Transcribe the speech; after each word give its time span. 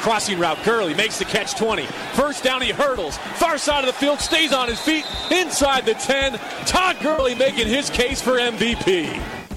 Crossing 0.00 0.38
route, 0.38 0.58
Gurley 0.64 0.94
makes 0.94 1.18
the 1.18 1.26
catch 1.26 1.54
20. 1.56 1.84
First 2.14 2.42
down, 2.42 2.62
he 2.62 2.70
hurdles. 2.70 3.18
Far 3.34 3.58
side 3.58 3.84
of 3.84 3.86
the 3.86 3.92
field, 3.92 4.18
stays 4.18 4.50
on 4.50 4.68
his 4.68 4.80
feet, 4.80 5.04
inside 5.30 5.84
the 5.84 5.92
10. 5.92 6.38
Todd 6.64 6.96
Gurley 7.00 7.34
making 7.34 7.66
his 7.66 7.90
case 7.90 8.20
for 8.20 8.38
MVP. 8.38 9.39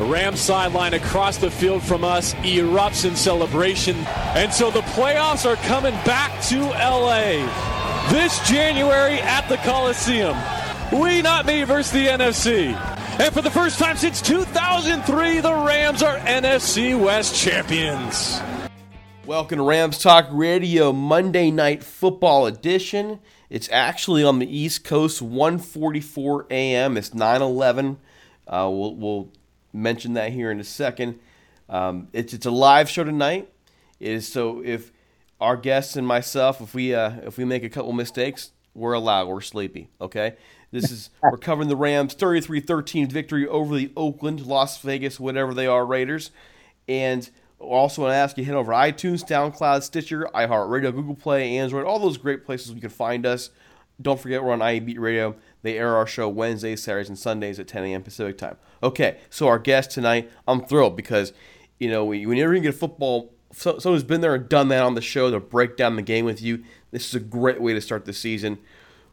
The 0.00 0.06
Rams 0.06 0.40
sideline 0.40 0.94
across 0.94 1.36
the 1.36 1.50
field 1.50 1.82
from 1.82 2.04
us 2.04 2.32
erupts 2.36 3.06
in 3.06 3.14
celebration. 3.14 3.94
And 4.34 4.50
so 4.50 4.70
the 4.70 4.80
playoffs 4.80 5.44
are 5.44 5.56
coming 5.56 5.92
back 6.06 6.42
to 6.44 6.58
LA 6.58 7.46
this 8.10 8.40
January 8.48 9.20
at 9.20 9.46
the 9.50 9.58
Coliseum. 9.58 10.38
We 10.90 11.20
not 11.20 11.44
me 11.44 11.64
versus 11.64 11.92
the 11.92 12.06
NFC. 12.06 12.72
And 13.20 13.34
for 13.34 13.42
the 13.42 13.50
first 13.50 13.78
time 13.78 13.98
since 13.98 14.22
2003, 14.22 15.40
the 15.40 15.52
Rams 15.52 16.02
are 16.02 16.16
NFC 16.20 16.98
West 16.98 17.36
champions. 17.36 18.40
Welcome 19.26 19.58
to 19.58 19.64
Rams 19.64 19.98
Talk 19.98 20.28
Radio 20.30 20.94
Monday 20.94 21.50
Night 21.50 21.84
Football 21.84 22.46
Edition. 22.46 23.20
It's 23.50 23.68
actually 23.70 24.24
on 24.24 24.38
the 24.38 24.48
East 24.48 24.82
Coast, 24.82 25.20
1:44 25.20 26.46
a.m. 26.50 26.96
It's 26.96 27.10
9/11. 27.10 27.98
Uh, 28.48 28.66
we'll, 28.72 28.94
we'll 28.96 29.32
mention 29.72 30.14
that 30.14 30.32
here 30.32 30.50
in 30.50 30.60
a 30.60 30.64
second. 30.64 31.18
Um, 31.68 32.08
it's 32.12 32.34
it's 32.34 32.46
a 32.46 32.50
live 32.50 32.88
show 32.88 33.04
tonight. 33.04 33.50
It 33.98 34.12
is 34.12 34.28
so 34.30 34.62
if 34.64 34.92
our 35.40 35.56
guests 35.56 35.96
and 35.96 36.06
myself, 36.06 36.60
if 36.60 36.74
we 36.74 36.94
uh, 36.94 37.12
if 37.24 37.38
we 37.38 37.44
make 37.44 37.64
a 37.64 37.70
couple 37.70 37.92
mistakes, 37.92 38.52
we're 38.74 38.92
allowed. 38.92 39.28
We're 39.28 39.40
sleepy. 39.40 39.88
Okay. 40.00 40.36
This 40.70 40.90
is 40.90 41.10
we're 41.22 41.38
covering 41.38 41.68
the 41.68 41.76
Rams 41.76 42.14
33-13 42.14 43.10
victory 43.10 43.46
over 43.46 43.74
the 43.74 43.90
Oakland, 43.96 44.46
Las 44.46 44.78
Vegas, 44.78 45.18
whatever 45.18 45.54
they 45.54 45.66
are 45.66 45.84
Raiders, 45.84 46.30
and 46.88 47.28
also 47.58 48.02
want 48.02 48.12
to 48.12 48.16
ask 48.16 48.38
you 48.38 48.44
head 48.44 48.54
over 48.54 48.72
iTunes, 48.72 49.26
SoundCloud, 49.26 49.82
Stitcher, 49.82 50.28
iHeartRadio, 50.34 50.94
Google 50.94 51.14
Play, 51.14 51.58
Android, 51.58 51.84
all 51.84 51.98
those 51.98 52.16
great 52.16 52.44
places 52.44 52.72
you 52.72 52.80
can 52.80 52.90
find 52.90 53.26
us. 53.26 53.50
Don't 54.00 54.18
forget 54.18 54.42
we're 54.42 54.52
on 54.52 54.62
IE 54.62 54.80
Beat 54.80 54.98
Radio. 54.98 55.36
They 55.62 55.76
air 55.78 55.96
our 55.96 56.06
show 56.06 56.28
Wednesdays, 56.28 56.82
Saturdays, 56.82 57.08
and 57.08 57.18
Sundays 57.18 57.58
at 57.58 57.68
10 57.68 57.84
a.m. 57.84 58.02
Pacific 58.02 58.38
time. 58.38 58.56
Okay, 58.82 59.18
so 59.28 59.46
our 59.46 59.58
guest 59.58 59.90
tonight, 59.90 60.30
I'm 60.48 60.64
thrilled 60.64 60.96
because 60.96 61.32
you 61.78 61.90
know 61.90 62.04
when 62.04 62.20
you're 62.20 62.50
going 62.50 62.62
to 62.62 62.68
get 62.68 62.74
a 62.74 62.78
football, 62.78 63.32
someone 63.52 63.80
who's 63.82 64.04
been 64.04 64.20
there 64.20 64.34
and 64.34 64.48
done 64.48 64.68
that 64.68 64.82
on 64.82 64.94
the 64.94 65.02
show 65.02 65.30
to 65.30 65.40
break 65.40 65.76
down 65.76 65.96
the 65.96 66.02
game 66.02 66.24
with 66.24 66.40
you. 66.40 66.64
This 66.90 67.08
is 67.08 67.14
a 67.14 67.20
great 67.20 67.60
way 67.60 67.74
to 67.74 67.80
start 67.80 68.04
the 68.04 68.12
season 68.12 68.58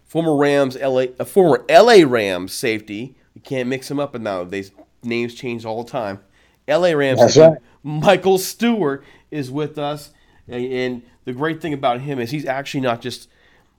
former 0.08 0.36
Rams, 0.36 0.76
LA, 0.76 1.02
a 1.02 1.22
uh, 1.22 1.26
former 1.26 1.64
LA 1.70 2.04
Rams 2.06 2.54
safety. 2.54 3.16
You 3.36 3.42
can't 3.42 3.70
mix 3.70 3.88
them 3.88 4.00
up 4.00 4.16
nowadays. 4.20 4.72
Names 5.04 5.36
change 5.36 5.66
all 5.66 5.84
the 5.84 5.92
time. 5.92 6.20
LA 6.68 6.92
Rams. 6.92 7.20
That's 7.20 7.38
right. 7.38 7.58
Michael 7.84 8.38
Stewart 8.38 9.04
is 9.30 9.52
with 9.52 9.78
us, 9.78 10.12
and 10.48 11.04
the 11.26 11.34
great 11.34 11.62
thing 11.62 11.74
about 11.74 12.02
him 12.02 12.20
is 12.20 12.32
he's 12.32 12.46
actually 12.46 12.82
not 12.82 13.02
just 13.02 13.30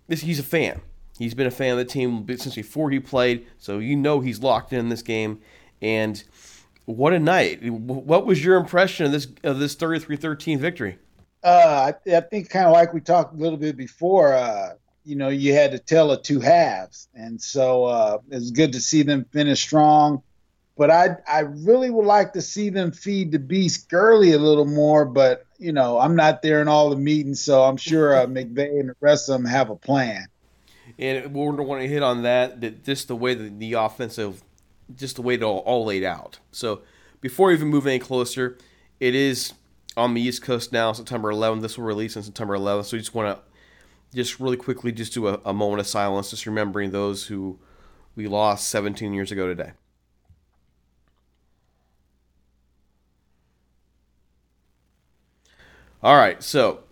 he's 0.09 0.39
a 0.39 0.45
fan. 0.45 0.81
He's 1.19 1.35
been 1.35 1.47
a 1.47 1.51
fan 1.51 1.73
of 1.73 1.79
the 1.79 1.85
team 1.85 2.27
since 2.29 2.55
before 2.55 2.91
he 2.91 3.01
played, 3.01 3.47
so 3.59 3.79
you 3.79 3.97
know 3.97 4.21
he's 4.21 4.41
locked 4.41 4.73
in 4.73 4.89
this 4.89 5.03
game. 5.03 5.41
And 5.83 6.23
what 6.85 7.13
a 7.13 7.19
night! 7.19 7.63
What 7.63 8.25
was 8.25 8.45
your 8.45 8.57
impression 8.57 9.07
of 9.07 9.13
this 9.13 9.27
of 9.43 9.59
this 9.59 9.75
33-13 9.77 10.59
victory? 10.59 10.99
Uh, 11.43 11.93
I, 11.93 12.17
I 12.17 12.21
think 12.21 12.51
kind 12.51 12.67
of 12.67 12.73
like 12.73 12.93
we 12.93 13.01
talked 13.01 13.35
a 13.35 13.37
little 13.37 13.59
bit 13.59 13.77
before. 13.77 14.35
Uh, 14.35 14.75
you 15.09 15.17
know, 15.17 15.31
you 15.31 15.55
had 15.55 15.73
to 15.73 15.79
tell 15.79 16.13
it 16.13 16.23
two 16.23 16.39
halves. 16.39 17.09
And 17.15 17.41
so 17.41 17.85
uh, 17.85 18.19
it's 18.31 18.51
good 18.51 18.73
to 18.75 18.81
see 18.81 19.03
them 19.03 19.25
finish 19.33 19.63
strong. 19.63 20.23
But 20.77 20.91
I, 20.91 21.17
I 21.27 21.41
really 21.41 21.89
would 21.89 22.05
like 22.05 22.35
to 22.35 22.43
see 22.43 22.69
them 22.69 22.93
feed 22.93 23.33
the 23.33 23.39
beast 23.39 23.89
Gurley 23.89 24.33
a 24.33 24.39
little 24.39 24.67
more. 24.67 25.07
But, 25.07 25.47
you 25.59 25.73
know, 25.73 25.99
I'm 25.99 26.15
not 26.15 26.43
there 26.43 26.61
in 26.61 26.69
all 26.69 26.91
the 26.91 26.97
meetings, 26.97 27.41
so 27.41 27.63
I'm 27.63 27.79
sure 27.79 28.15
uh, 28.15 28.27
McVay 28.27 28.81
and 28.81 28.91
the 28.91 28.97
rest 29.01 29.31
of 29.31 29.33
them 29.33 29.47
have 29.47 29.71
a 29.71 29.77
plan. 29.77 30.27
And 30.99 31.33
we're 31.33 31.47
going 31.47 31.57
to 31.59 31.63
want 31.63 31.83
to 31.83 31.89
hit 31.89 32.03
on 32.03 32.23
that, 32.23 32.61
that 32.61 32.85
just 32.85 33.09
the 33.09 33.17
way 33.17 33.35
that 33.35 33.59
the 33.59 33.75
offensive 33.75 34.43
just 34.95 35.17
the 35.17 35.23
way 35.23 35.35
it 35.35 35.43
all, 35.43 35.59
all 35.59 35.85
laid 35.85 36.05
out. 36.05 36.39
So 36.51 36.83
before 37.21 37.49
we 37.49 37.55
even 37.55 37.69
move 37.69 37.87
any 37.87 37.99
closer, 37.99 38.57
it 39.01 39.15
is 39.15 39.53
on 39.97 40.15
the 40.15 40.21
East 40.21 40.43
Coast 40.43 40.73
now, 40.73 40.93
September 40.93 41.33
11th. 41.33 41.63
This 41.63 41.77
will 41.77 41.85
release 41.85 42.17
on 42.17 42.23
September 42.23 42.57
11th. 42.57 42.87
So 42.87 42.97
we 42.97 43.01
just 43.01 43.15
want 43.15 43.37
to 43.37 43.43
just 44.17 44.41
really 44.41 44.57
quickly 44.57 44.93
just 44.93 45.13
do 45.13 45.29
a, 45.29 45.41
a 45.45 45.53
moment 45.53 45.81
of 45.81 45.87
silence, 45.87 46.31
just 46.31 46.47
remembering 46.47 46.91
those 46.91 47.27
who 47.27 47.59
we 48.17 48.27
lost 48.27 48.69
17 48.69 49.13
years 49.13 49.31
ago 49.31 49.47
today. 49.47 49.73
All 56.01 56.17
right, 56.17 56.41
so 56.43 56.85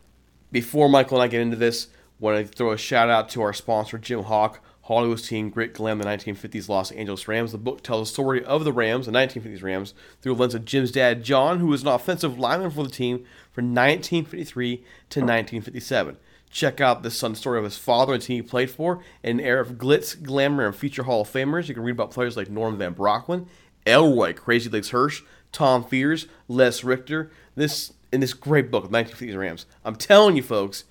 before 0.51 0.89
Michael 0.89 1.19
and 1.19 1.25
I 1.25 1.29
get 1.29 1.41
into 1.41 1.57
this, 1.57 1.89
want 2.19 2.47
to 2.47 2.53
throw 2.53 2.73
a 2.73 2.79
shout 2.79 3.11
out 3.11 3.29
to 3.31 3.43
our 3.43 3.53
sponsor, 3.53 3.99
Jim 3.99 4.25
Hock, 4.25 4.61
Hollywood's 4.83 5.29
team, 5.29 5.51
Grit 5.51 5.75
Glam, 5.75 5.99
the 5.99 6.05
1950s 6.05 6.69
Los 6.69 6.93
Angeles 6.93 7.27
Rams. 7.27 7.53
The 7.53 7.59
book 7.59 7.83
tells 7.83 8.09
the 8.09 8.13
story 8.13 8.45
of 8.45 8.65
the 8.65 8.73
Rams, 8.73 9.07
the 9.07 9.13
1950s 9.13 9.63
Rams, 9.63 9.95
through 10.21 10.35
the 10.35 10.41
lens 10.41 10.55
of 10.55 10.65
Jim's 10.65 10.93
dad, 10.93 11.25
John, 11.25 11.59
who 11.59 11.67
was 11.67 11.83
an 11.83 11.89
offensive 11.89 12.39
lineman 12.39 12.71
for 12.71 12.85
the 12.85 12.91
team 12.91 13.25
from 13.53 13.75
1953 13.75 14.77
to 14.77 15.21
1957. 15.21 16.17
Check 16.49 16.81
out 16.81 17.03
the 17.03 17.11
son 17.11 17.35
story 17.35 17.59
of 17.59 17.65
his 17.65 17.77
father 17.77 18.15
and 18.15 18.23
team 18.23 18.37
he 18.37 18.49
played 18.49 18.71
for, 18.71 19.03
in 19.25 19.41
an 19.41 19.45
era 19.45 19.61
of 19.61 19.73
glitz, 19.73 20.23
glamour, 20.23 20.67
and 20.67 20.77
future 20.77 21.03
Hall 21.03 21.23
of 21.23 21.29
Famers. 21.29 21.69
You 21.69 21.75
can 21.75 21.83
read 21.83 21.93
about 21.93 22.13
players 22.13 22.37
like 22.37 22.49
Norm 22.49 22.79
Van 22.79 22.95
Brocklin, 22.95 23.47
Elroy, 23.85 24.35
Crazy 24.35 24.71
Legs 24.71 24.91
Hirsch, 24.91 25.23
Tom 25.51 25.83
Fears, 25.83 26.29
Les 26.49 26.85
Richter. 26.85 27.31
This 27.57 27.93
in 28.13 28.21
this 28.21 28.35
great 28.35 28.71
book, 28.71 28.89
1950s 28.89 29.37
Rams. 29.37 29.67
I'm 29.85 29.97
telling 29.97 30.37
you, 30.37 30.43
folks, 30.43 30.85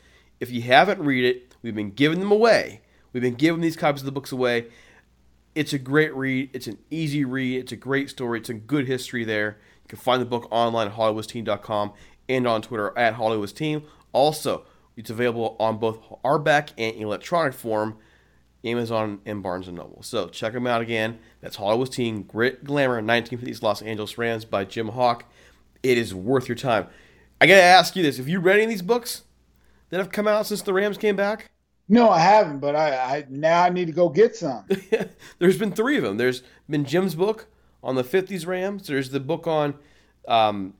if 0.45 0.51
you 0.51 0.61
haven't 0.61 0.99
read 0.99 1.25
it, 1.25 1.55
we've 1.63 1.73
been 1.73 1.89
giving 1.89 2.19
them 2.19 2.31
away. 2.31 2.81
We've 3.11 3.23
been 3.23 3.33
giving 3.33 3.61
these 3.61 3.75
copies 3.75 4.01
of 4.01 4.05
the 4.05 4.11
books 4.11 4.31
away. 4.31 4.67
It's 5.55 5.73
a 5.73 5.79
great 5.79 6.13
read. 6.13 6.51
It's 6.53 6.67
an 6.67 6.77
easy 6.91 7.25
read. 7.25 7.61
It's 7.61 7.71
a 7.71 7.77
great 7.77 8.11
story. 8.11 8.39
It's 8.39 8.49
a 8.49 8.53
good 8.53 8.85
history 8.85 9.23
there. 9.23 9.57
You 9.83 9.87
can 9.87 9.97
find 9.97 10.21
the 10.21 10.25
book 10.27 10.47
online 10.51 10.87
at 10.87 10.93
hollywoodsteam.com 10.93 11.93
and 12.29 12.47
on 12.47 12.61
Twitter 12.61 12.95
at 12.95 13.15
hollywoodsteam. 13.15 13.85
Also, 14.13 14.65
it's 14.95 15.09
available 15.09 15.55
on 15.59 15.79
both 15.79 15.99
hardback 16.23 16.69
and 16.77 16.95
electronic 16.97 17.53
form, 17.53 17.97
Amazon 18.63 19.21
and 19.25 19.41
Barnes 19.41 19.67
& 19.67 19.71
Noble. 19.71 20.03
So 20.03 20.27
check 20.27 20.53
them 20.53 20.67
out 20.67 20.81
again. 20.81 21.17
That's 21.41 21.55
Hollywood's 21.55 21.95
Team, 21.95 22.21
Grit 22.21 22.63
Glamour, 22.63 23.01
1950s 23.01 23.63
Los 23.63 23.81
Angeles 23.81 24.17
Rams 24.17 24.45
by 24.45 24.65
Jim 24.65 24.89
Hock. 24.89 25.25
It 25.81 25.97
is 25.97 26.13
worth 26.13 26.47
your 26.47 26.55
time. 26.55 26.87
I 27.41 27.47
got 27.47 27.55
to 27.55 27.63
ask 27.63 27.95
you 27.95 28.03
this. 28.03 28.17
Have 28.17 28.29
you 28.29 28.39
read 28.39 28.55
any 28.55 28.65
of 28.65 28.69
these 28.69 28.81
books 28.81 29.23
that 29.95 30.01
have 30.01 30.11
come 30.11 30.27
out 30.27 30.45
since 30.45 30.61
the 30.61 30.73
Rams 30.73 30.97
came 30.97 31.15
back? 31.15 31.49
No, 31.87 32.09
I 32.09 32.19
haven't, 32.19 32.59
but 32.59 32.75
I, 32.75 32.89
I 32.97 33.25
now 33.29 33.63
I 33.63 33.69
need 33.69 33.85
to 33.85 33.93
go 33.93 34.09
get 34.09 34.35
some. 34.35 34.65
There's 35.39 35.57
been 35.57 35.71
three 35.71 35.95
of 35.95 36.03
them. 36.03 36.17
There's 36.17 36.43
been 36.69 36.83
Jim's 36.83 37.15
book 37.15 37.47
on 37.81 37.95
the 37.95 38.03
50s 38.03 38.45
Rams. 38.45 38.87
There's 38.87 39.11
the 39.11 39.21
book 39.21 39.47
on 39.47 39.75
um, 40.27 40.73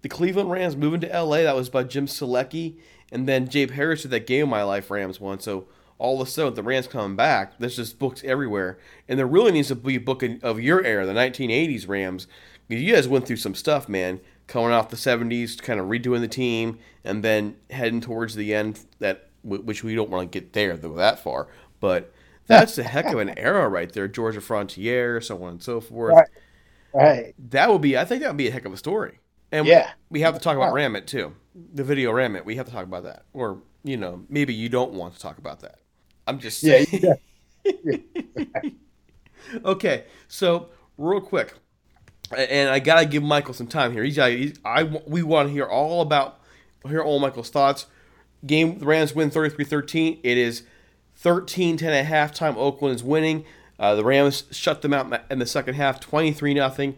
the 0.00 0.08
Cleveland 0.08 0.50
Rams 0.50 0.78
moving 0.78 1.02
to 1.02 1.08
LA. 1.08 1.42
That 1.42 1.56
was 1.56 1.68
by 1.68 1.82
Jim 1.84 2.06
Selecki. 2.06 2.76
And 3.12 3.28
then 3.28 3.48
Jabe 3.48 3.74
Harris 3.74 4.00
did 4.00 4.12
that 4.12 4.26
Game 4.26 4.44
of 4.44 4.48
My 4.48 4.62
Life 4.62 4.90
Rams 4.90 5.20
one. 5.20 5.40
So 5.40 5.66
all 5.98 6.18
of 6.18 6.26
a 6.26 6.30
sudden, 6.30 6.54
the 6.54 6.62
Rams 6.62 6.86
coming 6.86 7.16
back, 7.16 7.58
there's 7.58 7.76
just 7.76 7.98
books 7.98 8.24
everywhere. 8.24 8.78
And 9.08 9.18
there 9.18 9.26
really 9.26 9.52
needs 9.52 9.68
to 9.68 9.74
be 9.74 9.96
a 9.96 10.00
book 10.00 10.22
of 10.42 10.58
your 10.58 10.82
era, 10.82 11.04
the 11.04 11.12
1980s 11.12 11.86
Rams. 11.86 12.26
You 12.68 12.94
guys 12.94 13.08
went 13.08 13.26
through 13.26 13.36
some 13.36 13.54
stuff, 13.54 13.90
man, 13.90 14.20
coming 14.48 14.72
off 14.72 14.88
the 14.88 14.96
70s, 14.96 15.62
kind 15.62 15.78
of 15.78 15.86
redoing 15.86 16.20
the 16.20 16.28
team, 16.28 16.78
and 17.04 17.22
then 17.22 17.56
heading 17.70 18.00
towards 18.00 18.34
the 18.34 18.52
end, 18.52 18.80
that 18.98 19.28
which 19.44 19.84
we 19.84 19.94
don't 19.94 20.10
want 20.10 20.30
to 20.30 20.40
get 20.40 20.52
there 20.52 20.76
though 20.76 20.94
that 20.94 21.20
far. 21.20 21.46
But 21.78 22.12
that's 22.48 22.76
a 22.78 22.82
heck 22.82 23.06
of 23.06 23.18
an 23.18 23.38
era 23.38 23.68
right 23.68 23.92
there. 23.92 24.08
Georgia 24.08 24.40
Frontiere, 24.40 25.20
so 25.20 25.40
on 25.44 25.50
and 25.50 25.62
so 25.62 25.80
forth. 25.80 26.14
Right. 26.14 26.28
right. 26.92 27.34
That 27.50 27.70
would 27.70 27.82
be, 27.82 27.96
I 27.96 28.04
think 28.04 28.22
that 28.22 28.28
would 28.28 28.36
be 28.36 28.48
a 28.48 28.50
heck 28.50 28.64
of 28.64 28.72
a 28.72 28.76
story. 28.76 29.20
And 29.52 29.66
yeah. 29.66 29.92
we, 30.10 30.18
we 30.18 30.20
have 30.22 30.34
to 30.34 30.40
talk 30.40 30.56
about 30.56 30.74
Ramit 30.74 31.06
too. 31.06 31.34
The 31.74 31.84
video 31.84 32.12
Ramit. 32.12 32.44
We 32.44 32.56
have 32.56 32.66
to 32.66 32.72
talk 32.72 32.84
about 32.84 33.04
that. 33.04 33.24
Or, 33.32 33.62
you 33.84 33.96
know, 33.96 34.24
maybe 34.28 34.54
you 34.54 34.68
don't 34.68 34.92
want 34.92 35.14
to 35.14 35.20
talk 35.20 35.38
about 35.38 35.60
that. 35.60 35.78
I'm 36.26 36.38
just 36.38 36.60
saying. 36.60 36.86
Yeah. 37.64 37.82
yeah. 37.84 38.70
okay. 39.64 40.04
So, 40.28 40.68
real 40.96 41.20
quick, 41.20 41.54
and 42.36 42.70
I 42.70 42.78
gotta 42.78 43.06
give 43.06 43.22
Michael 43.22 43.54
some 43.54 43.66
time 43.66 43.92
here. 43.92 44.04
He's, 44.04 44.16
he's 44.16 44.58
I 44.64 44.82
we 44.82 45.22
want 45.22 45.48
to 45.48 45.52
hear 45.52 45.66
all 45.66 46.02
about 46.02 46.40
hear 46.86 47.00
all 47.00 47.18
Michael's 47.18 47.50
thoughts. 47.50 47.86
Game 48.46 48.78
the 48.78 48.86
Rams 48.86 49.14
win 49.14 49.30
33-13. 49.30 50.20
It 50.22 50.38
is 50.38 50.62
13-10 51.22 51.82
at 51.82 52.06
halftime. 52.06 52.56
Oakland 52.56 52.94
is 52.94 53.02
winning. 53.02 53.44
Uh, 53.78 53.94
the 53.94 54.04
Rams 54.04 54.44
shut 54.50 54.82
them 54.82 54.92
out 54.92 55.22
in 55.30 55.38
the 55.38 55.46
second 55.46 55.74
half, 55.74 56.00
23 56.00 56.54
nothing. 56.54 56.96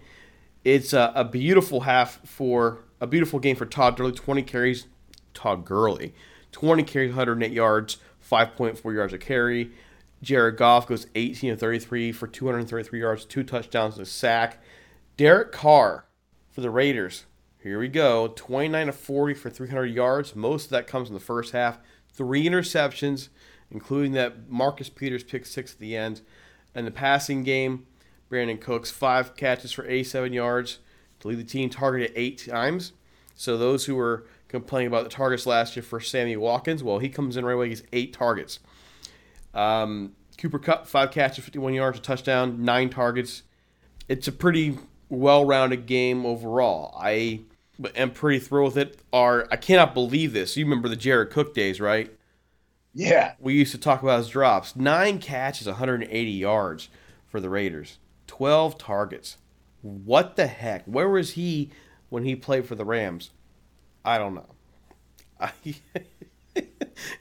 It's 0.64 0.92
a, 0.92 1.12
a, 1.14 1.24
beautiful 1.24 1.80
half 1.80 2.20
for 2.26 2.80
a 3.00 3.06
beautiful 3.06 3.38
game 3.38 3.56
for 3.56 3.66
Todd 3.66 3.96
Gurley. 3.96 4.12
20 4.12 4.42
carries, 4.42 4.86
Todd 5.32 5.64
Gurley, 5.64 6.14
20 6.52 6.82
carries, 6.82 7.10
108 7.10 7.52
yards, 7.52 7.98
5.4 8.30 8.94
yards 8.94 9.12
a 9.12 9.18
carry. 9.18 9.70
Jared 10.22 10.58
Goff 10.58 10.86
goes 10.86 11.06
18 11.14 11.52
of 11.52 11.60
33 11.60 12.12
for 12.12 12.26
233 12.26 13.00
yards, 13.00 13.24
two 13.24 13.42
touchdowns, 13.42 13.96
and 13.96 14.06
a 14.06 14.10
sack. 14.10 14.62
Derek 15.20 15.52
Carr 15.52 16.06
for 16.48 16.62
the 16.62 16.70
Raiders. 16.70 17.26
Here 17.62 17.78
we 17.78 17.88
go. 17.88 18.28
29 18.28 18.88
of 18.88 18.96
40 18.96 19.34
for 19.34 19.50
300 19.50 19.84
yards. 19.84 20.34
Most 20.34 20.64
of 20.64 20.70
that 20.70 20.86
comes 20.86 21.08
in 21.08 21.14
the 21.14 21.20
first 21.20 21.52
half. 21.52 21.78
Three 22.10 22.46
interceptions, 22.46 23.28
including 23.70 24.12
that 24.12 24.48
Marcus 24.48 24.88
Peters 24.88 25.22
pick 25.22 25.44
six 25.44 25.74
at 25.74 25.78
the 25.78 25.94
end. 25.94 26.22
And 26.74 26.86
the 26.86 26.90
passing 26.90 27.44
game, 27.44 27.84
Brandin 28.32 28.58
Cooks, 28.58 28.90
five 28.90 29.36
catches 29.36 29.72
for 29.72 29.86
87 29.86 30.32
yards 30.32 30.78
to 31.18 31.28
lead 31.28 31.38
the 31.38 31.44
team 31.44 31.68
targeted 31.68 32.12
eight 32.16 32.46
times. 32.48 32.94
So 33.34 33.58
those 33.58 33.84
who 33.84 33.96
were 33.96 34.24
complaining 34.48 34.86
about 34.86 35.04
the 35.04 35.10
targets 35.10 35.44
last 35.44 35.76
year 35.76 35.82
for 35.82 36.00
Sammy 36.00 36.38
Watkins, 36.38 36.82
well, 36.82 36.98
he 36.98 37.10
comes 37.10 37.36
in 37.36 37.44
right 37.44 37.52
away. 37.52 37.68
He's 37.68 37.82
eight 37.92 38.14
targets. 38.14 38.58
Um, 39.52 40.16
Cooper 40.38 40.58
Kupp, 40.58 40.86
five 40.86 41.10
catches, 41.10 41.44
51 41.44 41.74
yards, 41.74 41.98
a 41.98 42.00
touchdown, 42.00 42.64
nine 42.64 42.88
targets. 42.88 43.42
It's 44.08 44.26
a 44.26 44.32
pretty 44.32 44.78
well-rounded 45.10 45.86
game 45.86 46.24
overall. 46.24 46.96
I 46.98 47.40
am 47.94 48.12
pretty 48.12 48.38
thrilled 48.38 48.74
with 48.74 48.88
it. 48.88 49.00
Are 49.12 49.46
I 49.50 49.56
cannot 49.56 49.92
believe 49.92 50.32
this. 50.32 50.56
You 50.56 50.64
remember 50.64 50.88
the 50.88 50.96
Jared 50.96 51.30
Cook 51.30 51.52
days, 51.54 51.80
right? 51.80 52.10
Yeah. 52.94 53.34
We 53.38 53.54
used 53.54 53.72
to 53.72 53.78
talk 53.78 54.02
about 54.02 54.18
his 54.18 54.28
drops. 54.28 54.74
Nine 54.74 55.18
catches, 55.18 55.66
180 55.66 56.30
yards 56.30 56.88
for 57.28 57.40
the 57.40 57.50
Raiders. 57.50 57.98
12 58.26 58.78
targets. 58.78 59.36
What 59.82 60.36
the 60.36 60.46
heck? 60.46 60.84
Where 60.84 61.08
was 61.08 61.32
he 61.32 61.70
when 62.08 62.24
he 62.24 62.34
played 62.36 62.66
for 62.66 62.74
the 62.74 62.84
Rams? 62.84 63.30
I 64.04 64.18
don't 64.18 64.34
know. 64.34 64.46
I, 65.40 65.52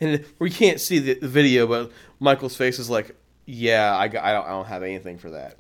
and 0.02 0.26
we 0.40 0.50
can't 0.50 0.80
see 0.80 1.00
the, 1.00 1.14
the 1.16 1.28
video, 1.28 1.68
but 1.68 1.92
Michael's 2.20 2.56
face 2.56 2.80
is 2.80 2.90
like, 2.90 3.16
yeah, 3.46 3.96
I, 3.96 4.04
I, 4.04 4.08
don't, 4.08 4.24
I 4.46 4.50
don't 4.50 4.68
have 4.68 4.84
anything 4.84 5.18
for 5.18 5.32
that. 5.32 5.58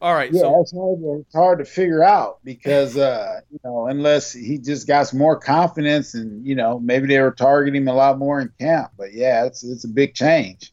All 0.00 0.14
right. 0.14 0.32
Yeah, 0.32 0.42
so 0.42 0.60
it's 0.60 0.72
hard, 0.72 1.00
to, 1.00 1.24
it's 1.26 1.34
hard 1.34 1.58
to 1.58 1.64
figure 1.64 2.04
out 2.04 2.38
because 2.44 2.96
uh, 2.96 3.40
you 3.50 3.58
know 3.64 3.88
unless 3.88 4.32
he 4.32 4.58
just 4.58 4.86
got 4.86 5.08
some 5.08 5.18
more 5.18 5.38
confidence 5.38 6.14
and 6.14 6.46
you 6.46 6.54
know 6.54 6.78
maybe 6.78 7.08
they 7.08 7.20
were 7.20 7.32
targeting 7.32 7.82
him 7.82 7.88
a 7.88 7.94
lot 7.94 8.18
more 8.18 8.40
in 8.40 8.52
camp. 8.60 8.92
But 8.96 9.12
yeah, 9.12 9.44
it's 9.44 9.64
it's 9.64 9.84
a 9.84 9.88
big 9.88 10.14
change. 10.14 10.72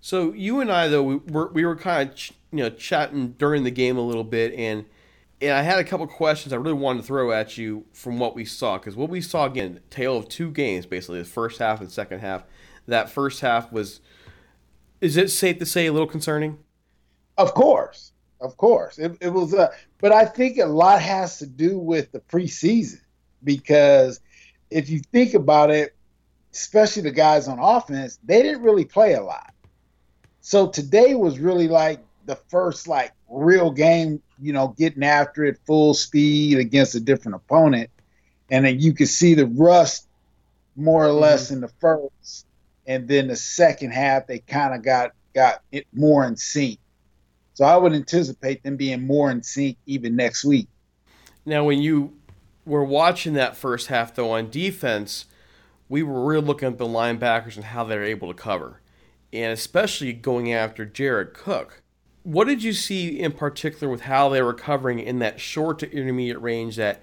So 0.00 0.32
you 0.32 0.60
and 0.60 0.72
I 0.72 0.88
though 0.88 1.02
we 1.02 1.16
were 1.16 1.48
we 1.52 1.64
were 1.66 1.76
kind 1.76 2.08
of 2.08 2.16
ch- 2.16 2.32
you 2.50 2.58
know 2.58 2.70
chatting 2.70 3.34
during 3.38 3.64
the 3.64 3.70
game 3.70 3.98
a 3.98 4.02
little 4.02 4.24
bit 4.24 4.54
and 4.54 4.86
and 5.42 5.52
I 5.52 5.60
had 5.62 5.78
a 5.78 5.84
couple 5.84 6.06
questions 6.06 6.52
I 6.54 6.56
really 6.56 6.72
wanted 6.72 7.02
to 7.02 7.06
throw 7.06 7.32
at 7.32 7.58
you 7.58 7.84
from 7.92 8.18
what 8.18 8.34
we 8.34 8.46
saw 8.46 8.78
because 8.78 8.96
what 8.96 9.10
we 9.10 9.20
saw 9.20 9.44
again 9.44 9.80
tale 9.90 10.16
of 10.16 10.28
two 10.28 10.50
games 10.50 10.86
basically 10.86 11.18
the 11.18 11.26
first 11.26 11.58
half 11.58 11.80
and 11.80 11.90
second 11.90 12.20
half. 12.20 12.44
That 12.86 13.10
first 13.10 13.40
half 13.40 13.70
was 13.70 14.00
is 15.02 15.18
it 15.18 15.30
safe 15.30 15.58
to 15.58 15.66
say 15.66 15.86
a 15.86 15.92
little 15.92 16.08
concerning? 16.08 16.58
Of 17.36 17.52
course. 17.52 18.12
Of 18.40 18.56
course, 18.56 18.98
it, 18.98 19.16
it 19.20 19.30
was. 19.30 19.54
Uh, 19.54 19.68
but 19.98 20.12
I 20.12 20.26
think 20.26 20.58
a 20.58 20.66
lot 20.66 21.00
has 21.00 21.38
to 21.38 21.46
do 21.46 21.78
with 21.78 22.12
the 22.12 22.20
preseason 22.20 23.00
because 23.42 24.20
if 24.70 24.90
you 24.90 25.00
think 25.00 25.34
about 25.34 25.70
it, 25.70 25.94
especially 26.52 27.02
the 27.02 27.10
guys 27.10 27.48
on 27.48 27.58
offense, 27.58 28.18
they 28.24 28.42
didn't 28.42 28.62
really 28.62 28.84
play 28.84 29.14
a 29.14 29.22
lot. 29.22 29.52
So 30.40 30.68
today 30.68 31.14
was 31.14 31.38
really 31.38 31.68
like 31.68 32.00
the 32.26 32.36
first 32.36 32.88
like 32.88 33.12
real 33.30 33.70
game, 33.70 34.22
you 34.40 34.52
know, 34.52 34.68
getting 34.76 35.02
after 35.02 35.44
it 35.44 35.58
full 35.66 35.94
speed 35.94 36.58
against 36.58 36.94
a 36.94 37.00
different 37.00 37.36
opponent, 37.36 37.90
and 38.50 38.64
then 38.64 38.80
you 38.80 38.92
could 38.92 39.08
see 39.08 39.34
the 39.34 39.46
rust 39.46 40.08
more 40.76 41.04
or 41.04 41.12
less 41.12 41.46
mm-hmm. 41.46 41.54
in 41.54 41.60
the 41.62 41.68
first, 41.80 42.46
and 42.86 43.08
then 43.08 43.28
the 43.28 43.36
second 43.36 43.92
half 43.92 44.26
they 44.26 44.40
kind 44.40 44.74
of 44.74 44.82
got 44.82 45.12
got 45.34 45.62
it 45.72 45.86
more 45.92 46.26
in 46.26 46.36
sync. 46.36 46.78
So 47.56 47.64
I 47.64 47.78
would 47.78 47.94
anticipate 47.94 48.62
them 48.62 48.76
being 48.76 49.06
more 49.06 49.30
in 49.30 49.42
sync 49.42 49.78
even 49.86 50.14
next 50.14 50.44
week. 50.44 50.68
Now, 51.46 51.64
when 51.64 51.80
you 51.80 52.12
were 52.66 52.84
watching 52.84 53.32
that 53.32 53.56
first 53.56 53.86
half, 53.86 54.14
though, 54.14 54.32
on 54.32 54.50
defense, 54.50 55.24
we 55.88 56.02
were 56.02 56.22
really 56.22 56.46
looking 56.46 56.68
at 56.68 56.76
the 56.76 56.84
linebackers 56.86 57.56
and 57.56 57.64
how 57.64 57.84
they're 57.84 58.04
able 58.04 58.28
to 58.28 58.34
cover, 58.34 58.82
and 59.32 59.52
especially 59.52 60.12
going 60.12 60.52
after 60.52 60.84
Jared 60.84 61.32
Cook. 61.32 61.82
what 62.24 62.46
did 62.48 62.62
you 62.62 62.72
see 62.72 63.20
in 63.20 63.32
particular 63.32 63.88
with 63.90 64.02
how 64.02 64.28
they 64.28 64.42
were 64.42 64.52
covering 64.52 64.98
in 64.98 65.20
that 65.20 65.40
short 65.40 65.78
to 65.78 65.90
intermediate 65.92 66.40
range 66.42 66.76
that 66.76 67.00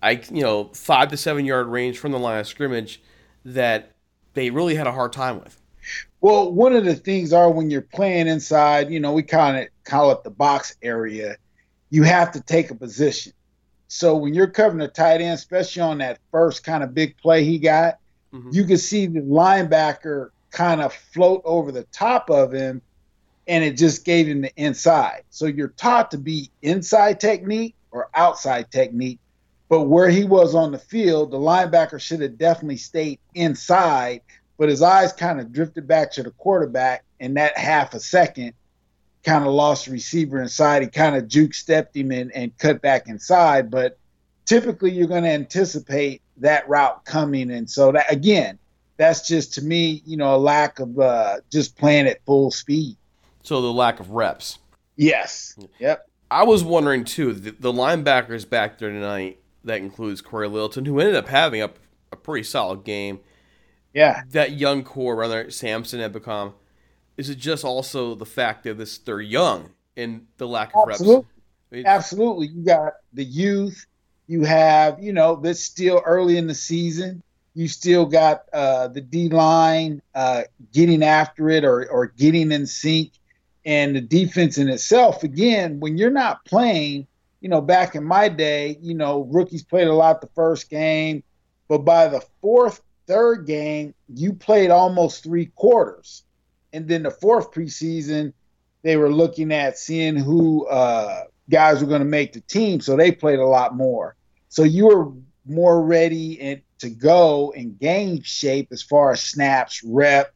I 0.00 0.22
you 0.30 0.42
know 0.42 0.70
five 0.74 1.10
to 1.10 1.16
seven 1.16 1.44
yard 1.44 1.66
range 1.66 1.98
from 1.98 2.12
the 2.12 2.18
line 2.20 2.38
of 2.38 2.46
scrimmage 2.46 3.02
that 3.44 3.90
they 4.34 4.50
really 4.50 4.76
had 4.76 4.86
a 4.86 4.92
hard 4.92 5.12
time 5.12 5.40
with? 5.40 5.60
Well, 6.20 6.52
one 6.52 6.74
of 6.74 6.84
the 6.84 6.94
things 6.94 7.32
are 7.32 7.50
when 7.50 7.70
you're 7.70 7.82
playing 7.82 8.28
inside, 8.28 8.90
you 8.90 9.00
know, 9.00 9.12
we 9.12 9.22
kind 9.22 9.58
of 9.58 9.68
call 9.84 10.10
it 10.10 10.24
the 10.24 10.30
box 10.30 10.76
area. 10.82 11.36
You 11.90 12.02
have 12.04 12.32
to 12.32 12.40
take 12.40 12.70
a 12.70 12.74
position. 12.74 13.32
So 13.88 14.16
when 14.16 14.34
you're 14.34 14.48
covering 14.48 14.80
a 14.80 14.88
tight 14.88 15.20
end, 15.20 15.34
especially 15.34 15.82
on 15.82 15.98
that 15.98 16.18
first 16.32 16.64
kind 16.64 16.82
of 16.82 16.94
big 16.94 17.16
play 17.18 17.44
he 17.44 17.58
got, 17.58 17.98
mm-hmm. 18.32 18.50
you 18.52 18.64
can 18.64 18.78
see 18.78 19.06
the 19.06 19.20
linebacker 19.20 20.30
kind 20.50 20.80
of 20.80 20.92
float 20.92 21.42
over 21.44 21.70
the 21.70 21.84
top 21.84 22.30
of 22.30 22.52
him, 22.52 22.80
and 23.46 23.62
it 23.62 23.76
just 23.76 24.04
gave 24.04 24.26
him 24.26 24.40
the 24.40 24.52
inside. 24.56 25.22
So 25.30 25.46
you're 25.46 25.68
taught 25.68 26.10
to 26.12 26.18
be 26.18 26.50
inside 26.62 27.20
technique 27.20 27.74
or 27.90 28.08
outside 28.14 28.70
technique. 28.70 29.18
But 29.68 29.82
where 29.82 30.08
he 30.08 30.24
was 30.24 30.54
on 30.54 30.72
the 30.72 30.78
field, 30.78 31.30
the 31.30 31.38
linebacker 31.38 32.00
should 32.00 32.20
have 32.20 32.38
definitely 32.38 32.76
stayed 32.76 33.18
inside, 33.34 34.22
but 34.56 34.68
his 34.68 34.82
eyes 34.82 35.12
kind 35.12 35.40
of 35.40 35.52
drifted 35.52 35.86
back 35.86 36.12
to 36.12 36.22
the 36.22 36.30
quarterback, 36.30 37.04
and 37.20 37.36
that 37.36 37.56
half 37.58 37.94
a 37.94 38.00
second 38.00 38.54
kind 39.24 39.44
of 39.44 39.52
lost 39.52 39.86
the 39.86 39.92
receiver 39.92 40.40
inside. 40.40 40.82
He 40.82 40.88
kind 40.88 41.16
of 41.16 41.28
juke 41.28 41.54
stepped 41.54 41.96
him 41.96 42.10
and, 42.10 42.30
and 42.32 42.56
cut 42.58 42.82
back 42.82 43.08
inside. 43.08 43.70
But 43.70 43.98
typically, 44.44 44.92
you're 44.92 45.08
going 45.08 45.22
to 45.24 45.30
anticipate 45.30 46.22
that 46.38 46.68
route 46.68 47.04
coming. 47.04 47.50
And 47.50 47.68
so, 47.68 47.92
that 47.92 48.12
again, 48.12 48.58
that's 48.96 49.26
just 49.26 49.54
to 49.54 49.62
me, 49.62 50.02
you 50.06 50.16
know, 50.16 50.34
a 50.34 50.38
lack 50.38 50.78
of 50.78 50.98
uh, 50.98 51.36
just 51.50 51.76
playing 51.76 52.06
at 52.06 52.24
full 52.24 52.50
speed. 52.50 52.96
So, 53.42 53.60
the 53.60 53.72
lack 53.72 54.00
of 54.00 54.10
reps. 54.10 54.58
Yes. 54.96 55.56
Yep. 55.78 56.08
I 56.30 56.44
was 56.44 56.62
wondering 56.64 57.04
too, 57.04 57.32
the, 57.32 57.50
the 57.52 57.72
linebackers 57.72 58.48
back 58.48 58.78
there 58.78 58.90
tonight, 58.90 59.38
that 59.64 59.78
includes 59.78 60.20
Cory 60.20 60.48
Littleton, 60.48 60.84
who 60.84 61.00
ended 61.00 61.16
up 61.16 61.28
having 61.28 61.62
a, 61.62 61.70
a 62.12 62.16
pretty 62.16 62.44
solid 62.44 62.84
game. 62.84 63.20
Yeah. 63.94 64.22
That 64.30 64.52
young 64.52 64.82
core, 64.82 65.16
rather 65.16 65.50
Samson 65.50 66.00
Ebukam 66.00 66.54
is 67.16 67.30
it 67.30 67.36
just 67.36 67.64
also 67.64 68.14
the 68.14 68.26
fact 68.26 68.64
that 68.64 68.78
this 68.78 68.98
they're 68.98 69.20
young 69.20 69.70
and 69.96 70.26
the 70.36 70.48
lack 70.48 70.72
of 70.74 70.90
Absolutely. 70.90 71.26
reps? 71.70 71.86
Absolutely. 71.86 72.48
You 72.48 72.64
got 72.64 72.94
the 73.12 73.24
youth. 73.24 73.86
You 74.26 74.42
have, 74.44 75.02
you 75.02 75.12
know, 75.12 75.36
this 75.36 75.62
still 75.62 76.02
early 76.04 76.38
in 76.38 76.46
the 76.46 76.54
season. 76.54 77.22
You 77.54 77.68
still 77.68 78.06
got 78.06 78.44
uh, 78.52 78.88
the 78.88 79.00
D 79.00 79.28
line 79.28 80.02
uh, 80.14 80.42
getting 80.72 81.04
after 81.04 81.50
it 81.50 81.64
or, 81.64 81.88
or 81.88 82.06
getting 82.06 82.50
in 82.50 82.66
sync. 82.66 83.12
And 83.66 83.96
the 83.96 84.00
defense 84.00 84.58
in 84.58 84.68
itself, 84.68 85.22
again, 85.22 85.80
when 85.80 85.96
you're 85.96 86.10
not 86.10 86.44
playing, 86.44 87.06
you 87.40 87.48
know, 87.48 87.60
back 87.60 87.94
in 87.94 88.04
my 88.04 88.28
day, 88.28 88.76
you 88.80 88.94
know, 88.94 89.22
rookies 89.30 89.62
played 89.62 89.88
a 89.88 89.94
lot 89.94 90.20
the 90.20 90.26
first 90.34 90.68
game, 90.68 91.22
but 91.68 91.78
by 91.78 92.08
the 92.08 92.22
fourth, 92.40 92.82
third 93.06 93.46
game, 93.46 93.94
you 94.08 94.32
played 94.32 94.70
almost 94.70 95.22
three 95.22 95.46
quarters. 95.46 96.24
And 96.72 96.88
then 96.88 97.02
the 97.02 97.10
fourth 97.10 97.52
preseason, 97.52 98.32
they 98.82 98.96
were 98.96 99.12
looking 99.12 99.52
at 99.52 99.78
seeing 99.78 100.16
who 100.16 100.66
uh, 100.66 101.24
guys 101.48 101.80
were 101.80 101.88
going 101.88 102.00
to 102.00 102.06
make 102.06 102.32
the 102.32 102.40
team, 102.40 102.80
so 102.80 102.96
they 102.96 103.12
played 103.12 103.38
a 103.38 103.46
lot 103.46 103.74
more. 103.74 104.16
So 104.48 104.64
you 104.64 104.86
were 104.86 105.12
more 105.46 105.82
ready 105.82 106.40
and 106.40 106.62
to 106.78 106.90
go 106.90 107.52
and 107.56 107.78
gain 107.78 108.22
shape 108.22 108.68
as 108.70 108.82
far 108.82 109.12
as 109.12 109.22
snaps, 109.22 109.82
reps, 109.84 110.32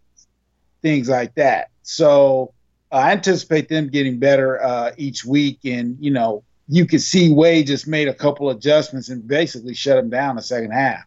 things 0.82 1.08
like 1.08 1.34
that. 1.34 1.70
So 1.82 2.54
uh, 2.92 2.96
I 2.96 3.12
anticipate 3.12 3.68
them 3.68 3.88
getting 3.88 4.18
better 4.18 4.62
uh, 4.62 4.92
each 4.96 5.24
week, 5.24 5.60
and 5.64 5.96
you 6.00 6.10
know 6.10 6.44
you 6.68 6.86
could 6.86 7.02
see 7.02 7.32
Wade 7.32 7.66
just 7.66 7.86
made 7.86 8.08
a 8.08 8.14
couple 8.14 8.50
adjustments 8.50 9.08
and 9.08 9.26
basically 9.26 9.74
shut 9.74 9.96
them 9.96 10.10
down 10.10 10.36
the 10.36 10.42
second 10.42 10.70
half. 10.70 11.04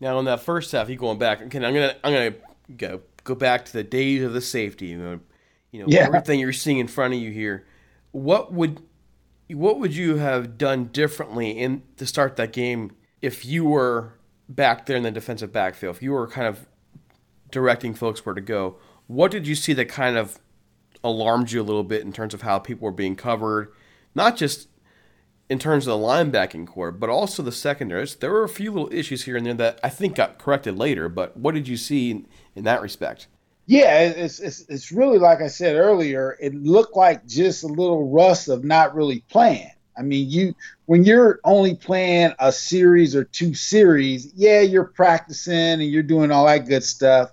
Now 0.00 0.18
in 0.18 0.24
that 0.26 0.40
first 0.40 0.72
half, 0.72 0.88
he 0.88 0.96
going 0.96 1.18
back. 1.18 1.40
Okay, 1.42 1.64
I'm 1.64 1.74
gonna 1.74 1.96
I'm 2.04 2.12
gonna 2.12 2.34
go 2.76 3.00
go 3.24 3.34
back 3.34 3.64
to 3.66 3.72
the 3.72 3.84
days 3.84 4.22
of 4.22 4.32
the 4.32 4.40
safety. 4.40 4.86
You 4.86 4.98
know, 4.98 5.20
you 5.72 5.80
know 5.80 5.86
yeah. 5.88 6.06
everything 6.06 6.40
you're 6.40 6.52
seeing 6.52 6.78
in 6.78 6.88
front 6.88 7.14
of 7.14 7.20
you 7.20 7.30
here. 7.30 7.66
What 8.12 8.52
would 8.52 8.82
what 9.48 9.78
would 9.78 9.94
you 9.94 10.16
have 10.16 10.58
done 10.58 10.86
differently 10.86 11.50
in 11.50 11.82
to 11.96 12.06
start 12.06 12.36
that 12.36 12.52
game 12.52 12.92
if 13.22 13.44
you 13.44 13.64
were 13.64 14.14
back 14.48 14.86
there 14.86 14.96
in 14.96 15.02
the 15.02 15.10
defensive 15.10 15.52
backfield? 15.52 15.96
If 15.96 16.02
you 16.02 16.12
were 16.12 16.26
kind 16.26 16.46
of 16.46 16.66
directing 17.50 17.94
folks 17.94 18.26
where 18.26 18.34
to 18.34 18.40
go, 18.40 18.76
what 19.06 19.30
did 19.30 19.46
you 19.46 19.54
see 19.54 19.72
that 19.74 19.86
kind 19.86 20.16
of 20.16 20.38
alarmed 21.04 21.52
you 21.52 21.60
a 21.60 21.64
little 21.64 21.84
bit 21.84 22.02
in 22.02 22.12
terms 22.12 22.34
of 22.34 22.42
how 22.42 22.58
people 22.58 22.84
were 22.84 22.92
being 22.92 23.14
covered, 23.14 23.72
not 24.14 24.36
just 24.36 24.68
in 25.48 25.58
terms 25.58 25.86
of 25.86 25.98
the 25.98 26.06
linebacking 26.06 26.66
core, 26.66 26.90
but 26.90 27.08
also 27.08 27.42
the 27.42 27.52
secondaries. 27.52 28.16
There 28.16 28.32
were 28.32 28.44
a 28.44 28.48
few 28.48 28.72
little 28.72 28.92
issues 28.92 29.24
here 29.24 29.36
and 29.36 29.46
there 29.46 29.54
that 29.54 29.80
I 29.82 29.88
think 29.88 30.16
got 30.16 30.38
corrected 30.38 30.76
later. 30.76 31.08
But 31.08 31.36
what 31.36 31.54
did 31.54 31.68
you 31.68 31.76
see 31.76 32.24
in 32.54 32.64
that 32.64 32.82
respect? 32.82 33.28
Yeah, 33.66 34.00
it's, 34.00 34.38
it's 34.38 34.64
it's 34.68 34.92
really 34.92 35.18
like 35.18 35.40
I 35.40 35.48
said 35.48 35.74
earlier. 35.74 36.36
It 36.40 36.54
looked 36.54 36.96
like 36.96 37.26
just 37.26 37.64
a 37.64 37.68
little 37.68 38.08
rust 38.08 38.48
of 38.48 38.64
not 38.64 38.94
really 38.94 39.24
playing. 39.28 39.70
I 39.98 40.02
mean, 40.02 40.30
you 40.30 40.54
when 40.86 41.04
you're 41.04 41.40
only 41.44 41.74
playing 41.74 42.32
a 42.38 42.52
series 42.52 43.16
or 43.16 43.24
two 43.24 43.54
series, 43.54 44.32
yeah, 44.34 44.60
you're 44.60 44.84
practicing 44.84 45.54
and 45.54 45.84
you're 45.84 46.04
doing 46.04 46.30
all 46.30 46.46
that 46.46 46.68
good 46.68 46.84
stuff, 46.84 47.32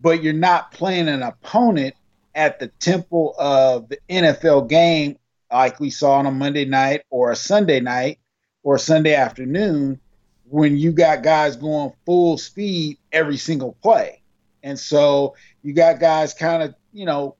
but 0.00 0.22
you're 0.22 0.32
not 0.34 0.72
playing 0.72 1.08
an 1.08 1.22
opponent 1.22 1.94
at 2.34 2.58
the 2.58 2.68
tempo 2.78 3.32
of 3.38 3.88
the 3.88 3.98
NFL 4.08 4.68
game 4.68 5.16
like 5.52 5.80
we 5.80 5.90
saw 5.90 6.12
on 6.12 6.26
a 6.26 6.30
Monday 6.30 6.64
night 6.64 7.02
or 7.10 7.30
a 7.30 7.36
Sunday 7.36 7.80
night 7.80 8.18
or 8.62 8.76
a 8.76 8.78
Sunday 8.78 9.14
afternoon 9.14 10.00
when 10.48 10.76
you 10.76 10.92
got 10.92 11.22
guys 11.22 11.56
going 11.56 11.92
full 12.04 12.36
speed 12.38 12.98
every 13.12 13.36
single 13.36 13.76
play. 13.82 14.20
And 14.62 14.78
so 14.78 15.34
you 15.62 15.72
got 15.72 16.00
guys 16.00 16.34
kind 16.34 16.62
of, 16.62 16.74
you 16.92 17.06
know, 17.06 17.36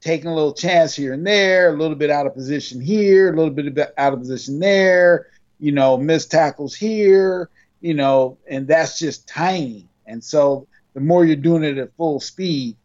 taking 0.00 0.28
a 0.28 0.34
little 0.34 0.52
chance 0.52 0.94
here 0.94 1.12
and 1.12 1.26
there, 1.26 1.72
a 1.72 1.76
little 1.76 1.96
bit 1.96 2.10
out 2.10 2.26
of 2.26 2.34
position 2.34 2.80
here, 2.80 3.32
a 3.32 3.36
little 3.36 3.52
bit 3.52 3.94
out 3.96 4.12
of 4.12 4.18
position 4.18 4.58
there, 4.58 5.28
you 5.58 5.72
know, 5.72 5.96
missed 5.96 6.30
tackles 6.30 6.74
here, 6.74 7.48
you 7.80 7.94
know, 7.94 8.36
and 8.48 8.66
that's 8.66 8.98
just 8.98 9.28
tiny. 9.28 9.88
And 10.06 10.22
so 10.22 10.66
the 10.94 11.00
more 11.00 11.24
you're 11.24 11.36
doing 11.36 11.64
it 11.64 11.78
at 11.78 11.96
full 11.96 12.20
speed, 12.20 12.76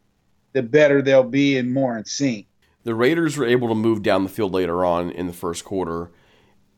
the 0.53 0.63
better 0.63 1.01
they'll 1.01 1.24
be 1.24 1.57
and 1.57 1.74
more 1.74 1.98
in 1.98 2.05
sync. 2.05 2.48
The 2.83 2.95
Raiders 2.95 3.38
were 3.38 3.45
able 3.45 3.67
to 3.69 3.75
move 3.75 4.03
down 4.03 4.24
the 4.24 4.29
field 4.29 4.53
later 4.53 4.86
on 4.86 5.12
in 5.12 5.27
the 5.27 5.33
first 5.33 5.65
quarter. 5.65 6.12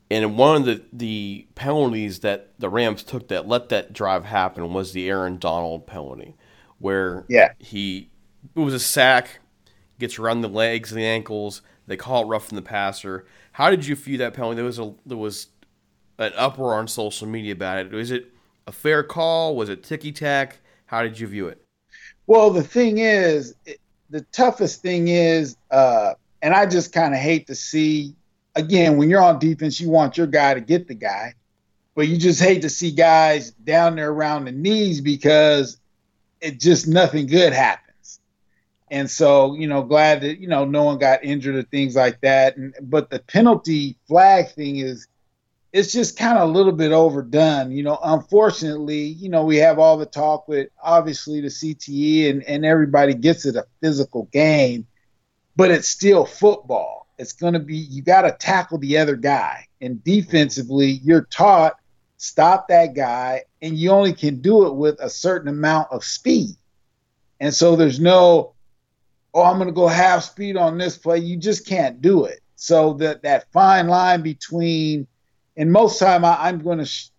And 0.09 0.37
one 0.37 0.57
of 0.57 0.65
the, 0.65 0.83
the 0.91 1.47
penalties 1.55 2.19
that 2.19 2.53
the 2.59 2.69
Rams 2.69 3.03
took 3.03 3.29
that 3.29 3.47
let 3.47 3.69
that 3.69 3.93
drive 3.93 4.25
happen 4.25 4.73
was 4.73 4.91
the 4.91 5.09
Aaron 5.09 5.37
Donald 5.37 5.87
penalty 5.87 6.35
where 6.81 7.25
yeah. 7.29 7.53
he 7.59 8.09
it 8.55 8.59
was 8.59 8.73
a 8.73 8.79
sack, 8.79 9.39
gets 9.99 10.17
around 10.17 10.41
the 10.41 10.49
legs 10.49 10.91
and 10.91 10.99
the 10.99 11.05
ankles. 11.05 11.61
They 11.87 11.95
call 11.95 12.23
it 12.23 12.27
roughing 12.27 12.55
the 12.55 12.61
passer. 12.61 13.25
How 13.53 13.69
did 13.69 13.85
you 13.85 13.95
view 13.95 14.17
that 14.17 14.33
penalty? 14.33 14.55
There 14.55 14.65
was 14.65 14.79
a 14.79 14.93
there 15.05 15.17
was 15.17 15.47
an 16.17 16.33
uproar 16.35 16.75
on 16.75 16.87
social 16.87 17.27
media 17.27 17.53
about 17.53 17.77
it. 17.79 17.91
Was 17.91 18.11
it 18.11 18.33
a 18.67 18.71
fair 18.71 19.03
call? 19.03 19.55
Was 19.55 19.69
it 19.69 19.83
ticky 19.83 20.11
tack? 20.11 20.59
How 20.85 21.03
did 21.03 21.19
you 21.19 21.27
view 21.27 21.47
it? 21.47 21.63
Well, 22.27 22.49
the 22.49 22.63
thing 22.63 22.99
is, 22.99 23.55
it, 23.65 23.79
the 24.11 24.21
toughest 24.31 24.81
thing 24.81 25.07
is, 25.07 25.57
uh, 25.71 26.13
and 26.41 26.53
I 26.53 26.65
just 26.65 26.93
kind 26.93 27.13
of 27.13 27.19
hate 27.19 27.47
to 27.47 27.55
see. 27.55 28.15
Again, 28.53 28.97
when 28.97 29.09
you're 29.09 29.21
on 29.21 29.39
defense, 29.39 29.79
you 29.79 29.89
want 29.89 30.17
your 30.17 30.27
guy 30.27 30.53
to 30.53 30.59
get 30.59 30.89
the 30.89 30.93
guy, 30.93 31.35
but 31.95 32.09
you 32.09 32.17
just 32.17 32.41
hate 32.41 32.63
to 32.63 32.69
see 32.69 32.91
guys 32.91 33.51
down 33.51 33.95
there 33.95 34.11
around 34.11 34.45
the 34.45 34.51
knees 34.51 34.99
because 34.99 35.79
it 36.41 36.59
just 36.59 36.85
nothing 36.85 37.27
good 37.27 37.53
happens. 37.53 38.19
And 38.89 39.09
so, 39.09 39.55
you 39.55 39.67
know, 39.67 39.83
glad 39.83 40.19
that, 40.21 40.39
you 40.39 40.49
know, 40.49 40.65
no 40.65 40.83
one 40.83 40.97
got 40.97 41.23
injured 41.23 41.55
or 41.55 41.63
things 41.63 41.95
like 41.95 42.19
that. 42.21 42.57
And 42.57 42.75
but 42.81 43.09
the 43.09 43.19
penalty 43.19 43.97
flag 44.05 44.49
thing 44.49 44.77
is 44.77 45.07
it's 45.73 45.91
just 45.91 46.17
kind 46.17 46.37
of 46.37 46.49
a 46.49 46.51
little 46.51 46.73
bit 46.73 46.91
overdone. 46.91 47.71
You 47.71 47.83
know, 47.83 47.99
unfortunately, 48.03 49.03
you 49.03 49.29
know, 49.29 49.45
we 49.45 49.57
have 49.57 49.79
all 49.79 49.97
the 49.97 50.05
talk 50.05 50.47
with 50.47 50.69
obviously 50.83 51.41
the 51.41 51.47
CTE 51.47 52.29
and, 52.29 52.43
and 52.43 52.65
everybody 52.65 53.13
gets 53.13 53.45
it 53.45 53.55
a 53.55 53.65
physical 53.81 54.23
game, 54.31 54.85
but 55.55 55.71
it's 55.71 55.87
still 55.87 56.25
football. 56.25 57.07
It's 57.17 57.33
going 57.33 57.53
to 57.53 57.59
be, 57.59 57.77
you 57.77 58.01
got 58.01 58.23
to 58.23 58.31
tackle 58.31 58.79
the 58.79 58.97
other 58.97 59.15
guy. 59.15 59.67
And 59.79 60.03
defensively, 60.03 60.99
you're 61.03 61.25
taught 61.25 61.75
stop 62.21 62.67
that 62.67 62.93
guy, 62.93 63.43
and 63.63 63.75
you 63.75 63.89
only 63.89 64.13
can 64.13 64.41
do 64.41 64.67
it 64.67 64.75
with 64.75 64.99
a 64.99 65.09
certain 65.09 65.47
amount 65.47 65.91
of 65.91 66.03
speed. 66.03 66.55
And 67.39 67.51
so 67.53 67.75
there's 67.75 67.99
no, 67.99 68.53
oh, 69.33 69.43
I'm 69.43 69.57
going 69.57 69.67
to 69.67 69.73
go 69.73 69.87
half 69.87 70.23
speed 70.23 70.55
on 70.55 70.77
this 70.77 70.97
play. 70.97 71.17
You 71.17 71.37
just 71.37 71.65
can't 71.65 71.99
do 71.99 72.25
it. 72.25 72.41
So 72.55 72.93
that 72.95 73.23
that 73.23 73.51
fine 73.51 73.87
line 73.87 74.21
between, 74.21 75.07
and 75.61 75.71
most 75.71 75.99
time 75.99 76.25
I, 76.25 76.49
am 76.49 76.57
going 76.57 76.79
to, 76.79 76.85
sh- 76.85 77.09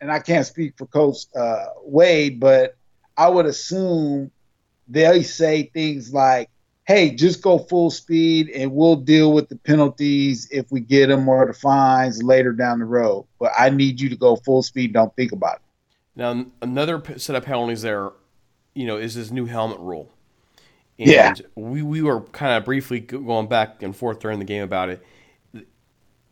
and 0.00 0.10
I 0.10 0.18
can't 0.18 0.44
speak 0.44 0.76
for 0.76 0.84
Coach 0.84 1.26
uh, 1.36 1.66
Wade, 1.84 2.40
but 2.40 2.76
I 3.16 3.28
would 3.28 3.46
assume 3.46 4.32
they 4.88 5.22
say 5.22 5.70
things 5.72 6.12
like, 6.12 6.50
hey, 6.88 7.14
just 7.14 7.40
go 7.40 7.56
full 7.56 7.92
speed 7.92 8.50
and 8.50 8.72
we'll 8.72 8.96
deal 8.96 9.32
with 9.32 9.48
the 9.48 9.54
penalties 9.54 10.48
if 10.50 10.72
we 10.72 10.80
get 10.80 11.06
them 11.06 11.28
or 11.28 11.46
the 11.46 11.52
fines 11.52 12.20
later 12.20 12.52
down 12.52 12.80
the 12.80 12.84
road. 12.84 13.28
But 13.38 13.52
I 13.56 13.70
need 13.70 14.00
you 14.00 14.08
to 14.08 14.16
go 14.16 14.34
full 14.34 14.64
speed. 14.64 14.92
Don't 14.92 15.14
think 15.14 15.30
about 15.30 15.58
it. 15.58 15.62
Now, 16.16 16.46
another 16.60 17.00
set 17.16 17.36
of 17.36 17.44
penalties 17.44 17.82
there, 17.82 18.10
you 18.74 18.88
know, 18.88 18.96
is 18.96 19.14
this 19.14 19.30
new 19.30 19.46
helmet 19.46 19.78
rule. 19.78 20.10
And 20.98 21.08
yeah. 21.08 21.34
we, 21.54 21.82
we 21.82 22.02
were 22.02 22.22
kind 22.22 22.58
of 22.58 22.64
briefly 22.64 22.98
going 22.98 23.46
back 23.46 23.84
and 23.84 23.94
forth 23.94 24.18
during 24.18 24.40
the 24.40 24.44
game 24.44 24.64
about 24.64 24.88
it, 24.88 25.00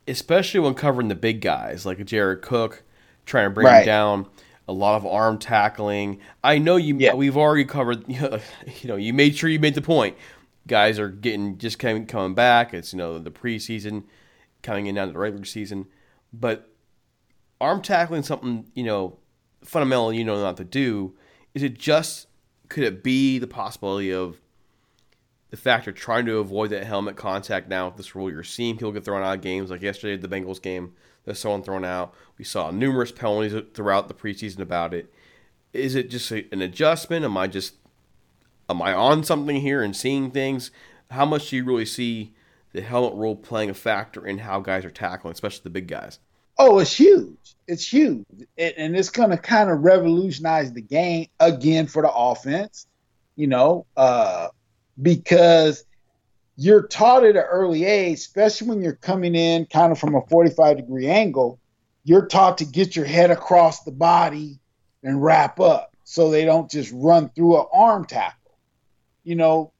especially 0.07 0.61
when 0.61 0.75
covering 0.75 1.09
the 1.09 1.15
big 1.15 1.41
guys 1.41 1.87
like 1.87 2.05
Jared 2.05 2.43
Cook, 2.43 2.83
trying 3.27 3.47
to 3.47 3.51
bring 3.51 3.67
right. 3.67 3.81
him 3.81 3.87
down 3.87 4.27
a 4.69 4.73
lot 4.73 4.97
of 4.97 5.07
arm 5.07 5.39
tackling. 5.39 6.21
I 6.43 6.59
know 6.59 6.77
you. 6.77 6.97
Yeah. 6.97 7.15
We've 7.15 7.37
already 7.37 7.65
covered. 7.65 8.05
You 8.81 8.89
know, 8.89 8.97
you 8.97 9.13
made 9.13 9.37
sure 9.37 9.51
you 9.51 9.61
made 9.61 9.75
the 9.75 9.83
point 9.83 10.17
guys 10.67 10.99
are 10.99 11.09
getting 11.09 11.59
just 11.59 11.79
coming 11.79 12.07
coming 12.07 12.35
back. 12.35 12.75
It's 12.75 12.93
you 12.93 12.99
know 12.99 13.19
the 13.19 13.31
preseason 13.31 14.05
coming 14.63 14.87
in 14.87 14.95
down 14.95 15.09
to 15.09 15.13
the 15.13 15.19
regular 15.19 15.45
season, 15.45 15.87
but 16.33 16.69
arm 17.61 17.83
tackling 17.83 18.23
something 18.23 18.67
you 18.75 18.85
know 18.85 19.19
fundamental 19.65 20.13
you 20.13 20.25
know 20.25 20.41
not 20.41 20.57
to 20.59 20.65
do. 20.65 21.15
Is 21.55 21.63
it 21.63 21.79
just 21.79 22.29
could 22.69 22.85
it 22.85 23.03
be 23.03 23.39
the 23.39 23.47
possibility 23.47 24.13
of 24.13 24.41
the 25.53 25.59
fact 25.59 25.87
of 25.87 25.95
trying 25.95 26.25
to 26.25 26.39
avoid 26.39 26.71
that 26.71 26.87
helmet 26.87 27.15
contact 27.15 27.69
now 27.69 27.87
with 27.87 27.99
this 27.99 28.15
rule? 28.15 28.31
You're 28.31 28.43
seeing 28.43 28.75
people 28.75 28.91
get 28.91 29.05
thrown 29.05 29.23
out 29.23 29.37
of 29.37 29.43
games 29.43 29.71
like 29.71 29.83
yesterday 29.83 30.15
at 30.15 30.23
the 30.23 30.35
Bengals 30.35 30.63
game. 30.63 30.95
There's 31.27 31.39
someone 31.39 31.63
thrown 31.63 31.85
out. 31.85 32.15
We 32.39 32.45
saw 32.45 32.71
numerous 32.71 33.13
penalties 33.13 33.55
throughout 33.75 34.09
the 34.09 34.15
preseason 34.15 34.61
about 34.61 34.95
it. 34.95 35.13
Is 35.75 35.95
it 35.95 36.09
just 36.09 36.33
a, 36.33 36.51
an 36.53 36.63
adjustment? 36.63 37.27
Am 37.27 37.37
I 37.37 37.49
just 37.49 37.75
am 38.71 38.81
I 38.81 38.95
on 38.95 39.25
something 39.25 39.57
here 39.61 39.83
and 39.83 39.95
seeing 39.95 40.31
things? 40.31 40.71
How 41.11 41.27
much 41.27 41.51
do 41.51 41.57
you 41.57 41.65
really 41.65 41.85
see 41.85 42.33
the 42.73 42.81
helmet 42.81 43.13
rule 43.13 43.37
playing 43.37 43.69
a 43.69 43.75
factor 43.75 44.27
in 44.27 44.39
how 44.39 44.61
guys 44.61 44.87
are 44.87 44.91
tackling, 44.91 45.33
especially 45.33 45.65
the 45.65 45.71
big 45.71 45.87
guys? 45.87 46.19
Oh, 46.57 46.79
it's 46.79 46.99
huge. 46.99 47.57
It's 47.69 47.93
huge. 47.93 48.25
It, 48.57 48.75
and 48.79 48.97
it's 48.97 49.11
going 49.11 49.31
to 49.31 49.37
kind 49.37 49.69
of 49.69 49.83
revolutionize 49.83 50.73
the 50.73 50.81
game 50.81 51.27
again 51.41 51.89
for 51.89 52.01
the 52.01 52.11
offense, 52.11 52.87
you 53.37 53.49
know, 53.49 53.85
uh, 53.99 54.49
because 55.01 55.85
you're 56.57 56.87
taught 56.87 57.25
at 57.25 57.37
an 57.37 57.43
early 57.43 57.85
age, 57.85 58.19
especially 58.19 58.69
when 58.69 58.83
you're 58.83 58.95
coming 58.95 59.35
in 59.35 59.67
kind 59.67 59.93
of 59.93 59.99
from 59.99 60.15
a 60.15 60.27
45 60.27 60.77
degree 60.77 61.09
angle, 61.09 61.59
you're 62.05 62.27
taught 62.27 62.59
to 62.59 62.65
get 62.65 62.95
your 62.97 63.05
head 63.05 63.31
across 63.31 63.85
the 63.85 63.93
body 63.93 64.59
and 65.03 65.23
wrap 65.23 65.61
up 65.61 65.97
so 66.05 66.31
they 66.31 66.45
don't 66.45 66.71
just 66.71 66.93
run 66.95 67.31
through 67.31 67.59
an 67.59 67.67
arm 67.73 68.05
tackle 68.05 68.43
you 69.25 69.35
know, 69.35 69.73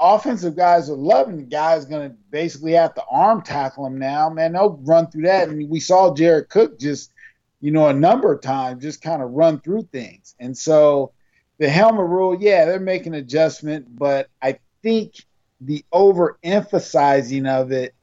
offensive 0.00 0.56
guys 0.56 0.88
are 0.90 0.96
loving 0.96 1.36
the 1.36 1.42
guy's 1.42 1.84
going 1.84 2.10
to 2.10 2.16
basically 2.30 2.72
have 2.72 2.94
to 2.94 3.04
arm 3.10 3.42
tackle 3.42 3.86
him 3.86 3.98
now. 3.98 4.28
Man, 4.28 4.52
they'll 4.52 4.80
run 4.82 5.10
through 5.10 5.22
that. 5.22 5.48
And 5.48 5.68
we 5.68 5.80
saw 5.80 6.14
Jared 6.14 6.48
Cook 6.48 6.78
just, 6.78 7.12
you 7.60 7.70
know, 7.70 7.88
a 7.88 7.94
number 7.94 8.32
of 8.32 8.40
times 8.40 8.82
just 8.82 9.02
kind 9.02 9.22
of 9.22 9.30
run 9.30 9.60
through 9.60 9.88
things. 9.90 10.34
And 10.38 10.56
so 10.56 11.12
the 11.58 11.68
helmet 11.68 12.06
rule, 12.06 12.36
yeah, 12.40 12.64
they're 12.64 12.80
making 12.80 13.14
adjustment, 13.14 13.96
but 13.96 14.28
I 14.40 14.58
think 14.82 15.14
the 15.60 15.84
overemphasizing 15.92 17.48
of 17.48 17.72
it 17.72 17.94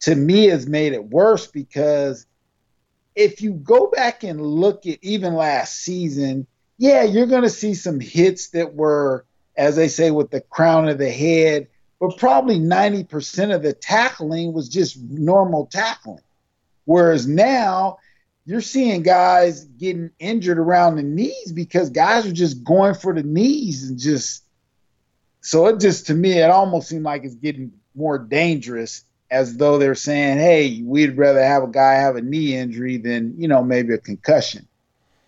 to 0.00 0.14
me 0.14 0.46
has 0.46 0.66
made 0.66 0.92
it 0.92 1.04
worse 1.04 1.46
because 1.46 2.26
if 3.14 3.40
you 3.42 3.52
go 3.52 3.88
back 3.88 4.22
and 4.22 4.40
look 4.40 4.86
at 4.86 4.98
even 5.02 5.34
last 5.34 5.80
season, 5.80 6.46
yeah, 6.76 7.02
you're 7.02 7.26
going 7.26 7.42
to 7.42 7.50
see 7.50 7.74
some 7.74 7.98
hits 7.98 8.50
that 8.50 8.74
were 8.74 9.24
as 9.58 9.74
they 9.74 9.88
say, 9.88 10.12
with 10.12 10.30
the 10.30 10.40
crown 10.40 10.88
of 10.88 10.96
the 10.96 11.10
head. 11.10 11.66
But 12.00 12.16
probably 12.16 12.60
90% 12.60 13.54
of 13.54 13.62
the 13.62 13.72
tackling 13.72 14.52
was 14.52 14.68
just 14.68 15.02
normal 15.02 15.66
tackling. 15.66 16.22
Whereas 16.84 17.26
now 17.26 17.98
you're 18.48 18.62
seeing 18.62 19.02
guys 19.02 19.64
getting 19.64 20.10
injured 20.18 20.58
around 20.58 20.96
the 20.96 21.02
knees 21.02 21.52
because 21.52 21.90
guys 21.90 22.26
are 22.26 22.32
just 22.32 22.64
going 22.64 22.94
for 22.94 23.12
the 23.12 23.22
knees 23.22 23.90
and 23.90 23.98
just. 23.98 24.42
So 25.42 25.66
it 25.66 25.80
just, 25.80 26.06
to 26.06 26.14
me, 26.14 26.38
it 26.38 26.48
almost 26.48 26.88
seemed 26.88 27.04
like 27.04 27.24
it's 27.24 27.34
getting 27.34 27.72
more 27.94 28.18
dangerous 28.18 29.04
as 29.30 29.58
though 29.58 29.76
they're 29.76 29.94
saying, 29.94 30.38
hey, 30.38 30.80
we'd 30.82 31.18
rather 31.18 31.44
have 31.44 31.62
a 31.62 31.68
guy 31.68 31.96
have 31.96 32.16
a 32.16 32.22
knee 32.22 32.56
injury 32.56 32.96
than, 32.96 33.34
you 33.36 33.48
know, 33.48 33.62
maybe 33.62 33.92
a 33.92 33.98
concussion. 33.98 34.66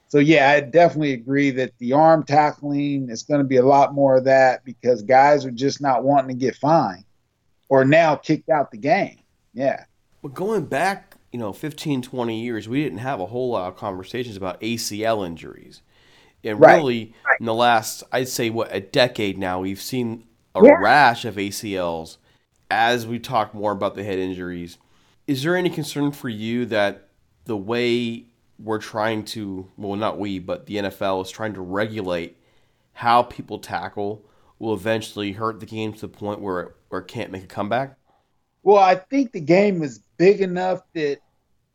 So 0.09 0.18
yeah, 0.18 0.48
I 0.48 0.61
definitely 0.61 1.12
agree 1.12 1.50
that 1.50 1.76
the 1.76 1.92
arm 1.92 2.24
tackling 2.24 3.11
is 3.11 3.24
going 3.24 3.40
to 3.40 3.46
be 3.46 3.56
a 3.56 3.66
lot 3.66 3.92
more 3.92 4.16
of 4.16 4.24
that 4.24 4.64
because 4.64 5.02
guys 5.02 5.44
are 5.44 5.50
just 5.50 5.83
not 5.83 6.04
wanting 6.04 6.28
to 6.28 6.42
get 6.42 6.56
fined 6.56 7.04
or 7.68 7.85
now 7.85 8.16
kicked 8.16 8.48
out 8.48 8.70
the 8.70 8.78
game. 8.78 9.18
Yeah. 9.52 9.85
But 10.22 10.33
going 10.33 10.64
back, 10.64 11.09
you 11.32 11.38
know, 11.38 11.52
15, 11.52 12.02
20 12.02 12.40
years, 12.40 12.68
we 12.68 12.82
didn't 12.82 12.98
have 12.98 13.20
a 13.20 13.26
whole 13.26 13.50
lot 13.50 13.68
of 13.68 13.76
conversations 13.76 14.36
about 14.36 14.60
ACL 14.60 15.26
injuries. 15.26 15.82
And 16.42 16.58
right. 16.58 16.76
really, 16.76 17.14
right. 17.26 17.38
in 17.38 17.46
the 17.46 17.54
last, 17.54 18.02
I'd 18.12 18.28
say, 18.28 18.50
what, 18.50 18.74
a 18.74 18.80
decade 18.80 19.38
now, 19.38 19.60
we've 19.60 19.80
seen 19.80 20.24
a 20.54 20.64
yeah. 20.64 20.78
rash 20.80 21.24
of 21.24 21.36
ACLs 21.36 22.16
as 22.70 23.06
we 23.06 23.18
talk 23.18 23.54
more 23.54 23.72
about 23.72 23.94
the 23.94 24.04
head 24.04 24.18
injuries. 24.18 24.78
Is 25.26 25.42
there 25.42 25.56
any 25.56 25.70
concern 25.70 26.12
for 26.12 26.28
you 26.28 26.66
that 26.66 27.08
the 27.44 27.56
way 27.56 28.24
we're 28.58 28.78
trying 28.78 29.24
to 29.24 29.66
well 29.76 29.96
not 29.96 30.18
we 30.18 30.38
but 30.38 30.66
the 30.66 30.76
NFL 30.76 31.24
is 31.24 31.30
trying 31.30 31.54
to 31.54 31.60
regulate 31.60 32.36
how 32.92 33.22
people 33.22 33.58
tackle 33.58 34.22
will 34.58 34.74
eventually 34.74 35.32
hurt 35.32 35.58
the 35.60 35.66
game 35.66 35.92
to 35.92 36.00
the 36.02 36.08
point 36.08 36.40
where 36.40 36.60
it, 36.60 36.76
where 36.88 37.00
it 37.00 37.08
can't 37.08 37.30
make 37.30 37.42
a 37.42 37.46
comeback? 37.46 37.96
Well, 38.62 38.76
I 38.76 38.94
think 38.94 39.32
the 39.32 39.40
game 39.40 39.82
is 39.82 40.00
big 40.20 40.42
enough 40.42 40.83
that 40.92 41.16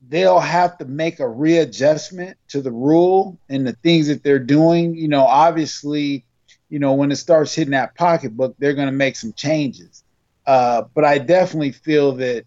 they'll 0.08 0.40
have 0.40 0.78
to 0.78 0.86
make 0.86 1.20
a 1.20 1.28
readjustment 1.28 2.38
to 2.48 2.62
the 2.62 2.72
rule 2.72 3.40
and 3.50 3.66
the 3.66 3.74
things 3.74 4.08
that 4.08 4.22
they're 4.22 4.38
doing. 4.38 4.94
You 4.94 5.08
know, 5.08 5.26
obviously, 5.26 6.24
you 6.70 6.78
know, 6.78 6.94
when 6.94 7.12
it 7.12 7.16
starts 7.16 7.56
hitting 7.56 7.72
that 7.72 7.96
pocketbook, 7.96 8.56
they're 8.60 8.76
going 8.76 8.88
to 8.88 8.92
make 8.92 9.16
some 9.16 9.34
changes. 9.34 10.04
Uh, 10.46 10.84
but 10.94 11.04
I 11.04 11.18
definitely 11.18 11.72
feel 11.72 12.12
that 12.18 12.46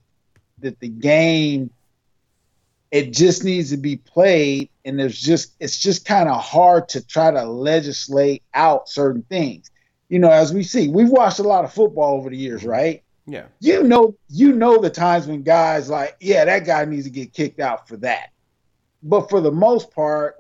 that 0.61 0.79
the 0.79 0.89
game 0.89 1.71
it 2.91 3.13
just 3.13 3.45
needs 3.45 3.71
to 3.71 3.77
be 3.77 3.97
played 3.97 4.71
and 4.85 4.99
there's 4.99 5.21
just 5.21 5.55
it's 5.59 5.79
just 5.79 6.07
kind 6.07 6.29
of 6.29 6.41
hard 6.41 6.89
to 6.91 7.05
try 7.05 7.31
to 7.31 7.45
legislate 7.45 8.43
out 8.55 8.89
certain 8.89 9.23
things 9.23 9.71
you 10.09 10.19
know 10.19 10.31
as 10.31 10.53
we 10.53 10.65
see 10.65 10.89
we've 10.89 11.11
watched 11.11 11.39
a 11.39 11.45
lot 11.45 11.65
of 11.65 11.73
football 11.73 12.17
over 12.17 12.31
the 12.31 12.37
years 12.37 12.65
right 12.65 13.05
yeah 13.29 13.47
you 13.61 13.83
know 13.83 14.15
you 14.29 14.53
know 14.53 14.79
the 14.79 14.91
times 14.91 15.27
when 15.27 15.43
guys 15.43 15.89
like 15.89 16.17
yeah 16.21 16.45
that 16.45 16.65
guy 16.65 16.85
needs 16.85 17.05
to 17.05 17.11
get 17.11 17.33
kicked 17.33 17.61
out 17.61 17.87
for 17.87 17.97
that 17.97 18.31
but 19.03 19.29
for 19.29 19.41
the 19.41 19.53
most 19.53 19.91
part 19.93 20.37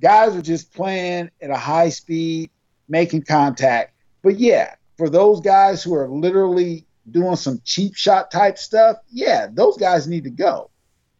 guys 0.00 0.34
are 0.34 0.42
just 0.42 0.72
playing 0.72 1.30
at 1.42 1.50
a 1.50 1.56
high 1.56 1.88
speed 1.88 2.50
making 2.88 3.22
contact 3.22 3.94
but 4.22 4.38
yeah 4.38 4.74
for 4.96 5.08
those 5.08 5.40
guys 5.40 5.82
who 5.82 5.94
are 5.94 6.08
literally 6.08 6.84
doing 7.10 7.36
some 7.36 7.60
cheap 7.64 7.94
shot 7.94 8.30
type 8.30 8.58
stuff 8.58 8.96
yeah 9.10 9.46
those 9.52 9.76
guys 9.76 10.08
need 10.08 10.24
to 10.24 10.30
go 10.30 10.70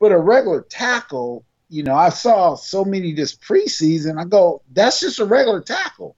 but 0.01 0.13
a 0.13 0.19
regular 0.19 0.63
tackle, 0.63 1.45
you 1.69 1.85
know, 1.85 1.95
I 1.95 2.09
saw 2.09 2.57
so 2.57 2.85
many 2.85 3.13
this 3.13 3.37
preseason. 3.37 4.19
I 4.19 4.25
go, 4.25 4.63
that's 4.73 4.99
just 4.99 5.21
a 5.21 5.25
regular 5.25 5.61
tackle. 5.61 6.17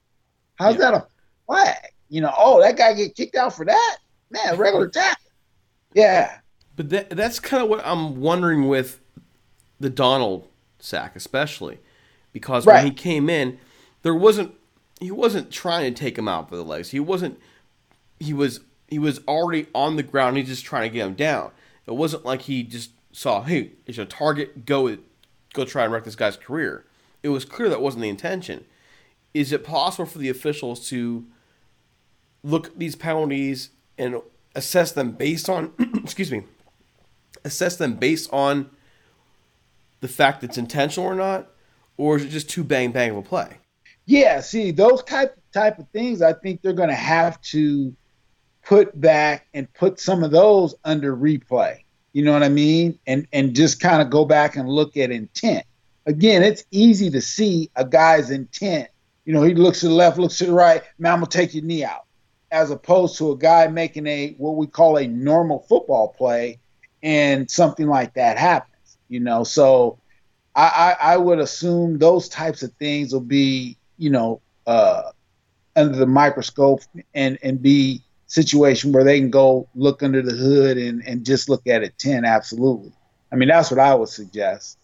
How's 0.55 0.77
yeah. 0.77 0.93
that 0.93 0.95
a 0.95 1.07
flag? 1.47 1.89
You 2.09 2.23
know, 2.23 2.33
oh, 2.39 2.63
that 2.63 2.79
guy 2.79 2.95
get 2.95 3.17
kicked 3.17 3.35
out 3.35 3.55
for 3.55 3.67
that? 3.67 3.99
Man, 4.33 4.57
regular 4.57 4.89
tackle. 4.89 5.31
Yeah. 5.95 6.39
But 6.75 6.91
that, 6.91 7.11
that's 7.11 7.39
kind 7.39 7.63
of 7.63 7.69
what 7.69 7.87
I'm 7.87 8.21
wondering 8.21 8.67
with 8.67 9.01
the 9.79 9.91
Donald 9.91 10.49
sack, 10.79 11.15
especially 11.15 11.79
because 12.33 12.67
right. 12.67 12.77
when 12.77 12.87
he 12.87 12.91
came 12.93 13.29
in, 13.29 13.59
there 14.03 14.15
wasn't 14.15 14.55
he 15.01 15.11
wasn't 15.11 15.51
trying 15.51 15.93
to 15.93 16.01
take 16.01 16.17
him 16.17 16.29
out 16.29 16.49
for 16.49 16.57
the 16.57 16.65
legs. 16.65 16.91
He 16.91 17.01
wasn't. 17.01 17.39
He 18.19 18.33
was 18.33 18.61
he 18.89 18.99
was 18.99 19.21
already 19.27 19.67
on 19.75 19.97
the 19.97 20.03
ground. 20.03 20.37
He's 20.37 20.49
just 20.49 20.65
trying 20.65 20.91
to 20.91 20.95
get 20.95 21.07
him 21.07 21.15
down. 21.15 21.51
It 21.87 21.95
wasn't 21.95 22.25
like 22.25 22.43
he 22.43 22.63
just 22.63 22.93
saw, 23.11 23.43
hey, 23.43 23.73
it's 23.87 23.99
a 23.99 24.05
target. 24.05 24.65
Go, 24.65 24.97
go 25.53 25.65
try 25.65 25.85
and 25.85 25.93
wreck 25.93 26.05
this 26.05 26.15
guy's 26.15 26.37
career. 26.37 26.85
It 27.23 27.31
was 27.31 27.45
clear 27.45 27.69
that 27.69 27.81
wasn't 27.81 28.03
the 28.03 28.09
intention. 28.09 28.65
Is 29.35 29.53
it 29.53 29.65
possible 29.65 30.07
for 30.07 30.19
the 30.19 30.29
officials 30.29 30.89
to 30.91 31.27
look 32.43 32.69
at 32.69 32.79
these 32.79 32.97
penalties 32.97 33.71
and 34.03 34.21
assess 34.55 34.93
them 34.93 35.13
based 35.13 35.49
on, 35.49 35.73
excuse 36.03 36.31
me, 36.31 36.43
assess 37.45 37.77
them 37.77 37.95
based 37.95 38.33
on 38.33 38.71
the 40.01 40.09
fact 40.09 40.41
that 40.41 40.51
it's 40.51 40.59
intentional 40.59 41.09
or 41.09 41.15
not, 41.15 41.49
or 41.97 42.17
is 42.17 42.25
it 42.25 42.29
just 42.29 42.51
too 42.51 42.65
bang 42.65 42.91
bang 42.91 43.11
of 43.11 43.17
a 43.17 43.23
play? 43.23 43.59
Yeah, 44.05 44.41
see 44.41 44.73
those 44.73 45.03
type 45.05 45.37
type 45.53 45.79
of 45.79 45.89
things. 45.91 46.23
I 46.23 46.33
think 46.33 46.61
they're 46.61 46.73
going 46.73 46.89
to 46.89 46.95
have 46.95 47.41
to 47.43 47.95
put 48.65 48.99
back 49.01 49.47
and 49.55 49.73
put 49.75 50.01
some 50.01 50.25
of 50.25 50.31
those 50.31 50.75
under 50.85 51.17
replay. 51.17 51.79
You 52.13 52.25
know 52.25 52.33
what 52.33 52.43
I 52.43 52.49
mean? 52.49 52.99
And 53.07 53.27
and 53.33 53.55
just 53.55 53.81
kind 53.81 54.03
of 54.03 54.11
go 54.11 54.25
back 54.25 54.57
and 54.57 54.69
look 54.69 54.97
at 54.97 55.11
intent. 55.11 55.65
Again, 56.07 56.43
it's 56.43 56.65
easy 56.73 57.11
to 57.11 57.21
see 57.21 57.71
a 57.77 57.85
guy's 57.85 58.31
intent. 58.31 58.89
You 59.25 59.33
know, 59.33 59.43
he 59.43 59.55
looks 59.55 59.81
to 59.81 59.89
the 59.89 59.95
left, 59.95 60.19
looks 60.19 60.39
to 60.39 60.47
the 60.47 60.53
right. 60.53 60.83
Man, 60.99 61.13
I'm 61.13 61.19
gonna 61.21 61.31
take 61.31 61.55
your 61.55 61.63
knee 61.65 61.85
out. 61.85 62.07
As 62.53 62.71
opposed 62.71 63.17
to 63.19 63.33
a 63.33 63.37
guy 63.37 63.67
making 63.67 64.07
a 64.07 64.35
what 64.39 64.57
we 64.57 64.67
call 64.67 64.99
a 64.99 65.07
normal 65.09 65.61
football 65.69 66.15
play 66.17 66.61
and 67.03 67.51
something 67.51 67.89
like 67.89 68.15
that 68.15 68.39
happens. 68.39 68.99
You 69.09 69.21
know, 69.21 69.43
so 69.43 69.99
I, 70.55 70.97
I, 71.01 71.15
I 71.15 71.17
would 71.17 71.39
assume 71.39 71.99
those 71.99 72.29
types 72.29 72.63
of 72.63 72.73
things 72.75 73.13
will 73.13 73.21
be, 73.21 73.77
you 73.97 74.11
know, 74.11 74.41
uh, 74.67 75.11
under 75.75 75.97
the 75.97 76.07
microscope 76.07 76.83
and 77.15 77.39
and 77.43 77.61
be 77.61 78.03
situation 78.27 78.93
where 78.93 79.05
they 79.05 79.19
can 79.19 79.31
go 79.31 79.69
look 79.75 80.03
under 80.03 80.23
the 80.23 80.33
hood 80.33 80.79
and 80.79 81.03
and 81.07 81.25
just 81.25 81.49
look 81.49 81.67
at 81.67 81.83
it 81.83 81.99
10 81.99 82.25
absolutely 82.25 82.93
i 83.31 83.37
mean 83.37 83.49
that's 83.49 83.71
what 83.71 83.81
i 83.81 83.95
would 83.95 84.09
suggest 84.09 84.79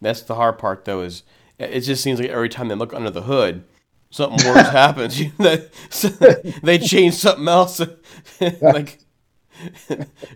that's 0.00 0.22
the 0.22 0.34
hard 0.34 0.58
part 0.58 0.84
though 0.84 1.00
is 1.00 1.22
it 1.58 1.80
just 1.80 2.02
seems 2.02 2.20
like 2.20 2.28
every 2.28 2.48
time 2.48 2.68
they 2.68 2.74
look 2.74 2.92
under 2.92 3.10
the 3.10 3.22
hood 3.22 3.64
something 4.10 4.46
worse 4.48 4.68
happens 4.70 5.20
they 6.62 6.78
change 6.78 7.14
something 7.14 7.48
else 7.48 7.80
like 8.60 9.00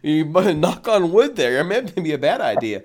you 0.02 0.24
knock 0.24 0.88
on 0.88 1.12
wood 1.12 1.36
there 1.36 1.60
it 1.60 2.02
be 2.02 2.12
a 2.12 2.18
bad 2.18 2.40
idea 2.40 2.82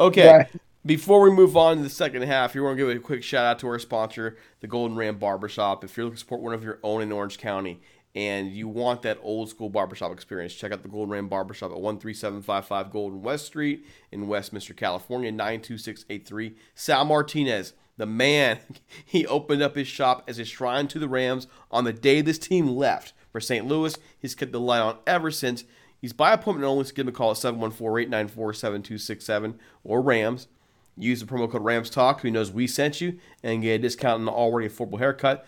okay 0.00 0.32
right. 0.32 0.48
Before 0.84 1.20
we 1.20 1.30
move 1.30 1.56
on 1.56 1.76
to 1.76 1.82
the 1.84 1.88
second 1.88 2.22
half, 2.22 2.56
you 2.56 2.64
want 2.64 2.76
to 2.76 2.84
give 2.84 2.96
a 2.96 2.98
quick 2.98 3.22
shout 3.22 3.44
out 3.44 3.60
to 3.60 3.68
our 3.68 3.78
sponsor, 3.78 4.36
the 4.58 4.66
Golden 4.66 4.96
Ram 4.96 5.16
Barbershop. 5.16 5.84
If 5.84 5.96
you're 5.96 6.06
looking 6.06 6.16
to 6.16 6.20
support 6.20 6.40
one 6.40 6.54
of 6.54 6.64
your 6.64 6.80
own 6.82 7.02
in 7.02 7.12
Orange 7.12 7.38
County 7.38 7.80
and 8.16 8.50
you 8.50 8.66
want 8.66 9.02
that 9.02 9.18
old 9.22 9.48
school 9.48 9.70
barbershop 9.70 10.10
experience, 10.10 10.52
check 10.52 10.72
out 10.72 10.82
the 10.82 10.88
Golden 10.88 11.10
Ram 11.10 11.28
Barbershop 11.28 11.70
at 11.70 11.76
13755 11.76 12.90
Golden 12.90 13.22
West 13.22 13.46
Street 13.46 13.86
in 14.10 14.26
Westminster, 14.26 14.74
California, 14.74 15.30
92683. 15.30 16.56
Sal 16.74 17.04
Martinez, 17.04 17.74
the 17.96 18.06
man, 18.06 18.58
he 19.04 19.26
opened 19.26 19.62
up 19.62 19.76
his 19.76 19.88
shop 19.88 20.24
as 20.26 20.38
a 20.38 20.44
shrine 20.44 20.88
to 20.88 20.98
the 20.98 21.08
Rams 21.08 21.46
on 21.70 21.84
the 21.84 21.92
day 21.92 22.20
this 22.20 22.38
team 22.38 22.68
left 22.68 23.12
for 23.30 23.40
St. 23.40 23.66
Louis. 23.66 23.96
He's 24.18 24.34
kept 24.34 24.52
the 24.52 24.60
light 24.60 24.80
on 24.80 24.98
ever 25.06 25.30
since. 25.30 25.64
He's 26.00 26.12
by 26.12 26.32
appointment 26.32 26.68
only, 26.68 26.84
so 26.84 26.92
give 26.92 27.06
him 27.06 27.10
a 27.10 27.12
call 27.12 27.30
at 27.30 27.36
714 27.36 28.08
894 28.08 28.54
7267 28.54 29.58
or 29.84 30.02
Rams. 30.02 30.48
Use 30.96 31.20
the 31.20 31.26
promo 31.26 31.50
code 31.50 31.62
RAMSTALK, 31.62 32.20
who 32.20 32.30
knows 32.30 32.50
we 32.50 32.66
sent 32.66 33.00
you, 33.00 33.18
and 33.42 33.62
get 33.62 33.76
a 33.76 33.78
discount 33.78 34.20
on 34.20 34.24
the 34.26 34.32
already 34.32 34.68
affordable 34.68 34.98
haircut. 34.98 35.46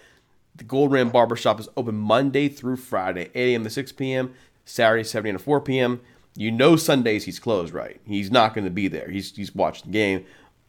The 0.57 0.65
Gold 0.65 0.93
Ram 0.93 1.11
Barbershop 1.11 1.61
is 1.61 1.69
open 1.77 1.97
Monday 1.97 2.49
through 2.49 2.77
Friday, 2.77 3.31
8 3.35 3.53
a.m. 3.53 3.65
to 3.65 3.71
6 3.71 3.93
p.m., 3.93 4.33
Saturday, 4.65 5.05
7 5.05 5.27
a.m. 5.27 5.37
to 5.37 5.43
4 5.43 5.61
p.m. 5.61 6.01
You 6.37 6.51
know 6.51 6.77
Sundays 6.77 7.25
he's 7.25 7.39
closed, 7.39 7.75
right? 7.75 8.01
He's 8.07 8.31
not 8.31 8.55
going 8.55 8.65
to 8.65 8.71
be 8.71 8.89
there. 8.89 9.11
He's, 9.11 9.35
he's 9.35 9.55
watching 9.55 9.87
the 9.87 9.93
game. 9.93 10.25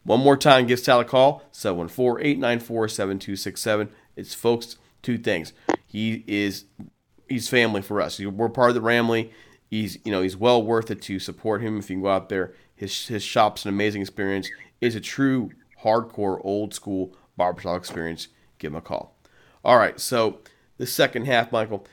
One 0.05 0.21
more 0.21 0.37
time, 0.37 0.67
give 0.67 0.79
Sal 0.79 0.99
a 0.99 1.05
call, 1.05 1.41
714-894-7267. 1.51 3.89
It's 4.15 4.35
folks, 4.35 4.77
two 5.01 5.17
things. 5.17 5.51
He 5.87 6.23
is 6.27 6.65
he's 7.27 7.49
family 7.49 7.81
for 7.81 7.99
us. 7.99 8.19
We're 8.19 8.49
part 8.49 8.69
of 8.69 8.75
the 8.75 8.81
Ramley. 8.81 9.31
He's 9.69 9.97
you 10.05 10.11
know 10.11 10.21
he's 10.21 10.37
well 10.37 10.61
worth 10.61 10.91
it 10.91 11.01
to 11.03 11.17
support 11.19 11.61
him 11.61 11.79
if 11.79 11.89
you 11.89 11.95
can 11.95 12.03
go 12.03 12.09
out 12.09 12.29
there. 12.29 12.53
His 12.75 13.07
his 13.07 13.23
shop's 13.23 13.65
an 13.65 13.69
amazing 13.69 14.01
experience 14.01 14.47
It's 14.79 14.95
a 14.95 15.01
true 15.01 15.49
hardcore 15.83 16.39
old 16.43 16.75
school 16.75 17.15
barbershop 17.35 17.77
experience, 17.77 18.27
give 18.59 18.73
him 18.73 18.77
a 18.77 18.81
call. 18.81 19.17
All 19.63 19.77
right, 19.77 19.99
so 19.99 20.41
the 20.77 20.85
second 20.85 21.25
half, 21.25 21.51
Michael, 21.51 21.87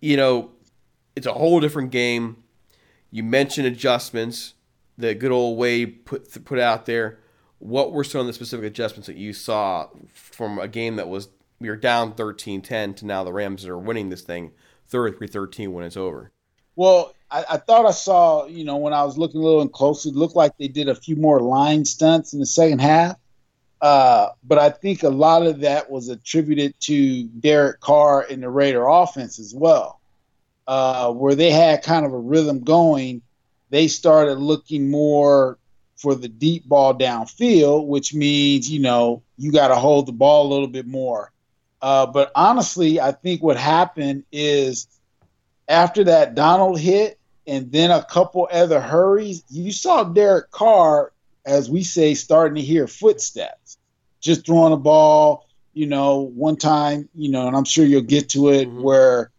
you 0.00 0.18
know, 0.18 0.50
it's 1.16 1.26
a 1.26 1.32
whole 1.32 1.60
different 1.60 1.90
game. 1.90 2.44
You 3.10 3.22
mentioned 3.22 3.66
adjustments, 3.66 4.52
the 4.98 5.14
good 5.14 5.32
old 5.32 5.56
way 5.58 5.86
put 5.86 6.44
put 6.44 6.58
out 6.58 6.84
there. 6.84 7.20
What 7.60 7.92
were 7.92 8.04
some 8.04 8.22
of 8.22 8.26
the 8.26 8.32
specific 8.32 8.66
adjustments 8.66 9.06
that 9.06 9.16
you 9.16 9.32
saw 9.32 9.88
from 10.12 10.58
a 10.58 10.66
game 10.66 10.96
that 10.96 11.08
was 11.08 11.28
we 11.60 11.68
were 11.68 11.76
down 11.76 12.14
13-10 12.14 12.96
to 12.96 13.06
now 13.06 13.22
the 13.22 13.32
Rams 13.32 13.66
are 13.66 13.78
winning 13.78 14.08
this 14.08 14.22
thing 14.22 14.52
33-13 14.90 15.68
when 15.68 15.84
it's 15.84 15.96
over? 15.96 16.32
Well, 16.74 17.14
I, 17.30 17.44
I, 17.50 17.56
thought 17.58 17.86
I 17.86 17.90
saw, 17.90 18.46
you 18.46 18.64
know, 18.64 18.78
when 18.78 18.94
I 18.94 19.04
was 19.04 19.18
looking 19.18 19.40
a 19.40 19.44
little 19.44 19.68
closer, 19.68 20.08
it 20.08 20.14
looked 20.14 20.36
like 20.36 20.56
they 20.56 20.68
did 20.68 20.88
a 20.88 20.94
few 20.94 21.16
more 21.16 21.40
line 21.40 21.84
stunts 21.84 22.32
in 22.32 22.40
the 22.40 22.46
second 22.46 22.80
half. 22.80 23.16
Uh, 23.80 24.30
but 24.44 24.58
I 24.58 24.70
think 24.70 25.02
a 25.02 25.08
lot 25.08 25.46
of 25.46 25.60
that 25.60 25.90
was 25.90 26.08
attributed 26.08 26.78
to 26.80 27.24
Derek 27.24 27.80
Carr 27.80 28.22
and 28.22 28.42
the 28.42 28.50
Raider 28.50 28.86
offense 28.86 29.38
as 29.38 29.54
well, 29.54 30.00
uh, 30.66 31.12
where 31.12 31.34
they 31.34 31.50
had 31.50 31.82
kind 31.82 32.04
of 32.04 32.12
a 32.12 32.18
rhythm 32.18 32.60
going. 32.60 33.22
They 33.70 33.88
started 33.88 34.38
looking 34.38 34.90
more 34.90 35.58
for 36.00 36.14
the 36.14 36.28
deep 36.28 36.64
ball 36.64 36.94
downfield, 36.94 37.86
which 37.86 38.14
means, 38.14 38.70
you 38.70 38.80
know, 38.80 39.22
you 39.36 39.52
got 39.52 39.68
to 39.68 39.74
hold 39.74 40.06
the 40.06 40.12
ball 40.12 40.46
a 40.46 40.52
little 40.52 40.68
bit 40.68 40.86
more. 40.86 41.30
Uh, 41.82 42.06
but 42.06 42.32
honestly, 42.34 43.00
I 43.00 43.12
think 43.12 43.42
what 43.42 43.58
happened 43.58 44.24
is 44.32 44.86
after 45.68 46.04
that 46.04 46.34
Donald 46.34 46.80
hit, 46.80 47.18
and 47.46 47.70
then 47.70 47.90
a 47.90 48.02
couple 48.02 48.48
other 48.50 48.80
hurries, 48.80 49.44
you 49.50 49.72
saw 49.72 50.04
Derek 50.04 50.50
Carr, 50.50 51.12
as 51.44 51.68
we 51.68 51.82
say, 51.82 52.14
starting 52.14 52.54
to 52.54 52.62
hear 52.62 52.86
footsteps, 52.86 53.76
just 54.20 54.46
throwing 54.46 54.72
a 54.72 54.78
ball. 54.78 55.46
You 55.72 55.86
know, 55.86 56.20
one 56.20 56.56
time, 56.56 57.08
you 57.14 57.30
know, 57.30 57.46
and 57.46 57.56
I'm 57.56 57.64
sure 57.64 57.84
you'll 57.84 58.02
get 58.02 58.30
to 58.30 58.50
it 58.50 58.68
mm-hmm. 58.68 58.82
where 58.82 59.29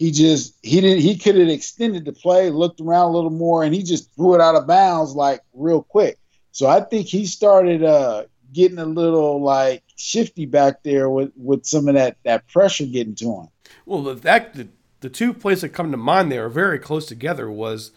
he 0.00 0.10
just 0.10 0.54
he 0.62 0.80
didn't 0.80 1.02
he 1.02 1.14
could 1.14 1.36
have 1.36 1.50
extended 1.50 2.06
the 2.06 2.12
play, 2.14 2.48
looked 2.48 2.80
around 2.80 3.10
a 3.10 3.12
little 3.12 3.28
more, 3.28 3.62
and 3.62 3.74
he 3.74 3.82
just 3.82 4.10
threw 4.16 4.34
it 4.34 4.40
out 4.40 4.54
of 4.54 4.66
bounds 4.66 5.14
like 5.14 5.42
real 5.52 5.82
quick. 5.82 6.18
So 6.52 6.66
I 6.68 6.80
think 6.80 7.06
he 7.06 7.26
started 7.26 7.84
uh, 7.84 8.24
getting 8.50 8.78
a 8.78 8.86
little 8.86 9.42
like 9.42 9.82
shifty 9.96 10.46
back 10.46 10.82
there 10.84 11.10
with 11.10 11.32
with 11.36 11.66
some 11.66 11.86
of 11.86 11.96
that 11.96 12.16
that 12.24 12.48
pressure 12.48 12.86
getting 12.86 13.14
to 13.16 13.26
him. 13.26 13.48
Well, 13.84 14.02
the 14.02 14.16
fact 14.16 14.56
that 14.56 14.68
the 15.00 15.10
two 15.10 15.34
plays 15.34 15.60
that 15.60 15.68
come 15.68 15.90
to 15.90 15.98
mind 15.98 16.32
there 16.32 16.46
are 16.46 16.48
very 16.48 16.78
close 16.78 17.04
together. 17.04 17.50
Was 17.50 17.90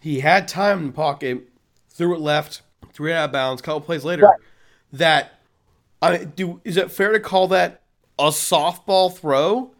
he 0.00 0.20
had 0.20 0.48
time 0.48 0.78
in 0.78 0.86
the 0.86 0.92
pocket, 0.94 1.46
threw 1.90 2.14
it 2.14 2.20
left, 2.20 2.62
threw 2.94 3.10
it 3.10 3.16
out 3.16 3.26
of 3.26 3.32
bounds. 3.32 3.60
A 3.60 3.64
couple 3.64 3.82
plays 3.82 4.02
later, 4.02 4.22
right. 4.22 4.40
that 4.94 5.40
I 6.00 6.24
do. 6.24 6.62
Is 6.64 6.78
it 6.78 6.90
fair 6.90 7.12
to 7.12 7.20
call 7.20 7.48
that 7.48 7.82
a 8.18 8.28
softball 8.28 9.14
throw, 9.14 9.73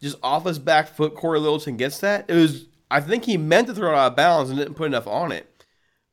just 0.00 0.16
off 0.22 0.44
his 0.44 0.58
back 0.58 0.88
foot? 0.88 1.14
Cory 1.14 1.40
Littleton 1.40 1.76
gets 1.76 2.00
that. 2.00 2.26
It 2.28 2.34
was. 2.34 2.66
I 2.90 3.00
think 3.00 3.24
he 3.24 3.36
meant 3.36 3.68
to 3.68 3.74
throw 3.74 3.92
it 3.92 3.96
out 3.96 4.12
of 4.12 4.16
bounds 4.16 4.50
and 4.50 4.58
didn't 4.58 4.74
put 4.74 4.86
enough 4.86 5.06
on 5.06 5.30
it. 5.32 5.64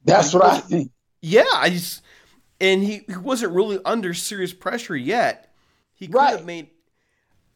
That's 0.04 0.34
what 0.34 0.46
I 0.46 0.60
think. 0.60 0.92
Yeah, 1.22 1.46
I 1.54 1.70
just 1.70 2.02
and 2.60 2.84
he, 2.84 3.02
he 3.08 3.18
wasn't 3.18 3.54
really 3.54 3.80
under 3.86 4.14
serious 4.14 4.54
pressure 4.54 4.96
yet. 4.96 5.54
He 5.94 6.08
could 6.08 6.16
right. 6.16 6.38
have 6.38 6.46
made. 6.46 6.70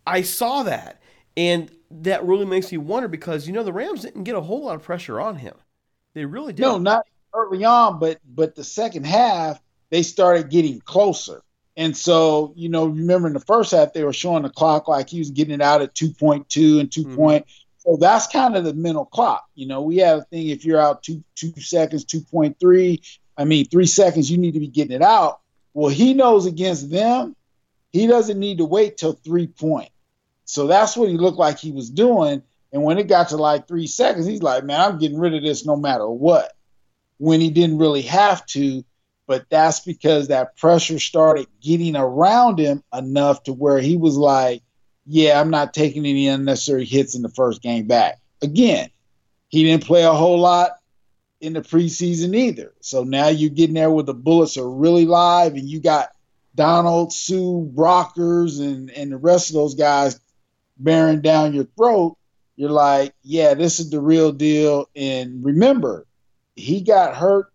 I 0.06 0.22
saw 0.22 0.64
that, 0.64 1.02
and 1.38 1.72
that 1.92 2.26
really 2.26 2.46
makes 2.46 2.72
me 2.72 2.78
wonder 2.78 3.08
because 3.08 3.48
you 3.48 3.54
know 3.54 3.64
the 3.64 3.74
Rams 3.74 4.02
didn't 4.02 4.24
get 4.24 4.36
a 4.36 4.42
whole 4.42 4.66
lot 4.66 4.76
of 4.76 4.84
pressure 4.84 5.20
on 5.20 5.36
him. 5.36 5.56
They 6.14 6.26
really 6.26 6.54
did. 6.54 6.62
No, 6.62 6.78
not 6.78 7.06
early 7.34 7.64
on, 7.64 8.00
but 8.00 8.20
but 8.26 8.56
the 8.56 8.64
second 8.64 9.06
half 9.06 9.62
they 9.90 10.04
started 10.04 10.50
getting 10.50 10.80
closer. 10.82 11.42
And 11.78 11.96
so, 11.96 12.54
you 12.56 12.70
know, 12.70 12.88
remember 12.88 13.28
in 13.28 13.34
the 13.34 13.40
first 13.40 13.72
half 13.72 13.94
they 13.94 14.04
were 14.04 14.14
showing 14.14 14.44
the 14.44 14.50
clock 14.50 14.88
like 14.88 15.10
he 15.10 15.20
was 15.20 15.32
getting 15.32 15.54
it 15.54 15.62
out 15.62 15.82
at 15.82 15.96
2.2 15.96 16.80
and 16.80 16.92
2 16.92 17.04
mm-hmm. 17.04 17.16
point. 17.16 17.46
So 17.78 17.98
that's 18.00 18.28
kind 18.28 18.56
of 18.56 18.64
the 18.64 18.74
mental 18.74 19.06
clock. 19.06 19.46
You 19.56 19.68
know, 19.68 19.82
we 19.82 19.98
have 19.98 20.20
a 20.20 20.24
thing 20.24 20.50
if 20.50 20.66
you're 20.66 20.80
out 20.80 21.02
two 21.02 21.24
two 21.36 21.54
seconds, 21.60 22.06
2.3, 22.06 23.20
I 23.38 23.46
mean, 23.46 23.66
three 23.66 23.88
seconds, 23.88 24.30
you 24.30 24.38
need 24.38 24.54
to 24.54 24.60
be 24.60 24.68
getting 24.68 24.96
it 24.96 25.02
out. 25.02 25.40
Well, 25.74 25.90
he 25.90 26.14
knows 26.14 26.46
against 26.46 26.92
them, 26.92 27.36
he 27.92 28.06
doesn't 28.06 28.40
need 28.40 28.60
to 28.60 28.66
wait 28.66 28.98
till 28.98 29.14
three 29.14 29.48
point. 29.48 29.90
So 30.46 30.68
that's 30.68 30.96
what 30.96 31.10
he 31.10 31.18
looked 31.18 31.40
like 31.40 31.58
he 31.58 31.72
was 31.72 31.90
doing. 31.90 32.44
And 32.72 32.84
when 32.84 33.00
it 33.00 33.08
got 33.08 33.30
to 33.30 33.38
like 33.38 33.68
three 33.68 33.88
seconds, 33.88 34.26
he's 34.26 34.44
like, 34.44 34.64
man, 34.64 34.80
I'm 34.80 35.00
getting 35.00 35.20
rid 35.20 35.34
of 35.34 35.42
this 35.42 35.66
no 35.66 35.76
matter 35.76 36.08
what. 36.08 36.54
When 37.18 37.42
he 37.42 37.50
didn't 37.50 37.78
really 37.78 38.02
have 38.04 38.46
to, 38.48 38.84
but 39.32 39.50
that's 39.50 39.80
because 39.80 40.28
that 40.28 40.58
pressure 40.58 41.00
started 41.00 41.48
getting 41.62 41.96
around 41.96 42.60
him 42.60 42.84
enough 42.94 43.42
to 43.44 43.54
where 43.54 43.80
he 43.80 43.96
was 43.96 44.18
like, 44.18 44.62
yeah, 45.06 45.40
I'm 45.40 45.50
not 45.50 45.74
taking 45.74 46.06
any 46.06 46.28
unnecessary 46.28 46.84
hits 46.84 47.16
in 47.16 47.22
the 47.22 47.30
first 47.30 47.62
game 47.62 47.88
back. 47.88 48.20
Again, 48.42 48.90
he 49.48 49.64
didn't 49.64 49.86
play 49.86 50.04
a 50.04 50.12
whole 50.12 50.38
lot 50.38 50.72
in 51.40 51.54
the 51.54 51.62
preseason 51.62 52.36
either. 52.36 52.74
So 52.82 53.06
now 53.06 53.30
you're 53.30 53.52
getting 53.52 53.76
there 53.76 53.90
where 53.90 54.04
the 54.04 54.14
bullets 54.14 54.58
are 54.58 54.70
really 54.70 55.06
live 55.06 55.54
and 55.54 55.64
you 55.64 55.80
got 55.80 56.10
Donald, 56.54 57.14
Suh, 57.14 57.64
Brockers, 57.74 58.60
and, 58.60 58.92
and 58.92 59.14
the 59.14 59.18
rest 59.18 59.48
of 59.48 59.54
those 59.54 59.76
guys 59.76 60.20
bearing 60.78 61.22
down 61.22 61.54
your 61.54 61.68
throat, 61.78 62.18
you're 62.58 62.70
like, 62.70 63.14
yeah, 63.24 63.54
this 63.54 63.80
is 63.80 63.92
the 63.92 64.02
real 64.02 64.34
deal. 64.34 64.90
And 64.94 65.42
remember, 65.42 66.06
he 66.58 66.82
got 66.82 67.16
hurt. 67.16 67.51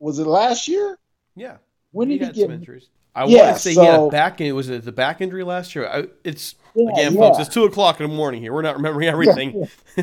Was 0.00 0.18
it 0.18 0.26
last 0.26 0.68
year? 0.68 0.98
Yeah. 1.34 1.58
When 1.92 2.08
did 2.08 2.20
he, 2.20 2.26
he 2.26 2.32
get 2.32 2.50
injuries? 2.50 2.88
I 3.14 3.24
yeah, 3.24 3.46
want 3.46 3.56
to 3.56 3.62
say 3.62 3.74
so, 3.74 3.80
he 3.80 3.86
had 3.86 4.00
a 4.00 4.08
back. 4.08 4.40
It 4.40 4.52
was 4.52 4.68
it 4.68 4.84
the 4.84 4.92
back 4.92 5.20
injury 5.20 5.42
last 5.42 5.74
year. 5.74 5.88
I, 5.88 6.04
it's 6.22 6.54
yeah, 6.74 6.92
again, 6.92 7.14
yeah. 7.14 7.20
folks. 7.20 7.38
It's 7.40 7.52
two 7.52 7.64
o'clock 7.64 8.00
in 8.00 8.08
the 8.08 8.14
morning 8.14 8.40
here. 8.40 8.52
We're 8.52 8.62
not 8.62 8.76
remembering 8.76 9.08
everything, 9.08 9.66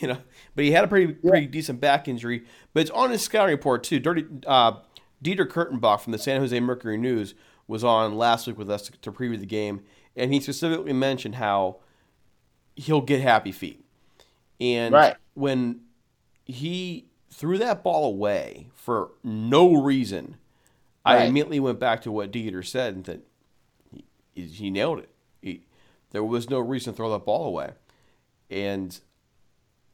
you 0.00 0.08
know. 0.08 0.18
But 0.54 0.64
he 0.64 0.70
had 0.70 0.84
a 0.84 0.88
pretty 0.88 1.12
pretty 1.12 1.46
decent 1.46 1.80
back 1.80 2.08
injury. 2.08 2.44
But 2.72 2.82
it's 2.82 2.90
on 2.92 3.10
his 3.10 3.22
scouting 3.22 3.54
report 3.54 3.84
too. 3.84 4.00
Dirty 4.00 4.24
uh, 4.46 4.78
Dieter 5.22 5.46
Kurtenbach 5.46 6.00
from 6.00 6.12
the 6.12 6.18
San 6.18 6.40
Jose 6.40 6.58
Mercury 6.58 6.96
News 6.96 7.34
was 7.66 7.84
on 7.84 8.16
last 8.16 8.46
week 8.46 8.56
with 8.56 8.70
us 8.70 8.82
to, 8.82 8.92
to 8.98 9.12
preview 9.12 9.38
the 9.38 9.46
game, 9.46 9.82
and 10.16 10.32
he 10.32 10.40
specifically 10.40 10.92
mentioned 10.94 11.34
how 11.34 11.80
he'll 12.76 13.02
get 13.02 13.20
happy 13.20 13.52
feet. 13.52 13.84
And 14.60 14.94
Right. 14.94 15.16
when 15.34 15.80
he 16.46 17.06
threw 17.34 17.58
that 17.58 17.82
ball 17.82 18.04
away 18.04 18.68
for 18.74 19.10
no 19.24 19.74
reason, 19.74 20.36
I 21.04 21.24
immediately 21.24 21.60
went 21.60 21.80
back 21.80 22.00
to 22.02 22.12
what 22.12 22.30
Dieter 22.30 22.64
said 22.64 22.94
and 22.94 23.04
that 23.04 23.20
he, 24.34 24.42
he 24.42 24.70
nailed 24.70 25.00
it. 25.00 25.10
He, 25.42 25.62
there 26.10 26.24
was 26.24 26.48
no 26.48 26.60
reason 26.60 26.92
to 26.92 26.96
throw 26.96 27.10
that 27.10 27.24
ball 27.24 27.46
away. 27.46 27.72
And 28.48 28.98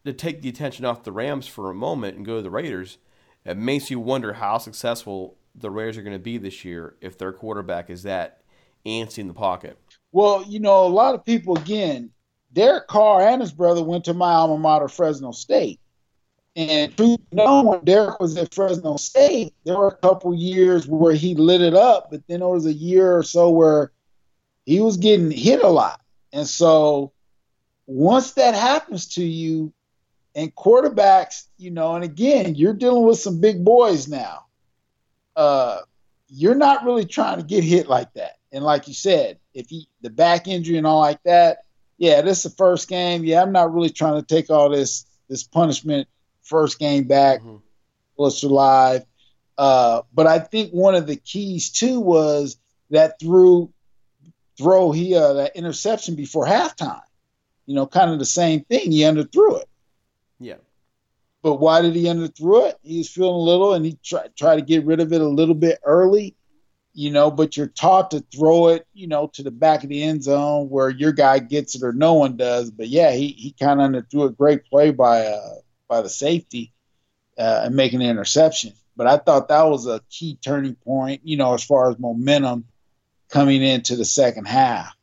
to 0.04 0.12
take 0.12 0.42
the 0.42 0.50
attention 0.50 0.84
off 0.84 1.02
the 1.02 1.12
Rams 1.12 1.46
for 1.46 1.70
a 1.70 1.74
moment 1.74 2.16
and 2.16 2.26
go 2.26 2.36
to 2.36 2.42
the 2.42 2.50
Raiders, 2.50 2.98
it 3.44 3.56
makes 3.56 3.90
you 3.90 3.98
wonder 3.98 4.34
how 4.34 4.58
successful 4.58 5.36
the 5.54 5.70
Raiders 5.70 5.96
are 5.96 6.02
going 6.02 6.16
to 6.16 6.22
be 6.22 6.36
this 6.36 6.64
year 6.64 6.94
if 7.00 7.16
their 7.16 7.32
quarterback 7.32 7.88
is 7.88 8.02
that 8.02 8.42
antsy 8.84 9.18
in 9.18 9.28
the 9.28 9.34
pocket. 9.34 9.78
Well, 10.12 10.44
you 10.46 10.60
know, 10.60 10.86
a 10.86 10.88
lot 10.88 11.14
of 11.14 11.24
people 11.24 11.56
again, 11.56 12.10
Derek 12.52 12.86
Carr 12.86 13.22
and 13.22 13.40
his 13.40 13.52
brother 13.52 13.82
went 13.82 14.04
to 14.04 14.14
my 14.14 14.32
alma 14.32 14.58
mater, 14.58 14.88
Fresno 14.88 15.32
State. 15.32 15.80
And 16.56 16.96
truth 16.96 17.18
be 17.30 17.36
known, 17.36 17.66
when 17.66 17.84
Derek 17.84 18.18
was 18.20 18.36
at 18.36 18.54
Fresno 18.54 18.96
State, 18.96 19.54
there 19.64 19.78
were 19.78 19.88
a 19.88 19.96
couple 19.96 20.34
years 20.34 20.86
where 20.86 21.14
he 21.14 21.34
lit 21.34 21.60
it 21.60 21.74
up, 21.74 22.10
but 22.10 22.26
then 22.26 22.40
there 22.40 22.48
was 22.48 22.66
a 22.66 22.72
year 22.72 23.16
or 23.16 23.22
so 23.22 23.50
where 23.50 23.92
he 24.66 24.80
was 24.80 24.96
getting 24.96 25.30
hit 25.30 25.62
a 25.62 25.68
lot. 25.68 26.00
And 26.32 26.46
so 26.46 27.12
once 27.86 28.32
that 28.32 28.54
happens 28.54 29.06
to 29.14 29.24
you, 29.24 29.72
and 30.34 30.54
quarterbacks, 30.54 31.48
you 31.58 31.70
know, 31.70 31.94
and 31.94 32.04
again, 32.04 32.54
you're 32.54 32.74
dealing 32.74 33.04
with 33.04 33.18
some 33.18 33.40
big 33.40 33.64
boys 33.64 34.08
now. 34.08 34.46
Uh, 35.34 35.80
you're 36.28 36.54
not 36.54 36.84
really 36.84 37.04
trying 37.04 37.38
to 37.38 37.44
get 37.44 37.64
hit 37.64 37.88
like 37.88 38.12
that. 38.14 38.38
And 38.52 38.64
like 38.64 38.86
you 38.86 38.94
said, 38.94 39.38
if 39.54 39.68
he 39.68 39.88
the 40.02 40.10
back 40.10 40.46
injury 40.46 40.76
and 40.76 40.86
all 40.86 41.00
like 41.00 41.22
that, 41.24 41.64
yeah, 41.98 42.20
this 42.22 42.44
is 42.44 42.52
the 42.52 42.56
first 42.56 42.88
game. 42.88 43.24
Yeah, 43.24 43.42
I'm 43.42 43.52
not 43.52 43.74
really 43.74 43.90
trying 43.90 44.20
to 44.20 44.26
take 44.26 44.50
all 44.50 44.68
this 44.68 45.04
this 45.28 45.42
punishment 45.42 46.08
first 46.50 46.78
game 46.78 47.04
back. 47.04 47.40
Mhm. 47.40 47.62
Alive. 48.18 49.06
Uh, 49.56 50.02
but 50.12 50.26
I 50.26 50.40
think 50.40 50.72
one 50.72 50.94
of 50.94 51.06
the 51.06 51.16
keys 51.16 51.70
too 51.70 52.00
was 52.00 52.58
that 52.90 53.18
through 53.18 53.72
throw 54.58 54.92
he 54.92 55.14
uh, 55.14 55.32
that 55.34 55.56
interception 55.56 56.16
before 56.16 56.46
halftime. 56.46 57.00
You 57.64 57.76
know, 57.76 57.86
kind 57.86 58.10
of 58.10 58.18
the 58.18 58.26
same 58.26 58.64
thing. 58.64 58.92
He 58.92 59.00
underthrew 59.00 59.60
it. 59.60 59.68
Yeah. 60.38 60.56
But 61.42 61.54
why 61.56 61.80
did 61.80 61.94
he 61.94 62.04
underthrow 62.04 62.68
it? 62.68 62.76
He 62.82 62.98
was 62.98 63.08
feeling 63.08 63.34
a 63.34 63.38
little, 63.38 63.72
and 63.72 63.86
he 63.86 63.98
tried 64.04 64.36
try 64.36 64.56
to 64.56 64.62
get 64.62 64.84
rid 64.84 65.00
of 65.00 65.14
it 65.14 65.22
a 65.22 65.26
little 65.28 65.54
bit 65.54 65.78
early, 65.84 66.36
you 66.92 67.10
know. 67.10 67.30
But 67.30 67.56
you're 67.56 67.68
taught 67.68 68.10
to 68.10 68.20
throw 68.34 68.68
it, 68.68 68.86
you 68.92 69.06
know, 69.06 69.28
to 69.28 69.42
the 69.42 69.50
back 69.50 69.82
of 69.82 69.88
the 69.88 70.02
end 70.02 70.24
zone 70.24 70.68
where 70.68 70.90
your 70.90 71.12
guy 71.12 71.38
gets 71.38 71.74
it 71.74 71.82
or 71.82 71.94
no 71.94 72.12
one 72.14 72.36
does. 72.36 72.70
But 72.70 72.88
yeah, 72.88 73.12
he 73.12 73.28
he 73.28 73.52
kind 73.58 73.80
of 73.80 73.90
underthrew 73.90 74.26
a 74.26 74.30
great 74.30 74.64
play 74.66 74.90
by 74.90 75.26
uh 75.26 75.54
by 75.90 76.00
the 76.00 76.08
safety 76.08 76.72
uh, 77.36 77.62
and 77.64 77.74
making 77.74 78.00
an 78.00 78.08
interception. 78.08 78.72
But 78.96 79.06
I 79.06 79.18
thought 79.18 79.48
that 79.48 79.64
was 79.64 79.86
a 79.86 80.00
key 80.08 80.38
turning 80.42 80.76
point, 80.76 81.20
you 81.24 81.36
know, 81.36 81.52
as 81.52 81.64
far 81.64 81.90
as 81.90 81.98
momentum 81.98 82.64
coming 83.28 83.62
into 83.62 83.96
the 83.96 84.04
second 84.04 84.46
half. 84.46 84.94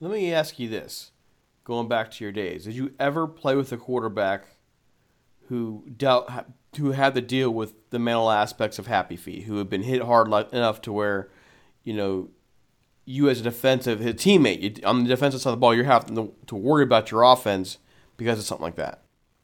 Let 0.00 0.10
me 0.10 0.34
ask 0.34 0.58
you 0.58 0.68
this. 0.68 1.12
Going 1.64 1.86
back 1.86 2.10
to 2.10 2.24
your 2.24 2.32
days, 2.32 2.64
did 2.64 2.74
you 2.74 2.92
ever 2.98 3.28
play 3.28 3.54
with 3.54 3.70
a 3.70 3.76
quarterback 3.76 4.46
who 5.46 5.84
dealt 5.96 6.28
who 6.76 6.90
had 6.90 7.14
to 7.14 7.20
deal 7.20 7.50
with 7.50 7.74
the 7.90 8.00
mental 8.00 8.32
aspects 8.32 8.80
of 8.80 8.88
happy 8.88 9.16
feet, 9.16 9.44
who 9.44 9.58
had 9.58 9.70
been 9.70 9.84
hit 9.84 10.02
hard 10.02 10.26
enough 10.26 10.80
to 10.82 10.92
where, 10.92 11.28
you 11.84 11.94
know, 11.94 12.30
you 13.04 13.28
as 13.28 13.38
a 13.38 13.44
defensive 13.44 14.00
his 14.00 14.14
teammate 14.14 14.60
you, 14.60 14.84
on 14.84 15.04
the 15.04 15.08
defensive 15.08 15.40
side 15.40 15.50
of 15.50 15.56
the 15.56 15.60
ball, 15.60 15.72
you're 15.72 15.84
having 15.84 16.16
to, 16.16 16.32
to 16.48 16.56
worry 16.56 16.82
about 16.82 17.12
your 17.12 17.22
offense 17.22 17.78
because 18.16 18.40
of 18.40 18.44
something 18.44 18.64
like 18.64 18.76
that. 18.76 19.02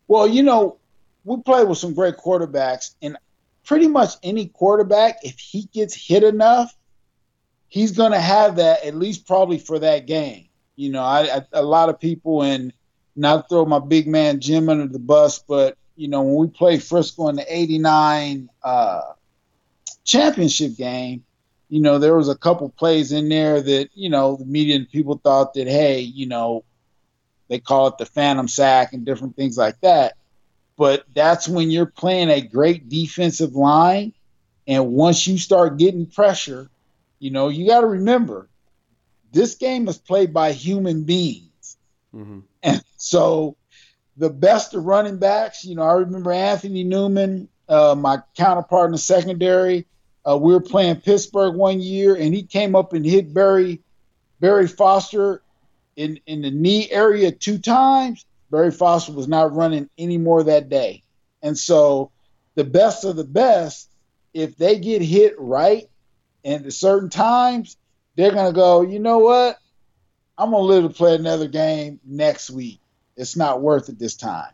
Well, 0.08 0.26
you 0.26 0.42
know, 0.42 0.78
we 1.24 1.40
play 1.42 1.64
with 1.64 1.78
some 1.78 1.94
great 1.94 2.16
quarterbacks, 2.16 2.94
and 3.02 3.16
pretty 3.64 3.88
much 3.88 4.14
any 4.22 4.46
quarterback, 4.46 5.18
if 5.22 5.38
he 5.38 5.68
gets 5.72 5.94
hit 5.94 6.22
enough, 6.22 6.74
he's 7.68 7.92
going 7.92 8.12
to 8.12 8.20
have 8.20 8.56
that 8.56 8.84
at 8.84 8.94
least 8.94 9.26
probably 9.26 9.58
for 9.58 9.78
that 9.78 10.06
game. 10.06 10.48
You 10.76 10.90
know, 10.90 11.02
I, 11.02 11.38
I 11.38 11.42
a 11.52 11.62
lot 11.62 11.88
of 11.88 12.00
people, 12.00 12.42
and 12.42 12.72
not 13.16 13.48
throw 13.48 13.64
my 13.64 13.80
big 13.80 14.06
man 14.06 14.40
Jim 14.40 14.68
under 14.68 14.86
the 14.86 14.98
bus, 14.98 15.38
but 15.40 15.76
you 15.96 16.08
know, 16.08 16.22
when 16.22 16.36
we 16.36 16.46
played 16.46 16.82
Frisco 16.82 17.28
in 17.28 17.36
the 17.36 17.44
'89 17.46 18.48
uh, 18.62 19.00
championship 20.04 20.76
game, 20.76 21.24
you 21.68 21.80
know, 21.80 21.98
there 21.98 22.16
was 22.16 22.28
a 22.28 22.36
couple 22.36 22.68
plays 22.70 23.12
in 23.12 23.28
there 23.28 23.60
that 23.60 23.90
you 23.94 24.08
know 24.08 24.36
the 24.36 24.44
media 24.44 24.76
and 24.76 24.90
people 24.90 25.20
thought 25.22 25.54
that, 25.54 25.66
hey, 25.66 26.00
you 26.00 26.26
know, 26.26 26.64
they 27.48 27.58
call 27.58 27.88
it 27.88 27.98
the 27.98 28.06
phantom 28.06 28.48
sack 28.48 28.92
and 28.92 29.04
different 29.04 29.36
things 29.36 29.58
like 29.58 29.80
that. 29.80 30.17
But 30.78 31.04
that's 31.12 31.48
when 31.48 31.70
you're 31.72 31.86
playing 31.86 32.30
a 32.30 32.40
great 32.40 32.88
defensive 32.88 33.54
line. 33.54 34.14
And 34.66 34.92
once 34.92 35.26
you 35.26 35.36
start 35.36 35.76
getting 35.76 36.06
pressure, 36.06 36.70
you 37.18 37.30
know, 37.30 37.48
you 37.48 37.66
got 37.66 37.80
to 37.80 37.86
remember 37.86 38.48
this 39.32 39.56
game 39.56 39.88
is 39.88 39.98
played 39.98 40.32
by 40.32 40.52
human 40.52 41.02
beings. 41.02 41.76
Mm-hmm. 42.14 42.40
And 42.62 42.82
so 42.96 43.56
the 44.16 44.30
best 44.30 44.74
of 44.74 44.84
running 44.84 45.18
backs, 45.18 45.64
you 45.64 45.74
know, 45.74 45.82
I 45.82 45.94
remember 45.94 46.32
Anthony 46.32 46.84
Newman, 46.84 47.48
uh, 47.68 47.96
my 47.98 48.22
counterpart 48.36 48.86
in 48.86 48.92
the 48.92 48.98
secondary. 48.98 49.84
Uh, 50.26 50.36
we 50.36 50.52
were 50.52 50.60
playing 50.60 51.00
Pittsburgh 51.00 51.54
one 51.56 51.80
year, 51.80 52.14
and 52.14 52.34
he 52.34 52.42
came 52.42 52.76
up 52.76 52.92
and 52.92 53.04
hit 53.04 53.34
Barry 53.34 53.80
Barry 54.40 54.68
Foster 54.68 55.42
in 55.96 56.20
in 56.26 56.42
the 56.42 56.50
knee 56.50 56.88
area 56.90 57.32
two 57.32 57.58
times. 57.58 58.24
Barry 58.50 58.70
Foster 58.70 59.12
was 59.12 59.28
not 59.28 59.54
running 59.54 59.88
anymore 59.98 60.44
that 60.44 60.68
day, 60.68 61.02
and 61.42 61.56
so 61.56 62.10
the 62.54 62.64
best 62.64 63.04
of 63.04 63.16
the 63.16 63.24
best, 63.24 63.90
if 64.34 64.56
they 64.56 64.78
get 64.78 65.02
hit 65.02 65.34
right, 65.38 65.88
and 66.44 66.66
at 66.66 66.72
certain 66.72 67.10
times, 67.10 67.76
they're 68.16 68.32
gonna 68.32 68.52
go. 68.52 68.82
You 68.82 68.98
know 68.98 69.18
what? 69.18 69.58
I'm 70.36 70.50
gonna 70.50 70.62
live 70.62 70.84
to 70.84 70.90
play 70.90 71.14
another 71.14 71.48
game 71.48 72.00
next 72.04 72.50
week. 72.50 72.80
It's 73.16 73.36
not 73.36 73.60
worth 73.60 73.88
it 73.88 73.98
this 73.98 74.16
time. 74.16 74.52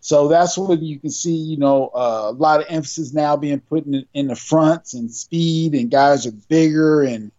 So 0.00 0.28
that's 0.28 0.56
what 0.56 0.80
you 0.82 0.98
can 0.98 1.10
see, 1.10 1.34
you 1.34 1.56
know, 1.56 1.88
uh, 1.88 2.28
a 2.30 2.32
lot 2.32 2.60
of 2.60 2.66
emphasis 2.68 3.12
now 3.12 3.36
being 3.36 3.60
put 3.60 3.86
in, 3.86 4.06
in 4.14 4.28
the 4.28 4.36
fronts 4.36 4.94
and 4.94 5.10
speed, 5.10 5.74
and 5.74 5.90
guys 5.90 6.26
are 6.26 6.32
bigger 6.48 7.02
and 7.02 7.32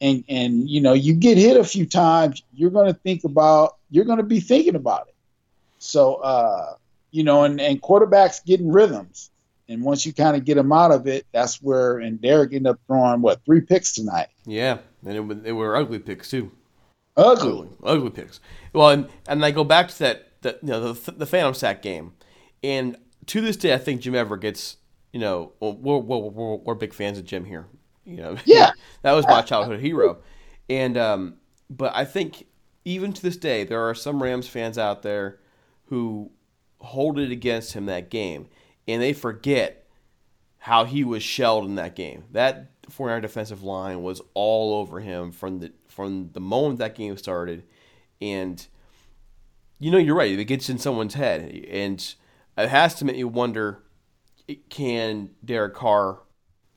and 0.00 0.24
and 0.28 0.68
you 0.68 0.80
know, 0.80 0.92
you 0.92 1.14
get 1.14 1.38
hit 1.38 1.56
a 1.56 1.64
few 1.64 1.86
times, 1.86 2.42
you're 2.52 2.70
going 2.70 2.92
to 2.92 2.98
think 3.00 3.24
about, 3.24 3.76
you're 3.90 4.04
going 4.04 4.18
to 4.18 4.24
be 4.24 4.40
thinking 4.40 4.74
about 4.74 5.08
it. 5.08 5.14
So, 5.78 6.16
uh, 6.16 6.74
you 7.10 7.24
know, 7.24 7.44
and 7.44 7.60
and 7.60 7.80
quarterbacks 7.80 8.44
getting 8.44 8.70
rhythms, 8.70 9.30
and 9.68 9.82
once 9.82 10.04
you 10.04 10.12
kind 10.12 10.36
of 10.36 10.44
get 10.44 10.56
them 10.56 10.72
out 10.72 10.90
of 10.92 11.06
it, 11.06 11.26
that's 11.32 11.62
where 11.62 11.98
and 11.98 12.20
Derek 12.20 12.52
ended 12.52 12.72
up 12.72 12.80
throwing 12.86 13.20
what 13.22 13.44
three 13.44 13.60
picks 13.60 13.92
tonight. 13.94 14.28
Yeah, 14.46 14.78
and 15.06 15.30
it, 15.32 15.42
they 15.44 15.52
were 15.52 15.76
ugly 15.76 15.98
picks 15.98 16.30
too. 16.30 16.50
Ugly. 17.16 17.50
ugly, 17.50 17.68
ugly 17.82 18.10
picks. 18.10 18.40
Well, 18.72 18.90
and, 18.90 19.08
and 19.26 19.44
I 19.44 19.50
go 19.50 19.64
back 19.64 19.88
to 19.88 19.98
that, 20.00 20.40
that 20.42 20.58
you 20.62 20.68
know, 20.68 20.92
the, 20.92 21.10
the 21.12 21.26
Phantom 21.26 21.52
Sack 21.54 21.82
game, 21.82 22.12
and 22.62 22.96
to 23.26 23.40
this 23.40 23.56
day, 23.56 23.74
I 23.74 23.78
think 23.78 24.00
Jim 24.02 24.14
Everett 24.14 24.40
gets, 24.40 24.76
you 25.12 25.18
know, 25.18 25.52
we're, 25.60 25.98
we're, 25.98 26.18
we're, 26.18 26.54
we're 26.56 26.74
big 26.76 26.94
fans 26.94 27.18
of 27.18 27.24
Jim 27.24 27.44
here. 27.44 27.66
You 28.04 28.18
know, 28.18 28.36
Yeah. 28.44 28.70
that 29.02 29.12
was 29.12 29.26
my 29.26 29.42
childhood 29.42 29.80
hero, 29.80 30.18
and 30.70 30.96
um, 30.96 31.34
but 31.68 31.92
I 31.94 32.04
think 32.04 32.46
even 32.84 33.12
to 33.12 33.20
this 33.22 33.36
day, 33.36 33.64
there 33.64 33.82
are 33.82 33.94
some 33.94 34.22
Rams 34.22 34.46
fans 34.46 34.78
out 34.78 35.02
there 35.02 35.40
who 35.88 36.30
hold 36.80 37.18
it 37.18 37.30
against 37.30 37.72
him 37.72 37.86
that 37.86 38.10
game, 38.10 38.48
and 38.86 39.02
they 39.02 39.12
forget 39.12 39.86
how 40.58 40.84
he 40.84 41.04
was 41.04 41.22
shelled 41.22 41.64
in 41.64 41.76
that 41.76 41.94
game. 41.94 42.24
That 42.32 42.70
49 42.88 43.22
defensive 43.22 43.62
line 43.62 44.02
was 44.02 44.20
all 44.34 44.74
over 44.80 45.00
him 45.00 45.32
from 45.32 45.60
the 45.60 45.72
from 45.88 46.30
the 46.32 46.40
moment 46.40 46.78
that 46.78 46.94
game 46.94 47.16
started, 47.16 47.64
and 48.20 48.66
you 49.78 49.90
know 49.90 49.98
you're 49.98 50.16
right. 50.16 50.38
It 50.38 50.44
gets 50.44 50.68
in 50.68 50.78
someone's 50.78 51.14
head, 51.14 51.66
and 51.70 52.14
it 52.56 52.68
has 52.68 52.94
to 52.96 53.04
make 53.04 53.16
you 53.16 53.28
wonder: 53.28 53.82
Can 54.68 55.30
Derek 55.44 55.74
Carr 55.74 56.20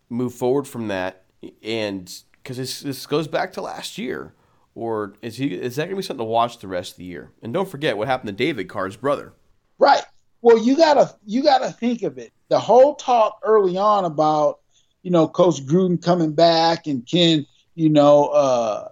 move 0.09 0.33
forward 0.33 0.67
from 0.67 0.87
that? 0.87 1.23
And 1.63 2.11
because 2.41 2.57
this 2.57 2.81
this 2.81 3.05
goes 3.05 3.27
back 3.27 3.53
to 3.53 3.61
last 3.61 3.97
year, 3.97 4.33
or 4.75 5.15
is 5.21 5.37
he 5.37 5.53
is 5.53 5.75
that 5.75 5.85
gonna 5.85 5.95
be 5.95 6.01
something 6.01 6.25
to 6.25 6.29
watch 6.29 6.59
the 6.59 6.67
rest 6.67 6.93
of 6.93 6.97
the 6.97 7.05
year? 7.05 7.31
And 7.41 7.53
don't 7.53 7.69
forget 7.69 7.97
what 7.97 8.07
happened 8.07 8.27
to 8.27 8.43
David 8.43 8.69
Carr's 8.69 8.95
brother. 8.95 9.33
Right. 9.77 10.03
Well, 10.41 10.57
you 10.57 10.75
gotta 10.75 11.13
you 11.25 11.43
gotta 11.43 11.71
think 11.71 12.03
of 12.03 12.17
it. 12.17 12.31
The 12.49 12.59
whole 12.59 12.95
talk 12.95 13.39
early 13.43 13.77
on 13.77 14.05
about 14.05 14.59
you 15.03 15.11
know 15.11 15.27
Coach 15.27 15.65
Gruden 15.65 16.01
coming 16.01 16.33
back 16.33 16.87
and 16.87 17.05
can 17.05 17.45
you 17.75 17.89
know 17.89 18.27
uh, 18.27 18.89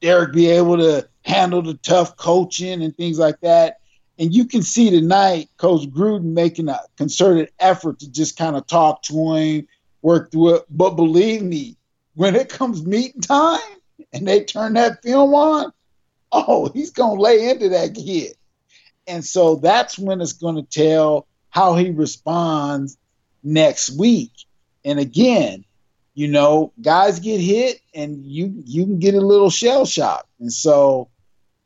Derek 0.00 0.32
be 0.32 0.48
able 0.48 0.78
to 0.78 1.08
handle 1.24 1.62
the 1.62 1.74
tough 1.74 2.16
coaching 2.16 2.82
and 2.82 2.96
things 2.96 3.18
like 3.18 3.40
that. 3.40 3.78
And 4.18 4.34
you 4.34 4.44
can 4.44 4.62
see 4.62 4.90
tonight 4.90 5.48
Coach 5.56 5.88
Gruden 5.88 6.32
making 6.32 6.68
a 6.68 6.80
concerted 6.96 7.50
effort 7.58 8.00
to 8.00 8.10
just 8.10 8.36
kind 8.36 8.56
of 8.56 8.66
talk 8.66 9.02
to 9.04 9.34
him, 9.34 9.66
work 10.02 10.30
through 10.30 10.56
it. 10.56 10.64
But 10.70 10.90
believe 10.90 11.42
me, 11.42 11.76
when 12.14 12.34
it 12.34 12.48
comes 12.48 12.84
meeting 12.84 13.20
time 13.22 13.79
and 14.12 14.26
they 14.26 14.44
turn 14.44 14.74
that 14.74 15.02
film 15.02 15.34
on, 15.34 15.72
oh, 16.32 16.70
he's 16.72 16.90
gonna 16.90 17.20
lay 17.20 17.50
into 17.50 17.68
that 17.70 17.94
kid. 17.94 18.34
And 19.06 19.24
so 19.24 19.56
that's 19.56 19.98
when 19.98 20.20
it's 20.20 20.34
going 20.34 20.54
to 20.56 20.62
tell 20.62 21.26
how 21.48 21.74
he 21.74 21.90
responds 21.90 22.96
next 23.42 23.98
week. 23.98 24.30
And 24.84 25.00
again, 25.00 25.64
you 26.14 26.28
know, 26.28 26.72
guys 26.80 27.18
get 27.18 27.40
hit 27.40 27.80
and 27.94 28.24
you 28.24 28.52
you 28.64 28.84
can 28.84 28.98
get 28.98 29.14
a 29.14 29.20
little 29.20 29.50
shell 29.50 29.84
shock. 29.86 30.26
And 30.38 30.52
so, 30.52 31.08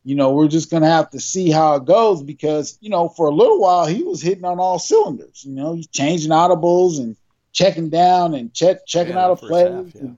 you 0.05 0.15
know, 0.15 0.33
we're 0.33 0.49
just 0.49 0.71
gonna 0.71 0.89
have 0.89 1.11
to 1.11 1.21
see 1.21 1.51
how 1.51 1.75
it 1.77 1.85
goes 1.85 2.23
because, 2.23 2.79
you 2.81 2.89
know, 2.89 3.09
for 3.09 3.27
a 3.27 3.35
little 3.35 3.61
while 3.61 3.85
he 3.87 4.03
was 4.03 4.23
hitting 4.23 4.45
on 4.45 4.59
all 4.59 4.79
cylinders. 4.79 5.45
You 5.45 5.53
know, 5.53 5.75
he's 5.75 5.89
changing 5.89 6.31
audibles 6.31 6.99
and 6.99 7.17
checking 7.53 7.91
down 7.91 8.35
and 8.35 8.53
check 8.55 8.87
checking 8.87 9.15
Yeah, 9.15 9.27
out 9.27 9.41
the 9.41 9.47
a 9.47 9.49
play. 9.49 9.71
half, 9.71 9.87
yeah. 9.95 10.11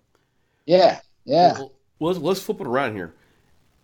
yeah, 0.66 1.00
yeah. 1.24 1.52
Well, 1.58 1.72
let's, 2.00 2.18
let's 2.18 2.42
flip 2.42 2.60
it 2.60 2.66
around 2.66 2.94
here. 2.94 3.14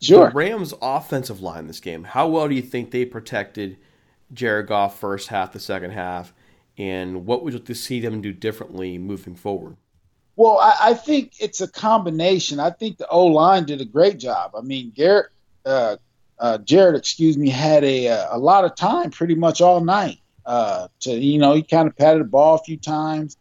Sure. 0.00 0.28
The 0.28 0.34
Rams' 0.34 0.74
offensive 0.82 1.40
line 1.40 1.68
this 1.68 1.80
game, 1.80 2.04
how 2.04 2.26
well 2.28 2.48
do 2.48 2.54
you 2.54 2.62
think 2.62 2.90
they 2.90 3.04
protected 3.04 3.76
Jared 4.32 4.66
Goff 4.66 4.98
first 4.98 5.28
half, 5.28 5.52
the 5.52 5.60
second 5.60 5.92
half, 5.92 6.32
and 6.76 7.26
what 7.26 7.44
would 7.44 7.52
you 7.52 7.58
like 7.58 7.66
to 7.66 7.74
see 7.74 8.00
them 8.00 8.20
do 8.20 8.32
differently 8.32 8.98
moving 8.98 9.34
forward? 9.34 9.76
Well, 10.36 10.58
I, 10.58 10.76
I 10.80 10.94
think 10.94 11.34
it's 11.38 11.60
a 11.60 11.68
combination. 11.68 12.58
I 12.58 12.70
think 12.70 12.96
the 12.98 13.06
O 13.08 13.26
line 13.26 13.64
did 13.64 13.80
a 13.80 13.84
great 13.84 14.18
job. 14.18 14.52
I 14.56 14.62
mean, 14.62 14.90
Garrett, 14.94 15.30
uh, 15.64 15.96
uh, 16.38 16.58
Jared, 16.58 16.96
excuse 16.96 17.36
me, 17.36 17.50
had 17.50 17.84
a 17.84 18.06
a 18.30 18.38
lot 18.38 18.64
of 18.64 18.74
time, 18.74 19.10
pretty 19.10 19.34
much 19.34 19.60
all 19.60 19.80
night. 19.80 20.18
Uh, 20.44 20.88
to 21.00 21.12
you 21.12 21.38
know, 21.38 21.54
he 21.54 21.62
kind 21.62 21.86
of 21.86 21.96
patted 21.96 22.20
the 22.20 22.24
ball 22.24 22.56
a 22.56 22.64
few 22.64 22.76
times, 22.76 23.36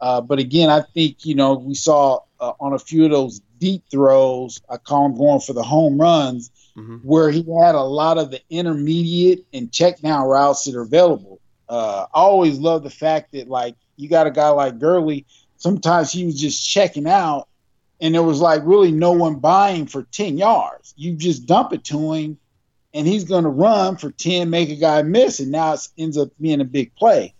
uh, 0.00 0.20
but 0.20 0.38
again, 0.38 0.70
I 0.70 0.82
think 0.94 1.26
you 1.26 1.34
know 1.34 1.54
we 1.54 1.74
saw 1.74 2.20
uh, 2.40 2.52
on 2.60 2.72
a 2.72 2.78
few 2.78 3.04
of 3.04 3.10
those 3.10 3.40
deep 3.58 3.82
throws. 3.90 4.60
I 4.68 4.76
call 4.76 5.06
him 5.06 5.16
going 5.16 5.40
for 5.40 5.52
the 5.52 5.62
home 5.62 6.00
runs, 6.00 6.50
Mhm. 6.76 7.00
where 7.02 7.30
he 7.30 7.38
had 7.62 7.74
a 7.74 7.82
lot 7.82 8.18
of 8.18 8.30
the 8.30 8.40
intermediate 8.50 9.46
and 9.52 9.72
check 9.72 10.00
down 10.00 10.26
routes 10.26 10.64
that 10.64 10.74
are 10.74 10.82
available. 10.82 11.40
Uh, 11.68 12.06
I 12.14 12.20
always 12.20 12.58
love 12.58 12.82
the 12.82 12.90
fact 12.90 13.32
that 13.32 13.48
like 13.48 13.74
you 13.96 14.08
got 14.08 14.26
a 14.26 14.30
guy 14.30 14.50
like 14.50 14.78
Gurley 14.78 15.24
sometimes 15.58 16.12
he 16.12 16.24
was 16.26 16.38
just 16.38 16.68
checking 16.68 17.06
out 17.08 17.48
and 18.00 18.14
there 18.14 18.22
was 18.22 18.40
like 18.42 18.60
really 18.64 18.92
no 18.92 19.12
one 19.12 19.36
buying 19.36 19.86
for 19.86 20.02
10 20.12 20.36
yards. 20.36 20.92
You 20.98 21.14
just 21.14 21.46
dump 21.46 21.72
it 21.72 21.82
to 21.84 22.12
him 22.12 22.38
and 22.92 23.06
he's 23.06 23.24
going 23.24 23.44
to 23.44 23.50
run 23.50 23.96
for 23.96 24.10
10, 24.10 24.50
make 24.50 24.68
a 24.68 24.76
guy 24.76 25.00
miss, 25.02 25.40
and 25.40 25.50
now 25.50 25.72
it 25.72 25.88
ends 25.96 26.18
up 26.18 26.28
being 26.40 26.60
a 26.60 26.64
big 26.64 26.94
play. 26.94 27.32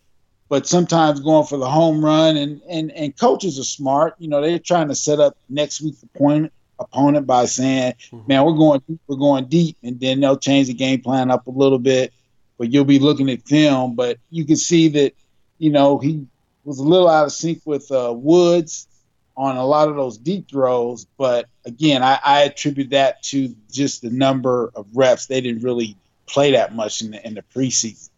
But 0.48 0.66
sometimes 0.66 1.20
going 1.20 1.46
for 1.46 1.58
the 1.58 1.68
home 1.68 2.04
run 2.04 2.36
and, 2.36 2.60
and, 2.68 2.92
and 2.92 3.16
coaches 3.18 3.58
are 3.58 3.64
smart. 3.64 4.14
You 4.18 4.28
know, 4.28 4.40
they're 4.40 4.58
trying 4.60 4.88
to 4.88 4.94
set 4.94 5.18
up 5.18 5.36
next 5.48 5.82
week's 5.82 6.02
opponent 6.02 6.52
opponent 6.78 7.26
by 7.26 7.46
saying, 7.46 7.94
man, 8.26 8.44
we're 8.44 8.52
going 8.52 8.82
we're 9.06 9.16
going 9.16 9.46
deep, 9.46 9.76
and 9.82 9.98
then 9.98 10.20
they'll 10.20 10.38
change 10.38 10.68
the 10.68 10.74
game 10.74 11.00
plan 11.00 11.30
up 11.30 11.46
a 11.46 11.50
little 11.50 11.78
bit. 11.78 12.12
But 12.58 12.72
you'll 12.72 12.84
be 12.84 12.98
looking 12.98 13.30
at 13.30 13.46
film, 13.46 13.96
but 13.96 14.18
you 14.30 14.44
can 14.44 14.56
see 14.56 14.88
that, 14.88 15.12
you 15.58 15.70
know, 15.70 15.98
he 15.98 16.26
was 16.64 16.78
a 16.78 16.82
little 16.82 17.08
out 17.08 17.26
of 17.26 17.32
sync 17.32 17.60
with 17.64 17.90
uh, 17.92 18.12
Woods 18.14 18.88
on 19.36 19.56
a 19.56 19.66
lot 19.66 19.88
of 19.88 19.96
those 19.96 20.16
deep 20.16 20.48
throws. 20.50 21.06
But 21.18 21.46
again, 21.66 22.02
I, 22.02 22.18
I 22.24 22.42
attribute 22.42 22.90
that 22.90 23.22
to 23.24 23.54
just 23.70 24.00
the 24.00 24.10
number 24.10 24.70
of 24.74 24.86
reps. 24.94 25.26
They 25.26 25.40
didn't 25.40 25.62
really 25.62 25.96
play 26.26 26.52
that 26.52 26.74
much 26.74 27.02
in 27.02 27.10
the 27.10 27.26
in 27.26 27.34
the 27.34 27.42
preseason. 27.42 28.10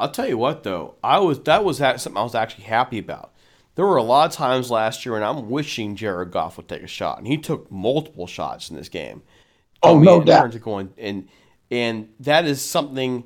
I'll 0.00 0.10
tell 0.10 0.26
you 0.28 0.38
what 0.38 0.62
though, 0.62 0.94
I 1.04 1.18
was 1.18 1.40
that 1.40 1.62
was 1.62 1.76
something 1.78 2.16
I 2.16 2.22
was 2.22 2.34
actually 2.34 2.64
happy 2.64 2.98
about. 2.98 3.32
There 3.74 3.86
were 3.86 3.96
a 3.96 4.02
lot 4.02 4.30
of 4.30 4.36
times 4.36 4.70
last 4.70 5.06
year, 5.06 5.14
and 5.14 5.24
I'm 5.24 5.48
wishing 5.48 5.94
Jared 5.94 6.32
Goff 6.32 6.56
would 6.56 6.68
take 6.68 6.82
a 6.82 6.88
shot, 6.88 7.18
and 7.18 7.26
he 7.26 7.36
took 7.38 7.70
multiple 7.70 8.26
shots 8.26 8.68
in 8.70 8.76
this 8.76 8.88
game. 8.88 9.22
Oh, 9.82 9.98
no 9.98 10.22
doubt. 10.22 10.58
going 10.60 10.92
and 10.98 11.28
and 11.70 12.08
that 12.20 12.46
is 12.46 12.62
something 12.62 13.24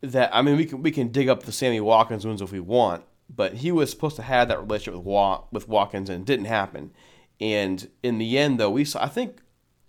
that 0.00 0.34
I 0.34 0.42
mean 0.42 0.56
we 0.56 0.64
can 0.66 0.82
we 0.82 0.90
can 0.90 1.08
dig 1.08 1.28
up 1.28 1.44
the 1.44 1.52
Sammy 1.52 1.80
Watkins 1.80 2.26
wounds 2.26 2.42
if 2.42 2.52
we 2.52 2.60
want, 2.60 3.04
but 3.34 3.54
he 3.54 3.72
was 3.72 3.90
supposed 3.90 4.16
to 4.16 4.22
have 4.22 4.48
that 4.48 4.60
relationship 4.60 4.94
with 4.94 5.04
Wa- 5.04 5.44
with 5.52 5.68
Watkins 5.68 6.10
and 6.10 6.22
it 6.22 6.26
didn't 6.26 6.46
happen. 6.46 6.92
And 7.40 7.88
in 8.02 8.18
the 8.18 8.38
end, 8.38 8.60
though, 8.60 8.70
we 8.70 8.84
saw 8.84 9.02
I 9.04 9.08
think 9.08 9.40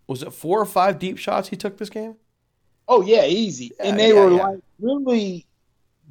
was 0.08 0.24
it 0.24 0.34
four 0.34 0.60
or 0.60 0.66
five 0.66 1.00
deep 1.00 1.18
shots 1.18 1.50
he 1.50 1.56
took 1.56 1.78
this 1.78 1.90
game. 1.90 2.16
Oh 2.88 3.02
yeah, 3.02 3.26
easy. 3.26 3.72
Yeah, 3.80 3.90
and 3.90 4.00
they 4.00 4.10
yeah, 4.10 4.26
were 4.26 4.32
yeah. 4.32 4.48
like 4.48 4.60
really 4.80 5.46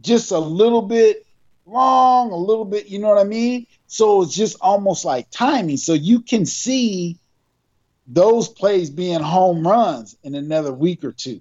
just 0.01 0.31
a 0.31 0.39
little 0.39 0.83
bit 0.83 1.27
long, 1.67 2.31
a 2.33 2.37
little 2.37 2.65
bit, 2.65 2.89
you 2.89 2.99
know 2.99 3.09
what 3.09 3.19
I 3.19 3.25
mean? 3.25 3.67
So 3.87 4.23
it's 4.23 4.35
just 4.35 4.57
almost 4.61 5.05
like 5.05 5.31
timing. 5.31 5.77
So 5.77 5.95
you 5.95 6.21
can 6.21 6.47
see 6.47 7.19
those 8.07 8.49
plays 8.49 8.91
being 8.91 9.21
home 9.21 9.67
runs 9.67 10.17
in 10.23 10.35
another 10.35 10.73
week 10.73 11.05
or 11.05 11.13
two. 11.13 11.41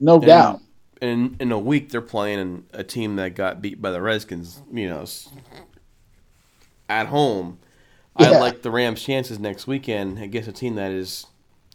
No 0.00 0.16
And 0.16 0.26
doubt. 0.26 0.60
In 1.00 1.36
in 1.38 1.52
a 1.52 1.58
week, 1.58 1.90
they're 1.90 2.00
playing 2.00 2.64
a 2.72 2.82
team 2.82 3.16
that 3.16 3.36
got 3.36 3.62
beat 3.62 3.80
by 3.80 3.92
the 3.92 4.00
Redskins. 4.00 4.60
You 4.72 4.88
know, 4.88 5.04
at 6.88 7.06
home. 7.06 7.58
I 8.16 8.30
like 8.30 8.62
the 8.62 8.70
Rams' 8.72 9.04
chances 9.04 9.38
next 9.38 9.68
weekend 9.68 10.18
against 10.18 10.48
a 10.48 10.52
team 10.52 10.74
that 10.74 10.90
is 10.90 11.26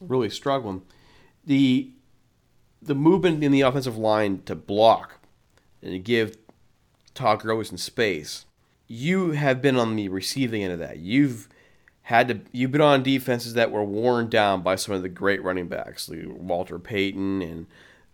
really 0.02 0.30
struggling. 0.30 0.82
The 1.46 1.92
the 2.82 2.96
movement 2.96 3.44
in 3.44 3.54
the 3.54 3.62
offensive 3.62 3.98
line 3.98 4.42
to 4.46 4.56
block 4.56 5.20
and 5.84 5.92
to 5.92 6.00
give 6.00 6.38
Todd 7.14 7.42
Gurley 7.42 7.66
some 7.66 7.78
space. 7.78 8.46
You 8.88 9.32
have 9.32 9.62
been 9.62 9.78
on 9.78 9.96
the 9.96 10.10
receiving 10.10 10.64
end 10.64 10.74
of 10.74 10.80
that. 10.80 10.98
You've 10.98 11.48
had 12.04 12.28
to 12.28 12.42
you've 12.52 12.72
been 12.72 12.82
on 12.82 13.04
defenses 13.04 13.54
that 13.54 13.72
were 13.72 13.84
worn 13.84 14.30
down 14.30 14.62
by 14.62 14.76
some 14.76 14.94
of 14.94 15.02
the 15.02 15.10
great 15.10 15.44
running 15.44 15.68
backs, 15.68 16.10
like 16.10 16.26
Walter 16.28 16.80
Payton 16.80 17.42
and 17.42 17.68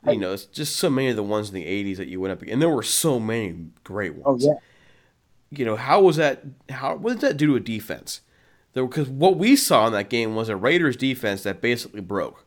you 0.07 0.17
know, 0.17 0.33
it's 0.33 0.45
just 0.45 0.77
so 0.77 0.89
many 0.89 1.09
of 1.09 1.15
the 1.15 1.23
ones 1.23 1.49
in 1.49 1.55
the 1.55 1.65
'80s 1.65 1.97
that 1.97 2.07
you 2.07 2.21
went 2.21 2.31
up, 2.31 2.41
against. 2.41 2.53
and 2.53 2.61
there 2.61 2.69
were 2.69 2.83
so 2.83 3.19
many 3.19 3.67
great 3.83 4.15
ones. 4.15 4.45
Oh 4.45 4.47
yeah. 4.47 4.59
You 5.51 5.65
know, 5.65 5.75
how 5.75 6.01
was 6.01 6.15
that? 6.17 6.43
How 6.69 6.95
what 6.95 7.13
did 7.13 7.21
that 7.21 7.37
do 7.37 7.47
to 7.47 7.55
a 7.55 7.59
defense? 7.59 8.21
Because 8.73 9.09
what 9.09 9.37
we 9.37 9.55
saw 9.55 9.87
in 9.87 9.93
that 9.93 10.09
game 10.09 10.35
was 10.35 10.47
a 10.47 10.55
Raiders 10.55 10.95
defense 10.95 11.43
that 11.43 11.59
basically 11.59 12.01
broke. 12.01 12.45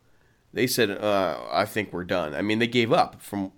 They 0.51 0.67
said, 0.67 0.89
uh, 0.89 1.37
"I 1.51 1.65
think 1.65 1.91
we're 1.93 2.05
done." 2.05 2.33
I 2.33 2.41
mean, 2.41 2.59
they 2.59 2.67
gave 2.67 2.91
up. 2.91 3.21
From, 3.21 3.51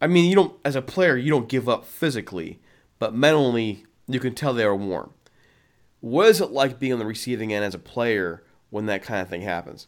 I 0.00 0.06
mean, 0.06 0.28
you 0.28 0.34
don't 0.34 0.54
as 0.64 0.76
a 0.76 0.82
player, 0.82 1.16
you 1.16 1.30
don't 1.30 1.48
give 1.48 1.68
up 1.68 1.84
physically, 1.84 2.60
but 2.98 3.14
mentally, 3.14 3.84
you 4.08 4.20
can 4.20 4.34
tell 4.34 4.54
they 4.54 4.64
are 4.64 4.74
warm. 4.74 5.12
What 6.00 6.28
is 6.28 6.40
it 6.40 6.50
like 6.50 6.78
being 6.78 6.94
on 6.94 6.98
the 6.98 7.06
receiving 7.06 7.52
end 7.52 7.64
as 7.64 7.74
a 7.74 7.78
player 7.78 8.42
when 8.70 8.86
that 8.86 9.02
kind 9.02 9.20
of 9.20 9.28
thing 9.28 9.42
happens? 9.42 9.86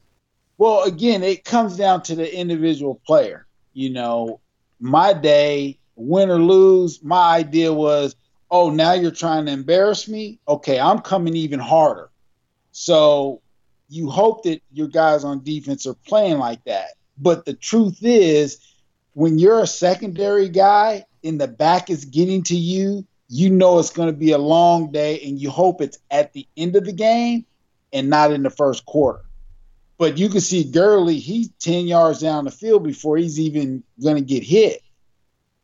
Well, 0.59 0.85
again, 0.85 1.23
it 1.23 1.45
comes 1.45 1.77
down 1.77 2.03
to 2.05 2.15
the 2.15 2.39
individual 2.39 3.01
player. 3.07 3.47
You 3.73 3.91
know, 3.91 4.41
my 4.79 5.15
day, 5.15 5.79
win 5.97 6.31
or 6.31 6.39
lose, 6.39 7.03
my 7.03 7.37
idea 7.37 7.73
was, 7.73 8.15
oh, 8.51 8.69
now 8.69 8.93
you're 8.93 9.11
trying 9.11 9.47
to 9.47 9.53
embarrass 9.53 10.09
me. 10.09 10.39
Okay, 10.47 10.79
I'm 10.79 10.99
coming 10.99 11.35
even 11.35 11.59
harder. 11.59 12.11
So 12.73 13.41
you 13.89 14.11
hope 14.11 14.43
that 14.45 14.63
your 14.73 14.89
guys 14.89 15.25
on 15.25 15.43
defense 15.43 15.87
are 15.87 15.95
playing 15.95 16.39
like 16.39 16.63
that. 16.65 16.89
But 17.19 17.45
the 17.45 17.55
truth 17.55 17.99
is, 18.03 18.59
when 19.15 19.39
you're 19.39 19.61
a 19.61 19.67
secondary 19.67 20.49
guy 20.49 21.05
and 21.23 21.41
the 21.41 21.49
back 21.49 21.91
is 21.91 22.05
getting 22.05 22.43
to 22.45 22.57
you, 22.57 23.07
you 23.29 23.51
know 23.51 23.79
it's 23.79 23.91
going 23.91 24.09
to 24.09 24.17
be 24.17 24.33
a 24.33 24.39
long 24.39 24.93
day 24.93 25.21
and 25.21 25.41
you 25.41 25.51
hope 25.51 25.81
it's 25.81 25.99
at 26.11 26.33
the 26.33 26.47
end 26.57 26.77
of 26.77 26.85
the 26.85 26.93
game 26.93 27.47
and 27.93 28.11
not 28.11 28.33
in 28.33 28.43
the 28.43 28.51
first 28.51 28.85
quarter. 28.85 29.21
But 29.99 30.19
you 30.19 30.29
can 30.29 30.41
see 30.41 30.65
Gurley, 30.65 31.19
he's 31.19 31.49
10 31.61 31.87
yards 31.87 32.21
down 32.21 32.45
the 32.45 32.51
field 32.51 32.83
before 32.83 33.17
he's 33.17 33.39
even 33.39 33.85
going 34.03 34.17
to 34.17 34.23
get 34.23 34.43
hit. 34.43 34.83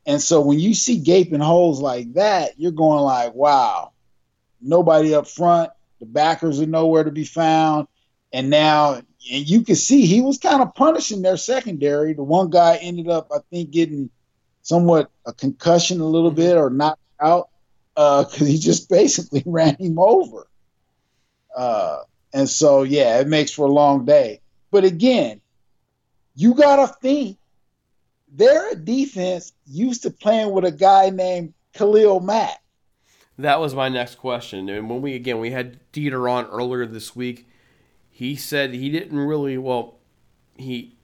And 0.06 0.22
so 0.22 0.40
when 0.40 0.58
you 0.58 0.74
see 0.74 0.98
gaping 0.98 1.40
holes 1.40 1.80
like 1.80 2.14
that, 2.14 2.58
you're 2.58 2.72
going 2.72 3.00
like, 3.00 3.34
wow, 3.34 3.92
nobody 4.60 5.14
up 5.14 5.26
front. 5.26 5.70
The 6.00 6.06
backers 6.06 6.60
are 6.60 6.66
nowhere 6.66 7.04
to 7.04 7.10
be 7.10 7.24
found. 7.24 7.88
And 8.32 8.48
now, 8.48 9.02
and 9.30 9.48
you 9.48 9.62
can 9.62 9.74
see 9.74 10.06
he 10.06 10.20
was 10.20 10.38
kind 10.38 10.62
of 10.62 10.74
punishing 10.74 11.22
their 11.22 11.36
secondary. 11.36 12.14
The 12.14 12.22
one 12.22 12.50
guy 12.50 12.76
ended 12.76 13.08
up, 13.08 13.28
I 13.32 13.38
think, 13.50 13.70
getting 13.70 14.10
somewhat 14.62 15.10
a 15.26 15.32
concussion 15.32 16.00
a 16.00 16.06
little 16.06 16.30
bit 16.30 16.56
or 16.56 16.70
knocked 16.70 17.00
out 17.20 17.48
because 17.94 18.46
he 18.46 18.58
just 18.58 18.88
basically 18.90 19.42
ran 19.46 19.76
him 19.76 19.98
over. 19.98 20.46
Uh, 21.56 22.00
and 22.32 22.48
so, 22.48 22.82
yeah, 22.82 23.20
it 23.20 23.28
makes 23.28 23.52
for 23.52 23.66
a 23.66 23.72
long 23.72 24.04
day. 24.04 24.40
But 24.70 24.84
again, 24.84 25.40
you 26.34 26.54
got 26.54 26.76
to 26.76 26.94
think 27.00 27.38
they're 28.32 28.74
defense 28.74 29.52
used 29.66 30.02
to 30.02 30.10
playing 30.10 30.52
with 30.52 30.64
a 30.64 30.72
guy 30.72 31.10
named 31.10 31.54
Khalil 31.72 32.20
Mack. 32.20 32.60
That 33.38 33.60
was 33.60 33.74
my 33.74 33.88
next 33.88 34.16
question. 34.16 34.68
And 34.68 34.90
when 34.90 35.00
we 35.00 35.14
again 35.14 35.38
we 35.38 35.50
had 35.50 35.78
Dieter 35.92 36.30
on 36.30 36.46
earlier 36.46 36.86
this 36.86 37.14
week, 37.14 37.47
he 38.18 38.34
said 38.34 38.74
he 38.74 38.90
didn't 38.90 39.16
really 39.20 39.56
well, 39.56 39.98
he 40.56 40.96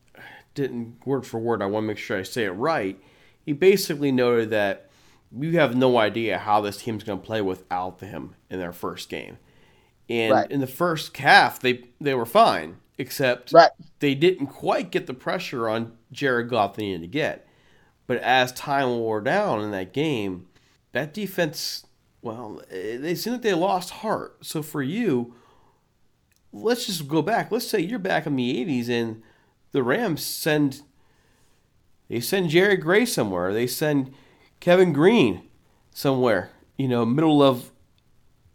didn't 0.55 0.97
word 1.07 1.25
for 1.25 1.39
word. 1.39 1.63
I 1.63 1.67
want 1.67 1.85
to 1.85 1.87
make 1.87 1.97
sure 1.99 2.19
I 2.19 2.25
say 2.25 2.43
it 2.45 2.51
right. 2.51 3.01
He 3.47 3.53
basically 3.53 4.11
noted 4.11 4.51
that 4.51 4.91
you 5.31 5.57
have 5.61 5.77
no 5.77 5.97
idea 5.97 6.39
how 6.39 6.61
this 6.61 6.79
team's 6.79 7.05
going 7.05 7.21
to 7.21 7.25
play 7.25 7.41
without 7.41 8.01
him 8.01 8.35
in 8.51 8.59
their 8.59 8.73
first 8.73 9.09
game. 9.09 9.39
And 10.09 10.33
Right. 10.33 10.51
in 10.51 10.59
the 10.61 10.67
first 10.67 11.17
half, 11.17 11.61
they 11.61 11.85
they 12.01 12.15
were 12.15 12.27
fine. 12.27 12.79
except 12.99 13.53
Right. 13.53 13.71
they 14.01 14.17
didn't 14.17 14.49
quite 14.49 14.91
get 14.91 15.07
the 15.07 15.15
pressure 15.15 15.69
on 15.69 15.93
Jared 16.11 16.49
Goff 16.49 16.75
they 16.75 16.83
needed 16.87 17.03
to 17.03 17.07
get. 17.07 17.47
But 18.09 18.17
as 18.19 18.51
time 18.53 18.89
wore 18.99 19.21
down 19.21 19.61
in 19.63 19.71
that 19.71 19.93
game, 19.93 20.47
that 20.93 21.15
defense, 21.15 21.87
well, 22.23 22.61
eh, 22.73 22.97
they 22.97 23.15
seemed 23.15 23.35
like 23.35 23.43
they 23.43 23.55
lost 23.55 23.91
heart. 24.03 24.39
So 24.45 24.63
for 24.63 24.83
you, 24.83 25.35
let's 26.55 26.87
just 26.87 27.09
go 27.09 27.21
back. 27.21 27.51
Let's 27.51 27.69
say 27.69 27.81
you're 27.81 27.99
back 27.99 28.27
in 28.27 28.37
the 28.37 28.65
80s 28.65 28.89
and 28.89 29.23
the 29.73 29.83
Rams 29.83 30.23
send 30.23 30.83
they 32.09 32.21
send 32.21 32.51
Jerry 32.51 32.77
Gray 32.77 33.07
somewhere. 33.07 33.53
They 33.53 33.67
send 33.67 34.13
Kevin 34.61 34.93
Greene 34.93 35.43
somewhere, 35.91 36.51
you 36.77 36.87
know, 36.87 37.05
middle 37.05 37.43
of 37.43 37.71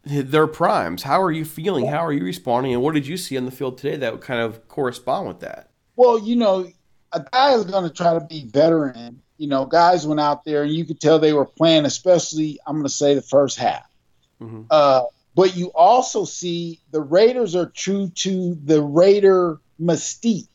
their 0.06 0.48
primes. 0.48 1.04
How 1.04 1.22
are 1.22 1.32
you 1.32 1.44
feeling? 1.44 1.88
How 1.88 2.06
are 2.06 2.14
you 2.14 2.24
responding? 2.24 2.74
And 2.74 2.82
what 2.82 2.94
did 2.94 3.08
you 3.08 3.18
see 3.18 3.38
on 3.38 3.46
the 3.46 3.52
field 3.52 3.78
today 3.78 3.98
that 3.98 4.14
would 4.14 4.22
kind 4.22 4.40
of 4.40 4.68
correspond 4.68 5.28
with 5.28 5.40
that? 5.42 5.72
Well, 5.96 6.20
you 6.20 6.36
know, 6.36 6.72
a 7.12 7.26
guy 7.32 7.54
is 7.54 7.66
going 7.66 7.84
to 7.84 7.94
try 7.94 8.14
to 8.14 8.22
be 8.22 8.46
veteran. 8.46 9.22
You 9.38 9.48
know, 9.48 9.66
guys 9.66 10.06
went 10.06 10.20
out 10.20 10.46
there 10.46 10.64
and 10.64 10.72
you 10.72 10.86
could 10.86 11.02
tell 11.02 11.18
they 11.18 11.34
were 11.34 11.46
playing, 11.46 11.86
especially, 11.86 12.60
I'm 12.68 12.76
going 12.76 12.86
to 12.86 12.90
say, 12.90 13.16
the 13.16 13.22
first 13.22 13.58
half. 13.58 13.90
Mhm. 14.42 14.68
Uh, 14.70 15.04
but 15.36 15.56
you 15.56 15.68
also 15.74 16.26
see 16.26 16.80
the 16.92 17.02
Raiders 17.02 17.56
are 17.56 17.68
true 17.68 18.10
to 18.16 18.56
the 18.64 18.82
Raider 18.82 19.60
mystique. 19.82 20.48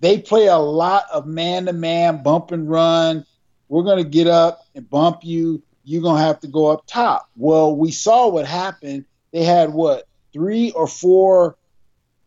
They 0.00 0.18
play 0.18 0.46
a 0.48 0.58
lot 0.58 1.04
of 1.12 1.26
man 1.26 1.66
to 1.66 1.72
man, 1.72 2.22
bump 2.22 2.52
and 2.52 2.68
run. 2.68 3.24
We're 3.68 3.82
going 3.84 4.02
to 4.02 4.08
get 4.08 4.26
up 4.26 4.60
and 4.74 4.88
bump 4.88 5.20
you. 5.24 5.62
You're 5.84 6.02
going 6.02 6.18
to 6.20 6.22
have 6.26 6.40
to 6.40 6.48
go 6.48 6.66
up 6.68 6.86
top. 6.86 7.28
Well, 7.36 7.74
we 7.76 7.90
saw 7.90 8.28
what 8.28 8.46
happened. 8.46 9.04
They 9.32 9.44
had 9.44 9.72
what, 9.72 10.06
three 10.32 10.70
or 10.72 10.86
four 10.86 11.56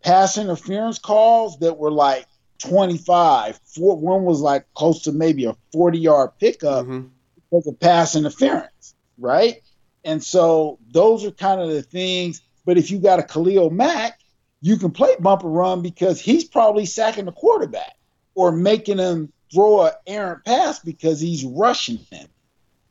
pass 0.03 0.37
interference 0.37 0.99
calls 0.99 1.59
that 1.59 1.77
were 1.77 1.91
like 1.91 2.25
25. 2.59 3.59
Four, 3.65 3.97
one 3.97 4.23
was 4.23 4.41
like 4.41 4.65
close 4.73 5.03
to 5.03 5.11
maybe 5.11 5.45
a 5.45 5.55
40 5.73 5.99
yard 5.99 6.31
pickup 6.39 6.85
Mhm. 6.85 7.09
because 7.35 7.67
of 7.67 7.79
pass 7.79 8.15
interference, 8.15 8.95
right? 9.17 9.61
And 10.07 10.23
so 10.23 10.79
those 10.89 11.25
are 11.25 11.31
kind 11.31 11.59
of 11.59 11.67
the 11.67 11.81
things. 11.83 12.41
But 12.65 12.77
if 12.77 12.89
you 12.89 12.97
got 12.97 13.19
a 13.19 13.23
Khalil 13.23 13.69
Mack, 13.69 14.21
you 14.61 14.77
can 14.77 14.89
play 14.89 15.13
bumper 15.19 15.49
run 15.49 15.81
because 15.81 16.21
he's 16.21 16.45
probably 16.45 16.85
sacking 16.85 17.25
the 17.25 17.33
quarterback 17.33 17.93
or 18.33 18.53
making 18.53 18.99
him 18.99 19.33
throw 19.53 19.85
an 19.85 19.91
errant 20.07 20.45
pass 20.45 20.79
because 20.79 21.19
he's 21.19 21.43
rushing 21.43 21.97
him. 22.09 22.25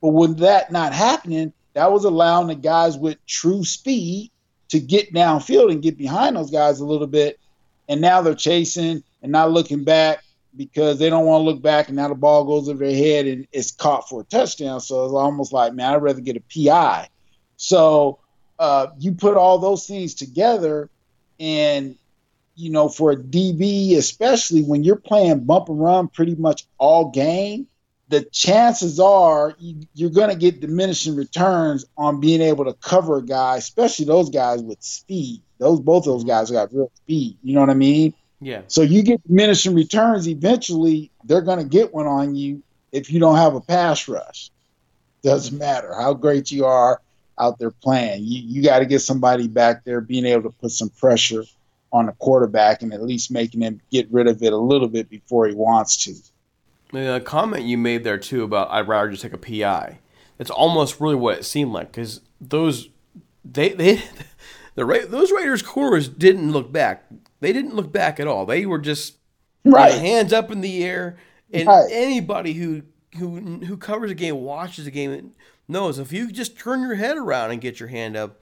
But 0.03 0.11
with 0.11 0.39
that 0.41 0.71
not 0.71 0.93
happening, 0.93 1.55
that 1.73 1.91
was 1.91 2.05
allowing 2.05 2.49
the 2.49 2.55
guys 2.55 2.99
with 2.99 3.25
true 3.25 3.65
speed 3.65 4.31
to 4.69 4.79
get 4.79 5.15
downfield 5.15 5.73
and 5.73 5.83
get 5.83 5.97
behind 5.97 6.37
those 6.37 6.51
guys 6.51 6.81
a 6.81 6.87
little 6.87 7.07
bit. 7.07 7.41
And 7.89 8.03
now 8.03 8.21
they're 8.21 8.35
chasing 8.35 9.03
and 9.23 9.33
not 9.33 9.53
looking 9.53 9.85
back 9.85 10.23
because 10.57 10.99
they 10.99 11.11
don't 11.11 11.27
want 11.27 11.43
to 11.43 11.45
look 11.45 11.63
back 11.63 11.89
and 11.89 11.97
now 11.97 12.09
the 12.09 12.15
ball 12.15 12.45
goes 12.45 12.69
over 12.69 12.85
their 12.85 12.95
head 12.95 13.27
and 13.27 13.47
it's 13.53 13.71
caught 13.71 14.09
for 14.09 14.23
a 14.23 14.25
touchdown. 14.25 14.81
So 14.81 15.05
it's 15.05 15.15
almost 15.15 15.53
like, 15.53 15.75
man, 15.75 15.93
I'd 15.93 16.03
rather 16.03 16.21
get 16.21 16.37
a 16.37 16.43
PI. 16.69 17.09
So 17.57 18.19
uh, 18.59 18.89
you 18.99 19.13
put 19.13 19.37
all 19.37 19.59
those 19.59 19.87
things 19.87 20.15
together 20.15 20.91
and 21.39 21.97
you 22.57 22.71
know, 22.71 22.89
for 22.89 23.13
a 23.13 23.17
DB, 23.17 23.97
especially 23.97 24.63
when 24.63 24.83
you're 24.83 24.97
playing 24.97 25.45
bump 25.45 25.69
and 25.69 25.79
run 25.79 26.09
pretty 26.09 26.35
much 26.35 26.67
all 26.79 27.11
game, 27.11 27.67
the 28.09 28.23
chances 28.23 28.99
are 28.99 29.55
you, 29.59 29.83
you're 29.95 30.11
going 30.11 30.31
to 30.31 30.37
get 30.37 30.61
diminishing 30.61 31.17
returns 31.17 31.85
on 31.99 32.21
being 32.21 32.41
able 32.41 32.65
to 32.65 32.73
cover 32.75 33.19
a 33.19 33.23
guy, 33.23 33.57
especially 33.57 34.07
those 34.07 34.31
guys 34.31 34.63
with 34.63 34.83
speed. 34.83 35.43
Those 35.59 35.81
both 35.81 36.07
of 36.07 36.15
those 36.15 36.25
guys 36.25 36.51
got 36.51 36.73
real 36.73 36.91
speed. 36.95 37.37
You 37.43 37.55
know 37.55 37.61
what 37.61 37.71
I 37.71 37.75
mean? 37.75 38.15
Yeah. 38.41 38.63
So 38.69 38.83
you 38.83 39.03
get 39.03 39.27
diminishing 39.27 39.75
returns. 39.75 40.29
Eventually, 40.29 41.11
they're 41.25 41.43
going 41.43 41.59
to 41.59 41.65
get 41.65 41.95
one 41.95 42.07
on 42.07 42.35
you 42.35 42.63
if 42.93 43.11
you 43.11 43.21
don't 43.21 43.37
have 43.37 43.55
a 43.55 43.61
pass 43.61 44.09
rush. 44.09 44.51
Doesn't 45.23 45.59
matter 45.59 45.95
how 45.95 46.15
great 46.15 46.51
you 46.51 46.67
are 46.67 47.01
out 47.39 47.59
there 47.59 47.71
playing. 47.71 48.25
You 48.25 48.43
you 48.43 48.63
got 48.63 48.81
to 48.81 48.87
get 48.87 49.01
somebody 49.01 49.49
back 49.49 49.85
there 49.85 50.01
being 50.01 50.27
able 50.27 50.45
to 50.45 50.51
put 50.51 50.71
some 50.71 50.91
pressure 50.91 51.45
on 51.93 52.07
the 52.07 52.13
quarterback 52.13 52.83
and 52.83 52.93
at 52.93 53.03
least 53.03 53.31
making 53.31 53.63
him 53.63 53.81
get 53.91 54.11
rid 54.13 54.27
of 54.27 54.43
it 54.43 54.53
a 54.53 54.57
little 54.57 54.89
bit 54.89 55.09
before 55.09 55.47
he 55.47 55.55
wants 55.55 55.97
to. 56.05 56.15
The 56.93 57.15
uh, 57.15 57.21
comment 57.21 57.65
you 57.65 57.79
made 57.79 58.05
there 58.05 58.19
too 58.19 58.43
about 58.43 58.71
I'd 58.71 58.87
rather 58.87 59.11
just 59.11 59.23
take 59.23 59.33
a 59.33 59.39
PI. 59.39 59.99
That's 60.39 60.51
almost 60.51 61.01
really 61.01 61.15
what 61.15 61.39
it 61.39 61.45
seemed 61.45 61.73
like 61.73 61.91
because 61.91 62.21
those 62.41 62.91
they 63.45 63.71
they 63.71 64.03
the 64.75 64.85
Ra- 64.85 65.07
those 65.09 65.33
Raiders 65.33 65.63
corners 65.63 66.09
didn't 66.09 66.53
look 66.53 66.71
back. 66.71 67.07
They 67.41 67.53
didn't 67.53 67.75
look 67.75 67.93
back 67.93 68.19
at 68.19 68.27
all. 68.27 68.47
They 68.47 68.67
were 68.67 68.79
just 68.79 69.17
Right. 69.65 69.93
hands 69.95 70.33
up 70.33 70.51
in 70.51 70.61
the 70.61 70.85
air. 70.85 71.17
And 71.53 71.69
Right. 71.69 71.89
anybody 71.91 72.55
who 72.55 72.83
who 73.19 73.41
who 73.41 73.77
covers 73.77 74.11
a 74.11 74.15
game, 74.15 74.43
watches 74.43 74.87
a 74.87 74.91
game, 74.91 75.11
and 75.11 75.33
knows 75.69 75.99
if 75.99 76.13
you 76.13 76.31
just 76.31 76.59
turn 76.59 76.83
your 76.83 76.97
head 76.97 77.17
around 77.17 77.51
and 77.51 77.61
get 77.61 77.81
your 77.81 77.89
hand 77.89 78.17
up, 78.17 78.41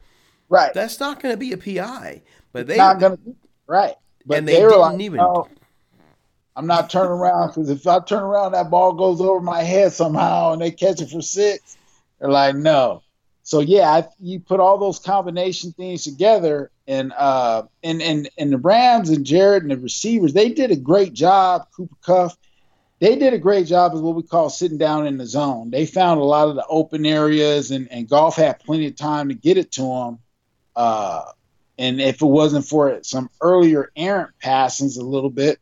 Right. 0.48 0.72
that's 0.74 0.98
not 0.98 1.20
going 1.20 1.32
to 1.32 1.36
be 1.36 1.52
a 1.52 1.56
PI. 1.56 2.22
But 2.52 2.66
they 2.66 2.76
not 2.76 2.98
gonna 2.98 3.18
right. 3.66 3.94
But 4.26 4.38
and 4.38 4.48
they, 4.48 4.54
they, 4.54 4.60
didn't 4.60 4.78
like, 4.78 5.00
even. 5.00 5.18
"No, 5.18 5.48
I'm 6.56 6.66
not 6.66 6.88
turning 6.88 7.10
around 7.10 7.48
because 7.48 7.68
if 7.68 7.86
I 7.86 8.00
turn 8.00 8.22
around, 8.22 8.52
that 8.52 8.70
ball 8.70 8.92
goes 8.92 9.20
over 9.20 9.40
my 9.40 9.62
head 9.62 9.92
somehow, 9.92 10.52
and 10.52 10.62
they 10.62 10.70
catch 10.70 11.00
it 11.00 11.10
for 11.10 11.20
six. 11.20 11.76
They're 12.20 12.30
like, 12.30 12.54
no. 12.54 13.02
So 13.42 13.60
yeah, 13.60 13.90
I, 13.90 14.08
you 14.20 14.40
put 14.40 14.60
all 14.60 14.78
those 14.78 14.98
combination 14.98 15.72
things 15.72 16.04
together, 16.04 16.70
and 16.86 17.12
uh, 17.12 17.62
and 17.82 18.02
and 18.02 18.28
and 18.38 18.52
the 18.52 18.58
Rams 18.58 19.10
and 19.10 19.24
Jared 19.24 19.62
and 19.62 19.72
the 19.72 19.78
receivers, 19.78 20.32
they 20.32 20.50
did 20.50 20.70
a 20.70 20.76
great 20.76 21.12
job. 21.12 21.66
Cooper 21.74 21.96
Kupp, 22.02 22.32
they 23.00 23.16
did 23.16 23.32
a 23.32 23.38
great 23.38 23.66
job 23.66 23.94
of 23.94 24.02
what 24.02 24.14
we 24.14 24.22
call 24.22 24.50
sitting 24.50 24.78
down 24.78 25.06
in 25.06 25.16
the 25.16 25.26
zone. 25.26 25.70
They 25.70 25.86
found 25.86 26.20
a 26.20 26.24
lot 26.24 26.48
of 26.48 26.56
the 26.56 26.66
open 26.68 27.06
areas, 27.06 27.70
and 27.70 27.90
and 27.90 28.08
Goff 28.08 28.36
had 28.36 28.60
plenty 28.60 28.86
of 28.86 28.96
time 28.96 29.28
to 29.28 29.34
get 29.34 29.56
it 29.56 29.72
to 29.72 29.82
them. 29.82 30.18
Uh, 30.76 31.22
and 31.78 32.00
if 32.00 32.22
it 32.22 32.26
wasn't 32.26 32.66
for 32.66 33.00
some 33.02 33.30
earlier 33.40 33.90
errant 33.96 34.30
passings 34.40 34.96
a 34.96 35.04
little 35.04 35.30
bit, 35.30 35.58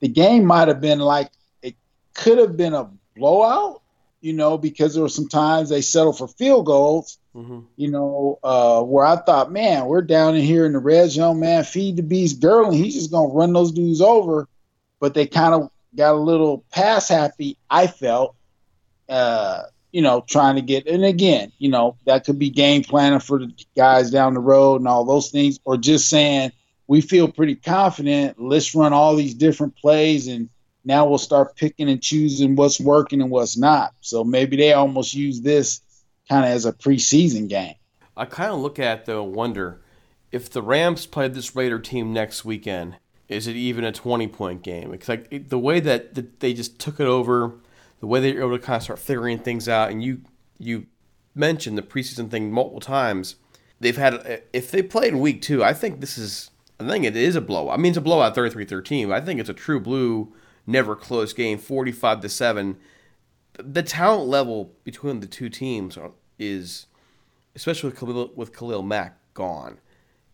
the 0.00 0.08
game 0.08 0.44
might 0.44 0.68
have 0.68 0.80
been 0.80 0.98
like 0.98 1.30
it 1.62 1.74
could 2.14 2.38
have 2.38 2.56
been 2.56 2.74
a 2.74 2.90
blowout, 3.16 3.82
you 4.20 4.32
know, 4.32 4.56
because 4.56 4.94
there 4.94 5.02
were 5.02 5.08
some 5.08 5.28
times 5.28 5.68
they 5.68 5.80
settled 5.80 6.18
for 6.18 6.28
field 6.28 6.66
goals, 6.66 7.18
Mhm. 7.34 7.64
you 7.76 7.90
know, 7.90 8.38
uh, 8.42 8.82
where 8.82 9.04
I 9.06 9.16
thought, 9.16 9.50
man, 9.50 9.86
we're 9.86 10.02
down 10.02 10.34
in 10.36 10.42
here 10.42 10.66
in 10.66 10.72
the 10.72 10.78
red 10.78 11.10
zone, 11.10 11.40
man, 11.40 11.64
feed 11.64 11.96
the 11.96 12.02
beast 12.02 12.40
Gurley. 12.40 12.76
He's 12.76 12.94
just 12.94 13.10
gonna 13.10 13.32
run 13.32 13.52
those 13.52 13.72
dudes 13.72 14.00
over. 14.02 14.48
But 15.00 15.14
they 15.14 15.26
kind 15.26 15.54
of 15.54 15.70
got 15.96 16.14
a 16.14 16.18
little 16.18 16.64
pass 16.72 17.08
happy, 17.08 17.58
I 17.70 17.86
felt. 17.86 18.36
Uh, 19.08 19.62
you 19.92 20.00
know, 20.02 20.24
trying 20.26 20.56
to 20.56 20.62
get, 20.62 20.86
and 20.86 21.04
again, 21.04 21.52
you 21.58 21.68
know, 21.70 21.96
that 22.06 22.24
could 22.24 22.38
be 22.38 22.50
game 22.50 22.82
planning 22.82 23.20
for 23.20 23.38
the 23.38 23.52
guys 23.76 24.10
down 24.10 24.34
the 24.34 24.40
road 24.40 24.76
and 24.80 24.88
all 24.88 25.04
those 25.04 25.30
things, 25.30 25.58
or 25.64 25.76
just 25.76 26.08
saying, 26.08 26.50
we 26.86 27.00
feel 27.00 27.28
pretty 27.30 27.56
confident. 27.56 28.40
Let's 28.40 28.74
run 28.74 28.92
all 28.92 29.16
these 29.16 29.34
different 29.34 29.76
plays, 29.76 30.28
and 30.28 30.48
now 30.84 31.06
we'll 31.06 31.18
start 31.18 31.56
picking 31.56 31.88
and 31.90 32.02
choosing 32.02 32.56
what's 32.56 32.80
working 32.80 33.20
and 33.20 33.30
what's 33.30 33.56
not. 33.56 33.92
So 34.00 34.24
maybe 34.24 34.56
they 34.56 34.72
almost 34.72 35.14
use 35.14 35.40
this 35.42 35.80
kind 36.28 36.44
of 36.44 36.50
as 36.50 36.66
a 36.66 36.72
preseason 36.72 37.48
game. 37.48 37.74
I 38.16 38.24
kind 38.24 38.52
of 38.52 38.60
look 38.60 38.78
at 38.78 39.06
though 39.06 39.22
wonder 39.22 39.80
if 40.32 40.48
the 40.50 40.62
Rams 40.62 41.06
played 41.06 41.34
this 41.34 41.54
Raider 41.54 41.78
team 41.78 42.12
next 42.12 42.44
weekend, 42.44 42.96
is 43.28 43.46
it 43.46 43.54
even 43.54 43.84
a 43.84 43.92
20 43.92 44.26
point 44.28 44.62
game? 44.62 44.90
Because 44.90 45.08
like 45.08 45.48
the 45.48 45.58
way 45.58 45.78
that, 45.80 46.40
they 46.40 46.54
just 46.54 46.78
took 46.78 46.98
it 46.98 47.06
over, 47.06 47.54
the 48.00 48.06
way 48.06 48.20
they 48.20 48.32
were 48.32 48.40
able 48.40 48.58
to 48.58 48.64
kind 48.64 48.78
of 48.78 48.82
start 48.82 48.98
figuring 48.98 49.38
things 49.38 49.68
out, 49.68 49.90
and 49.90 50.02
you 50.02 50.22
you 50.58 50.86
mentioned 51.34 51.78
the 51.78 51.82
preseason 51.82 52.30
thing 52.30 52.50
multiple 52.50 52.80
times. 52.80 53.36
They've 53.80 53.96
had 53.96 54.14
uh, 54.14 54.36
if 54.52 54.70
they 54.70 54.82
played 54.82 55.12
in 55.12 55.20
week 55.20 55.42
two, 55.42 55.62
I 55.62 55.72
think 55.72 56.00
this 56.00 56.18
is 56.18 56.50
I 56.80 56.88
think 56.88 57.04
it 57.04 57.16
is 57.16 57.36
a 57.36 57.40
blowout. 57.40 57.74
I 57.74 57.76
mean 57.76 57.90
it's 57.90 57.98
a 57.98 58.02
blowout 58.02 58.34
33-13. 58.34 59.08
but 59.08 59.22
I 59.22 59.24
think 59.24 59.38
it's 59.38 59.48
a 59.48 59.54
true 59.54 59.80
blue, 59.80 60.32
never 60.66 60.96
close 60.96 61.32
game, 61.32 61.58
45 61.58 62.20
to 62.20 62.28
seven. 62.28 62.76
The 63.58 63.82
talent 63.82 64.28
level 64.28 64.72
between 64.84 65.20
the 65.20 65.26
two 65.26 65.48
teams 65.48 65.98
is 66.38 66.86
especially 67.54 67.90
with 67.90 67.98
Khalil, 67.98 68.30
with 68.34 68.56
Khalil 68.56 68.82
Mack 68.82 69.18
gone, 69.34 69.78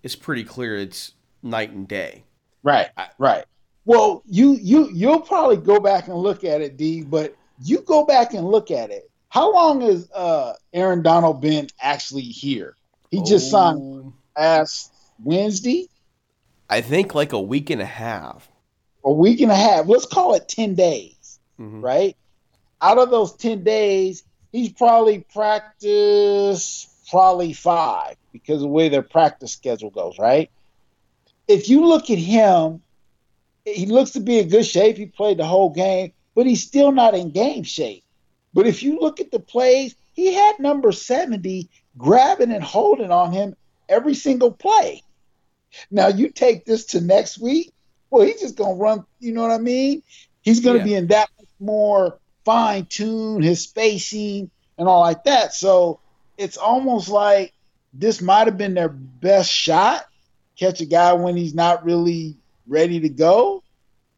it's 0.03 0.15
pretty 0.15 0.45
clear 0.45 0.77
it's 0.77 1.13
night 1.43 1.71
and 1.71 1.87
day. 1.89 2.25
Right, 2.63 2.89
right. 3.19 3.45
Well, 3.85 4.23
you 4.27 4.53
you 4.61 4.89
you'll 4.93 5.21
probably 5.21 5.57
go 5.57 5.81
back 5.81 6.09
and 6.09 6.17
look 6.17 6.45
at 6.45 6.61
it, 6.61 6.77
D. 6.77 7.03
But 7.03 7.35
you 7.65 7.81
go 7.81 8.05
back 8.05 8.35
and 8.35 8.47
look 8.47 8.71
at 8.71 8.91
it. 8.91 9.11
How 9.31 9.53
long 9.53 9.81
has 9.81 10.09
uh, 10.13 10.55
Aaron 10.73 11.03
Donald 11.03 11.41
been 11.41 11.69
actually 11.81 12.23
here? 12.23 12.77
He 13.11 13.23
just 13.23 13.51
signed 13.51 13.79
Oh, 13.81 14.13
last 14.37 14.93
Wednesday, 15.23 15.89
I 16.71 16.81
think 16.83 17.15
like 17.15 17.33
a 17.33 17.41
week 17.41 17.71
and 17.71 17.81
a 17.83 17.87
half. 17.87 18.49
a 19.05 19.13
week 19.13 19.41
and 19.41 19.51
a 19.51 19.57
half. 19.57 19.87
Let's 19.89 20.07
call 20.07 20.35
it 20.35 20.49
ten 20.49 20.75
days, 20.75 21.41
Mhm. 21.59 21.83
right? 21.83 22.17
Out 22.81 22.99
of 22.99 23.11
those 23.11 23.35
ten 23.35 23.65
days, 23.65 24.25
he's 24.53 24.73
probably 24.73 25.21
practiced 25.33 26.89
probably 27.11 27.53
five 27.53 28.17
because 28.33 28.57
of 28.57 28.61
the 28.63 28.69
way 28.69 28.89
their 28.89 29.03
practice 29.03 29.53
schedule 29.53 29.91
goes, 29.91 30.19
right? 30.19 30.51
If 31.47 31.69
you 31.69 31.87
look 31.87 32.11
at 32.11 32.19
him 32.19 32.83
he 33.75 33.87
looks 33.87 34.13
to 34.13 34.21
be 34.21 34.39
in 34.39 34.49
good 34.49 34.67
shape. 34.67 34.97
He 34.97 35.07
played 35.07 35.39
the 35.39 35.45
whole 35.45 35.71
game, 35.71 36.13
but 36.35 36.47
he's 36.47 36.63
still 36.63 36.93
not 36.93 37.15
in 37.15 37.31
game 37.31 37.63
shape. 37.63 38.05
But 38.55 38.67
if 38.67 38.83
you 38.83 38.99
look 38.99 39.21
at 39.21 39.31
the 39.31 39.41
plays, 39.41 39.95
he 40.15 40.33
had 40.33 40.59
number 40.59 40.93
70 40.93 41.69
grabbing 41.97 42.53
and 42.53 42.65
holding 42.65 43.11
on 43.11 43.33
him 43.33 43.55
every 43.89 44.15
single 44.15 44.51
play. 44.51 45.03
Now 45.91 46.09
you 46.09 46.31
take 46.31 46.65
this 46.65 46.87
to 46.87 47.01
next 47.01 47.39
week, 47.39 47.73
well, 48.11 48.27
he's 48.27 48.41
just 48.41 48.57
gonna 48.57 48.75
run, 48.75 49.05
you 49.21 49.33
know 49.33 49.43
what 49.43 49.51
I 49.51 49.59
mean? 49.59 50.03
He's 50.41 50.61
gonna 50.61 50.79
yeah. 50.79 50.85
be 50.85 50.95
in 50.95 51.07
that 51.09 51.29
more 51.61 52.19
fine 52.49 52.87
tune, 52.87 53.43
his 53.43 53.63
spacing 53.63 54.51
and 54.79 54.89
all 54.89 55.01
like 55.01 55.23
that. 55.25 55.53
So 55.53 56.01
it's 56.39 56.57
almost 56.57 57.11
like 57.11 57.53
this 57.93 58.23
might 58.23 58.47
have 58.47 58.57
been 58.57 58.73
their 58.73 58.89
best 58.89 59.53
shot, 59.53 60.07
catch 60.59 60.81
a 60.81 60.87
guy 60.87 61.13
when 61.13 61.37
he's 61.37 61.55
not 61.55 61.85
really 61.85 62.39
ready 62.67 63.01
to 63.01 63.11
go. 63.11 63.63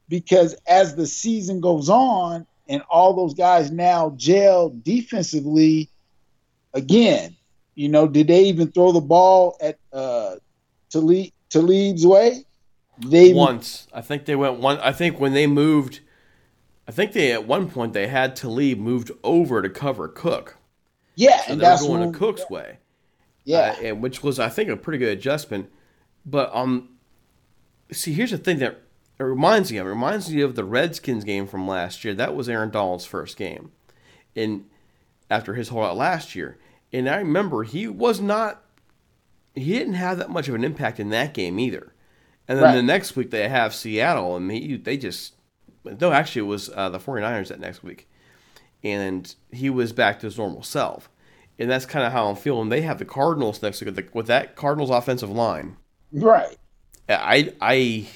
Because 0.09 0.55
as 0.69 0.95
the 0.95 1.09
season 1.09 1.61
goes 1.61 1.89
on 1.89 2.47
and 2.69 2.83
all 2.89 3.15
those 3.15 3.35
guys 3.35 3.73
now 3.73 4.15
gel 4.17 4.69
defensively, 4.69 5.89
again, 6.73 7.37
you 7.75 7.89
know, 7.89 8.07
did 8.07 8.29
they 8.29 8.45
even 8.45 8.71
throw 8.71 8.93
the 8.93 9.01
ball 9.01 9.57
at 9.61 9.77
uh, 9.93 10.37
Talib, 10.89 11.33
Talib's 11.49 12.07
way? 12.07 12.45
They 13.05 13.33
once, 13.33 13.89
I 13.93 14.03
think 14.03 14.27
they 14.27 14.37
went 14.37 14.61
one. 14.61 14.79
I 14.79 14.93
think 14.93 15.19
when 15.19 15.33
they 15.33 15.49
moved, 15.49 16.01
I 16.91 16.93
think 16.93 17.13
they 17.13 17.31
at 17.31 17.47
one 17.47 17.71
point 17.71 17.93
they 17.93 18.09
had 18.09 18.35
Talib 18.35 18.81
moved 18.81 19.13
over 19.23 19.63
to 19.63 19.71
cover 19.71 20.09
Cook. 20.09 20.57
Yeah, 21.15 21.41
so 21.43 21.53
and 21.53 21.61
that's 21.61 21.87
going 21.87 22.13
to 22.13 22.19
Cook's 22.19 22.41
yeah. 22.51 22.57
way. 22.57 22.79
Yeah, 23.45 23.77
uh, 23.79 23.83
and 23.85 24.03
which 24.03 24.25
was 24.25 24.41
I 24.41 24.49
think 24.49 24.71
a 24.71 24.77
pretty 24.77 24.99
good 24.99 25.17
adjustment. 25.17 25.71
But 26.27 26.51
um, 26.53 26.97
see, 27.93 28.13
here's 28.13 28.33
the 28.33 28.39
thing 28.39 28.59
that 28.59 28.81
it 29.21 29.23
reminds 29.23 29.71
me 29.71 29.79
of. 29.79 29.87
It 29.87 29.91
reminds 29.91 30.35
me 30.35 30.41
of 30.41 30.57
the 30.57 30.65
Redskins 30.65 31.23
game 31.23 31.47
from 31.47 31.69
last 31.69 32.05
year. 32.05 32.13
That 32.13 32.35
was 32.35 32.49
Aaron 32.49 32.71
Donald's 32.71 33.05
first 33.05 33.37
game, 33.37 33.71
and 34.35 34.65
after 35.31 35.55
his 35.55 35.69
holdout 35.69 35.97
last 35.97 36.35
year, 36.35 36.59
and 36.93 37.09
I 37.09 37.19
remember 37.19 37.63
he 37.63 37.87
was 37.87 38.21
not. 38.21 38.65
He 39.55 39.79
didn't 39.79 39.95
have 39.95 40.19
that 40.19 40.31
much 40.31 40.49
of 40.49 40.57
an 40.57 40.65
impact 40.65 40.99
in 40.99 41.11
that 41.11 41.35
game 41.35 41.61
either. 41.61 41.93
And 42.49 42.59
then 42.59 42.65
right. 42.65 42.75
the 42.75 42.83
next 42.83 43.15
week 43.15 43.31
they 43.31 43.49
have 43.49 43.77
Seattle, 43.77 44.35
and 44.35 44.51
he, 44.51 44.77
they 44.77 44.97
just 44.97 45.35
no, 45.85 46.13
actually 46.13 46.41
it 46.41 46.51
was 46.51 46.71
uh, 46.75 46.89
the 46.89 46.99
49ers 46.99 47.49
that 47.49 47.61
next 47.61 47.83
week, 47.83 48.09
and 48.83 49.35
he 49.53 49.71
was 49.71 49.93
back 49.93 50.21
to 50.21 50.27
his 50.27 50.39
normal 50.39 50.63
self 50.63 51.11
and 51.61 51.71
that's 51.71 51.85
kind 51.85 52.07
of 52.07 52.13
how 52.13 52.27
I'm 52.29 52.37
feeling. 52.37 52.71
They 52.71 52.81
have 52.81 52.99
the 52.99 53.05
Cardinals 53.05 53.63
next 53.63 53.83
week 53.83 54.15
with 54.15 54.27
that 54.29 54.57
Cardinals 54.57 54.89
offensive 54.89 55.31
line. 55.31 55.77
Right. 56.11 56.57
I 57.09 57.53
I 57.61 58.09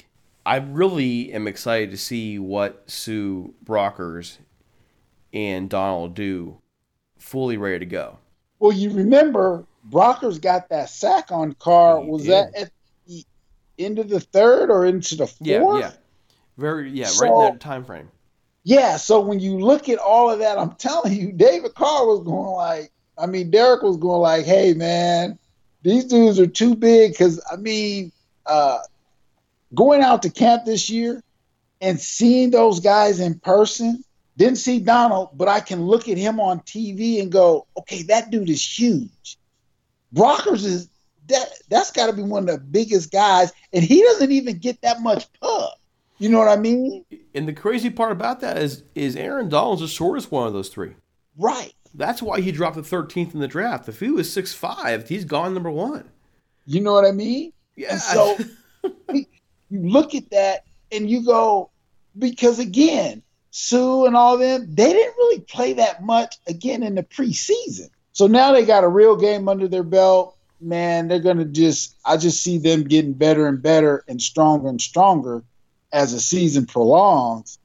I 0.45 0.57
really 0.57 1.31
am 1.31 1.47
excited 1.47 1.91
to 1.91 1.97
see 1.97 2.39
what 2.39 2.89
Suh 2.89 3.49
Brockers 3.63 4.39
and 5.31 5.69
Donald 5.69 6.15
do, 6.15 6.57
fully 7.19 7.55
ready 7.55 7.79
to 7.79 7.85
go. 7.85 8.17
Well, 8.57 8.71
you 8.71 8.89
remember 8.89 9.65
Brockers 9.87 10.41
got 10.41 10.69
that 10.69 10.89
sack 10.89 11.31
on 11.31 11.53
Carr. 11.53 12.01
He 12.01 12.09
was 12.09 12.23
did. 12.23 12.31
that 12.31 12.55
at 12.55 12.71
the 13.05 13.23
end 13.77 13.99
of 13.99 14.09
the 14.09 14.19
third 14.19 14.71
or 14.71 14.85
into 14.85 15.15
the 15.15 15.27
fourth? 15.27 15.41
Yeah, 15.47 15.79
yeah, 15.79 15.91
very 16.57 16.89
yeah, 16.89 17.07
so, 17.07 17.25
right 17.25 17.31
in 17.31 17.53
that 17.53 17.59
time 17.59 17.85
frame. 17.85 18.09
Yeah, 18.63 18.97
so 18.97 19.19
when 19.19 19.39
you 19.39 19.59
look 19.59 19.89
at 19.89 19.99
all 19.99 20.31
of 20.31 20.39
that, 20.39 20.57
I'm 20.57 20.71
telling 20.75 21.13
you, 21.13 21.31
David 21.31 21.75
Carr 21.75 22.07
was 22.07 22.23
going 22.23 22.51
like, 22.55 22.91
I 23.17 23.27
mean, 23.27 23.51
Derek 23.51 23.83
was 23.83 23.97
going 23.97 24.21
like, 24.21 24.45
"Hey, 24.45 24.73
man, 24.73 25.37
these 25.83 26.05
dudes 26.05 26.39
are 26.39 26.47
too 26.47 26.75
big." 26.75 27.11
Because 27.11 27.41
I 27.49 27.57
mean, 27.57 28.11
uh, 28.45 28.79
going 29.73 30.01
out 30.01 30.23
to 30.23 30.29
camp 30.29 30.65
this 30.65 30.89
year 30.89 31.23
and 31.79 31.99
seeing 31.99 32.49
those 32.49 32.79
guys 32.79 33.19
in 33.19 33.39
person, 33.39 34.03
didn't 34.37 34.57
see 34.57 34.79
Donald, 34.79 35.29
but 35.33 35.47
I 35.47 35.59
can 35.59 35.85
look 35.85 36.09
at 36.09 36.17
him 36.17 36.39
on 36.39 36.59
TV 36.61 37.21
and 37.21 37.31
go, 37.31 37.67
"Okay, 37.77 38.01
that 38.03 38.31
dude 38.31 38.49
is 38.49 38.79
huge." 38.79 39.37
Brockers 40.13 40.65
is 40.65 40.89
that 41.27 41.49
that's 41.69 41.91
got 41.91 42.07
to 42.07 42.13
be 42.13 42.21
one 42.21 42.49
of 42.49 42.55
the 42.55 42.61
biggest 42.61 43.11
guys, 43.11 43.51
and 43.73 43.83
he 43.83 44.01
doesn't 44.01 44.31
even 44.31 44.57
get 44.57 44.81
that 44.81 45.01
much 45.01 45.31
pub. 45.39 45.71
You 46.17 46.29
know 46.29 46.39
what 46.39 46.47
I 46.47 46.55
mean? 46.55 47.05
And 47.33 47.47
the 47.47 47.53
crazy 47.53 47.89
part 47.89 48.11
about 48.11 48.39
that 48.39 48.57
is 48.57 48.83
is 48.93 49.15
Aaron 49.15 49.49
Donald's 49.49 49.81
the 49.81 49.87
shortest 49.87 50.31
one 50.31 50.47
of 50.47 50.53
those 50.53 50.69
three. 50.69 50.93
Right. 51.37 51.73
That's 51.93 52.21
why 52.21 52.41
he 52.41 52.51
dropped 52.51 52.75
the 52.75 52.81
13th 52.81 53.33
in 53.33 53.39
the 53.39 53.47
draft. 53.47 53.89
If 53.89 53.99
he 53.99 54.09
was 54.09 54.31
six 54.31 54.53
five, 54.53 55.09
he's 55.09 55.25
gone 55.25 55.53
number 55.53 55.71
one. 55.71 56.09
You 56.65 56.81
know 56.81 56.93
what 56.93 57.05
I 57.05 57.11
mean? 57.11 57.51
Yeah. 57.75 57.93
And 57.93 58.01
so 58.01 58.37
you 59.13 59.25
look 59.71 60.15
at 60.15 60.29
that 60.31 60.65
and 60.91 61.09
you 61.09 61.25
go, 61.25 61.69
because 62.17 62.59
again, 62.59 63.21
Suh 63.51 64.05
and 64.05 64.15
all 64.17 64.37
them, 64.37 64.67
they 64.69 64.91
didn't 64.91 65.15
really 65.15 65.39
play 65.41 65.73
that 65.73 66.03
much 66.03 66.35
again 66.47 66.83
in 66.83 66.95
the 66.95 67.03
preseason. 67.03 67.89
So 68.11 68.27
now 68.27 68.51
they 68.51 68.65
got 68.65 68.83
a 68.83 68.89
real 68.89 69.15
game 69.15 69.47
under 69.47 69.67
their 69.67 69.83
belt. 69.83 70.37
Man, 70.61 71.07
they're 71.07 71.19
going 71.19 71.37
to 71.37 71.45
just, 71.45 71.95
I 72.05 72.17
just 72.17 72.41
see 72.41 72.57
them 72.57 72.83
getting 72.83 73.13
better 73.13 73.47
and 73.47 73.61
better 73.61 74.03
and 74.07 74.21
stronger 74.21 74.69
and 74.69 74.81
stronger 74.81 75.43
as 75.95 76.11
the 76.11 76.19
season 76.19 76.65
prolongs. 76.65 77.57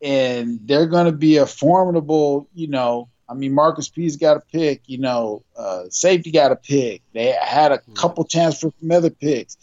And 0.00 0.60
they're 0.64 0.86
going 0.86 1.06
to 1.06 1.12
be 1.12 1.36
a 1.36 1.46
formidable, 1.46 2.48
you 2.54 2.68
know, 2.68 3.08
I 3.28 3.34
mean, 3.34 3.54
Marcus 3.54 3.88
Peters 3.88 4.16
got 4.16 4.36
a 4.36 4.40
pick. 4.40 4.82
You 4.86 4.98
know, 4.98 5.42
uh, 5.56 5.84
safety 5.88 6.30
got 6.30 6.52
a 6.52 6.56
pick. 6.56 7.02
They 7.14 7.32
had 7.32 7.72
a 7.72 7.78
hmm. 7.78 7.94
couple 7.94 8.24
chances 8.24 8.60
for 8.60 8.72
some 8.78 8.90
other 8.90 9.10
picks, 9.10 9.56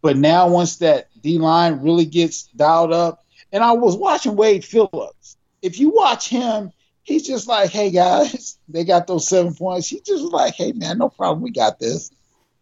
but 0.00 0.16
now 0.16 0.48
once 0.48 0.76
that 0.78 1.08
D 1.22 1.38
line 1.38 1.82
really 1.82 2.04
gets 2.04 2.44
dialed 2.44 2.92
up, 2.92 3.24
and 3.52 3.62
I 3.62 3.72
was 3.72 3.96
watching 3.96 4.34
Wade 4.34 4.64
Phillips. 4.64 5.36
If 5.62 5.78
you 5.78 5.90
watch 5.90 6.28
him, 6.28 6.72
he's 7.04 7.24
just 7.24 7.46
like, 7.46 7.70
"Hey 7.70 7.90
guys, 7.90 8.58
they 8.68 8.84
got 8.84 9.06
those 9.06 9.28
seven 9.28 9.54
points." 9.54 9.88
He's 9.88 10.00
just 10.00 10.24
like, 10.24 10.54
"Hey 10.54 10.72
man, 10.72 10.98
no 10.98 11.08
problem, 11.08 11.42
we 11.42 11.52
got 11.52 11.78
this." 11.78 12.10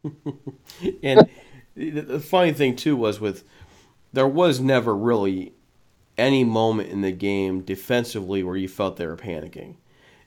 and 1.02 1.26
the 1.74 2.20
funny 2.20 2.52
thing 2.52 2.76
too 2.76 2.96
was 2.96 3.18
with 3.18 3.44
there 4.12 4.28
was 4.28 4.61
never 4.61 4.94
really 4.96 5.54
any 6.18 6.44
moment 6.44 6.90
in 6.90 7.00
the 7.00 7.12
game 7.12 7.62
defensively 7.62 8.42
where 8.42 8.56
you 8.56 8.68
felt 8.68 8.96
they 8.96 9.06
were 9.06 9.16
panicking. 9.16 9.76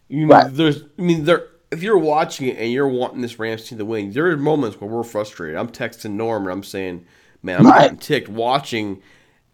You 0.07 0.27
right. 0.27 0.47
there's, 0.51 0.83
I 0.97 1.01
mean, 1.01 1.25
there. 1.25 1.47
If 1.71 1.81
you're 1.81 1.97
watching 1.97 2.49
it 2.49 2.57
and 2.57 2.71
you're 2.71 2.87
wanting 2.87 3.21
this 3.21 3.39
Rams 3.39 3.67
team 3.67 3.79
to 3.79 3.85
win, 3.85 4.11
there 4.11 4.29
are 4.29 4.37
moments 4.37 4.79
where 4.79 4.89
we're 4.89 5.03
frustrated. 5.03 5.57
I'm 5.57 5.69
texting 5.69 6.11
Norm 6.11 6.43
and 6.43 6.51
I'm 6.51 6.63
saying, 6.63 7.05
"Man, 7.41 7.61
I'm 7.61 7.65
right. 7.65 7.81
getting 7.81 7.97
ticked 7.97 8.29
watching 8.29 9.01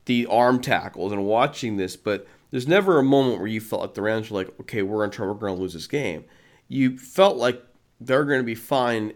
the 0.03 0.25
arm 0.25 0.59
tackles 0.59 1.13
and 1.13 1.25
watching 1.25 1.77
this." 1.77 1.95
But 1.95 2.27
there's 2.51 2.67
never 2.67 2.99
a 2.99 3.03
moment 3.03 3.39
where 3.39 3.47
you 3.47 3.61
felt 3.61 3.83
like 3.83 3.93
the 3.93 4.01
Rams 4.01 4.29
were 4.29 4.39
like, 4.39 4.59
"Okay, 4.59 4.81
we're 4.81 5.05
in 5.05 5.11
trouble. 5.11 5.33
We're 5.33 5.39
going 5.39 5.55
to 5.55 5.61
lose 5.61 5.73
this 5.73 5.87
game." 5.87 6.25
You 6.67 6.97
felt 6.97 7.37
like 7.37 7.63
they're 8.01 8.25
going 8.25 8.41
to 8.41 8.45
be 8.45 8.55
fine 8.55 9.13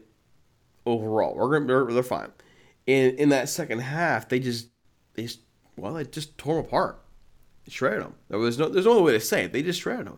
overall. 0.86 1.36
We're 1.36 1.59
going 1.59 1.68
to, 1.68 1.68
they're, 1.68 1.93
they're 1.93 2.03
fine. 2.03 2.32
In 2.88 3.16
in 3.18 3.30
that 3.30 3.49
second 3.49 3.80
half, 3.80 4.30
they 4.30 4.39
just 4.39 4.70
they 5.14 5.24
just, 5.24 5.39
well, 5.76 5.93
they 5.93 6.03
just 6.05 6.38
tore 6.38 6.55
them 6.55 6.66
apart, 6.66 7.01
shredded 7.68 8.03
them. 8.03 8.16
There 8.30 8.39
was 8.39 8.57
no 8.57 8.70
there's 8.70 8.86
no 8.86 8.93
other 8.93 9.01
way 9.01 9.14
to 9.14 9.20
say 9.20 9.45
it. 9.45 9.53
They 9.53 9.64
just 9.64 9.82
shredded 9.82 10.07
them. 10.07 10.18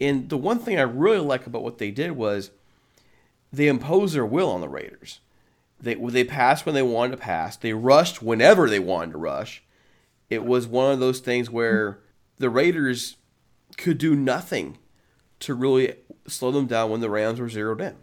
And 0.00 0.28
the 0.28 0.36
one 0.36 0.58
thing 0.58 0.78
I 0.78 0.82
really 0.82 1.18
like 1.18 1.46
about 1.46 1.62
what 1.62 1.78
they 1.78 1.90
did 1.90 2.12
was 2.12 2.50
they 3.52 3.68
imposed 3.68 4.14
their 4.14 4.26
will 4.26 4.50
on 4.50 4.60
the 4.60 4.68
Raiders. 4.68 5.20
They 5.80 5.94
they 5.94 6.24
passed 6.24 6.66
when 6.66 6.74
they 6.74 6.82
wanted 6.82 7.12
to 7.12 7.22
pass. 7.22 7.56
They 7.56 7.72
rushed 7.72 8.22
whenever 8.22 8.68
they 8.68 8.80
wanted 8.80 9.12
to 9.12 9.18
rush. 9.18 9.62
It 10.30 10.44
was 10.44 10.66
one 10.66 10.92
of 10.92 11.00
those 11.00 11.20
things 11.20 11.50
where 11.50 12.00
the 12.38 12.50
Raiders 12.50 13.16
could 13.76 13.98
do 13.98 14.14
nothing 14.14 14.78
to 15.40 15.54
really 15.54 15.94
slow 16.26 16.50
them 16.50 16.66
down 16.66 16.90
when 16.90 17.00
the 17.00 17.10
Rams 17.10 17.40
were 17.40 17.48
zeroed 17.48 17.80
in. 17.80 17.96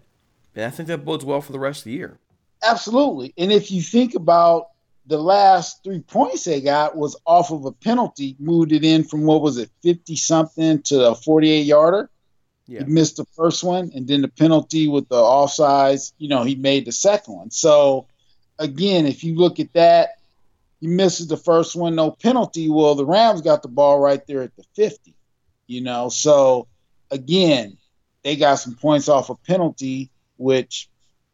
And 0.56 0.66
I 0.66 0.70
think 0.70 0.88
that 0.88 1.06
bodes 1.06 1.26
well 1.26 1.42
for 1.42 1.52
the 1.52 1.60
rest 1.60 1.82
of 1.82 1.86
the 1.86 1.94
year. 1.94 2.20
Absolutely. 2.64 3.34
And 3.38 3.52
if 3.52 3.72
you 3.72 3.82
think 3.82 4.16
about 4.16 4.68
the 5.06 5.18
last 5.18 5.84
three 5.84 6.00
points 6.00 6.44
they 6.44 6.62
got 6.62 6.96
was 6.96 7.16
off 7.26 7.52
of 7.52 7.66
a 7.66 7.72
penalty, 7.72 8.36
moved 8.40 8.72
it 8.72 8.84
in 8.84 9.04
from 9.04 9.24
what 9.24 9.42
was 9.42 9.58
it, 9.58 9.70
50 9.84 10.16
something 10.16 10.82
to 10.84 11.10
a 11.10 11.16
48 11.16 11.62
yarder. 11.66 12.10
Yeah. 12.68 12.86
He 12.86 12.92
missed 12.92 13.18
the 13.18 13.26
first 13.36 13.64
one, 13.64 13.92
and 13.96 14.08
then 14.08 14.22
the 14.22 14.28
penalty 14.28 14.88
with 14.88 15.10
the 15.10 15.16
offsides, 15.16 16.14
you 16.18 16.30
know, 16.30 16.44
he 16.44 16.56
made 16.56 16.86
the 16.86 16.92
second 16.92 17.34
one. 17.34 17.52
So, 17.52 18.08
again, 18.60 19.06
if 19.06 19.24
you 19.24 19.36
look 19.36 19.60
at 19.60 19.74
that, 19.74 20.20
he 20.80 20.88
misses 20.88 21.28
the 21.28 21.38
first 21.38 21.76
one, 21.76 21.96
no 21.96 22.12
penalty. 22.12 22.70
Well, 22.70 22.96
the 22.96 23.06
Rams 23.06 23.42
got 23.42 23.62
the 23.62 23.68
ball 23.68 24.00
right 24.00 24.26
there 24.26 24.42
at 24.42 24.56
the 24.56 24.64
50, 24.76 25.14
you 25.68 25.82
know. 25.82 26.10
So, 26.10 26.68
again, 27.10 27.78
they 28.24 28.36
got 28.36 28.56
some 28.56 28.76
points 28.76 29.10
off 29.10 29.30
a 29.30 29.36
penalty, 29.36 30.10
which, 30.38 30.90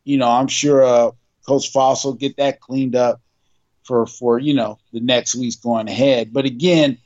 you 0.05 0.17
know, 0.17 0.29
I'm 0.29 0.47
sure 0.47 0.83
uh, 0.83 1.11
Coach 1.45 1.71
Fassel 1.71 2.17
get 2.17 2.37
that 2.37 2.59
cleaned 2.59 2.95
up 2.95 3.21
for 3.87 4.05
for 4.05 4.37
you 4.39 4.53
know 4.53 4.77
the 4.93 4.99
next 4.99 5.35
weeks 5.35 5.55
going 5.55 5.87
ahead. 5.87 6.33
But 6.33 6.45
again, 6.45 6.97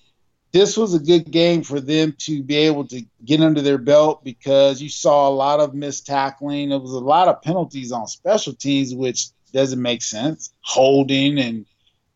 this 0.52 0.76
was 0.76 0.94
a 0.94 1.00
good 1.00 1.32
game 1.32 1.64
for 1.64 1.80
them 1.80 2.16
to 2.20 2.44
be 2.44 2.56
able 2.56 2.88
to 2.88 3.04
get 3.24 3.42
under 3.42 3.62
their 3.62 3.78
belt 3.78 4.24
because 4.24 4.82
you 4.82 4.90
saw 4.90 5.30
a 5.30 5.32
lot 5.32 5.60
of 5.60 5.74
missed 5.74 6.06
tackling. 6.06 6.70
There 6.70 6.80
was 6.80 6.94
a 6.94 7.00
lot 7.00 7.28
of 7.28 7.42
penalties 7.42 7.92
on 7.92 8.08
special 8.08 8.54
teams, 8.54 8.94
which 8.94 9.28
doesn't 9.54 9.82
make 9.82 10.02
sense, 10.02 10.54
holding 10.62 11.40
and 11.40 11.66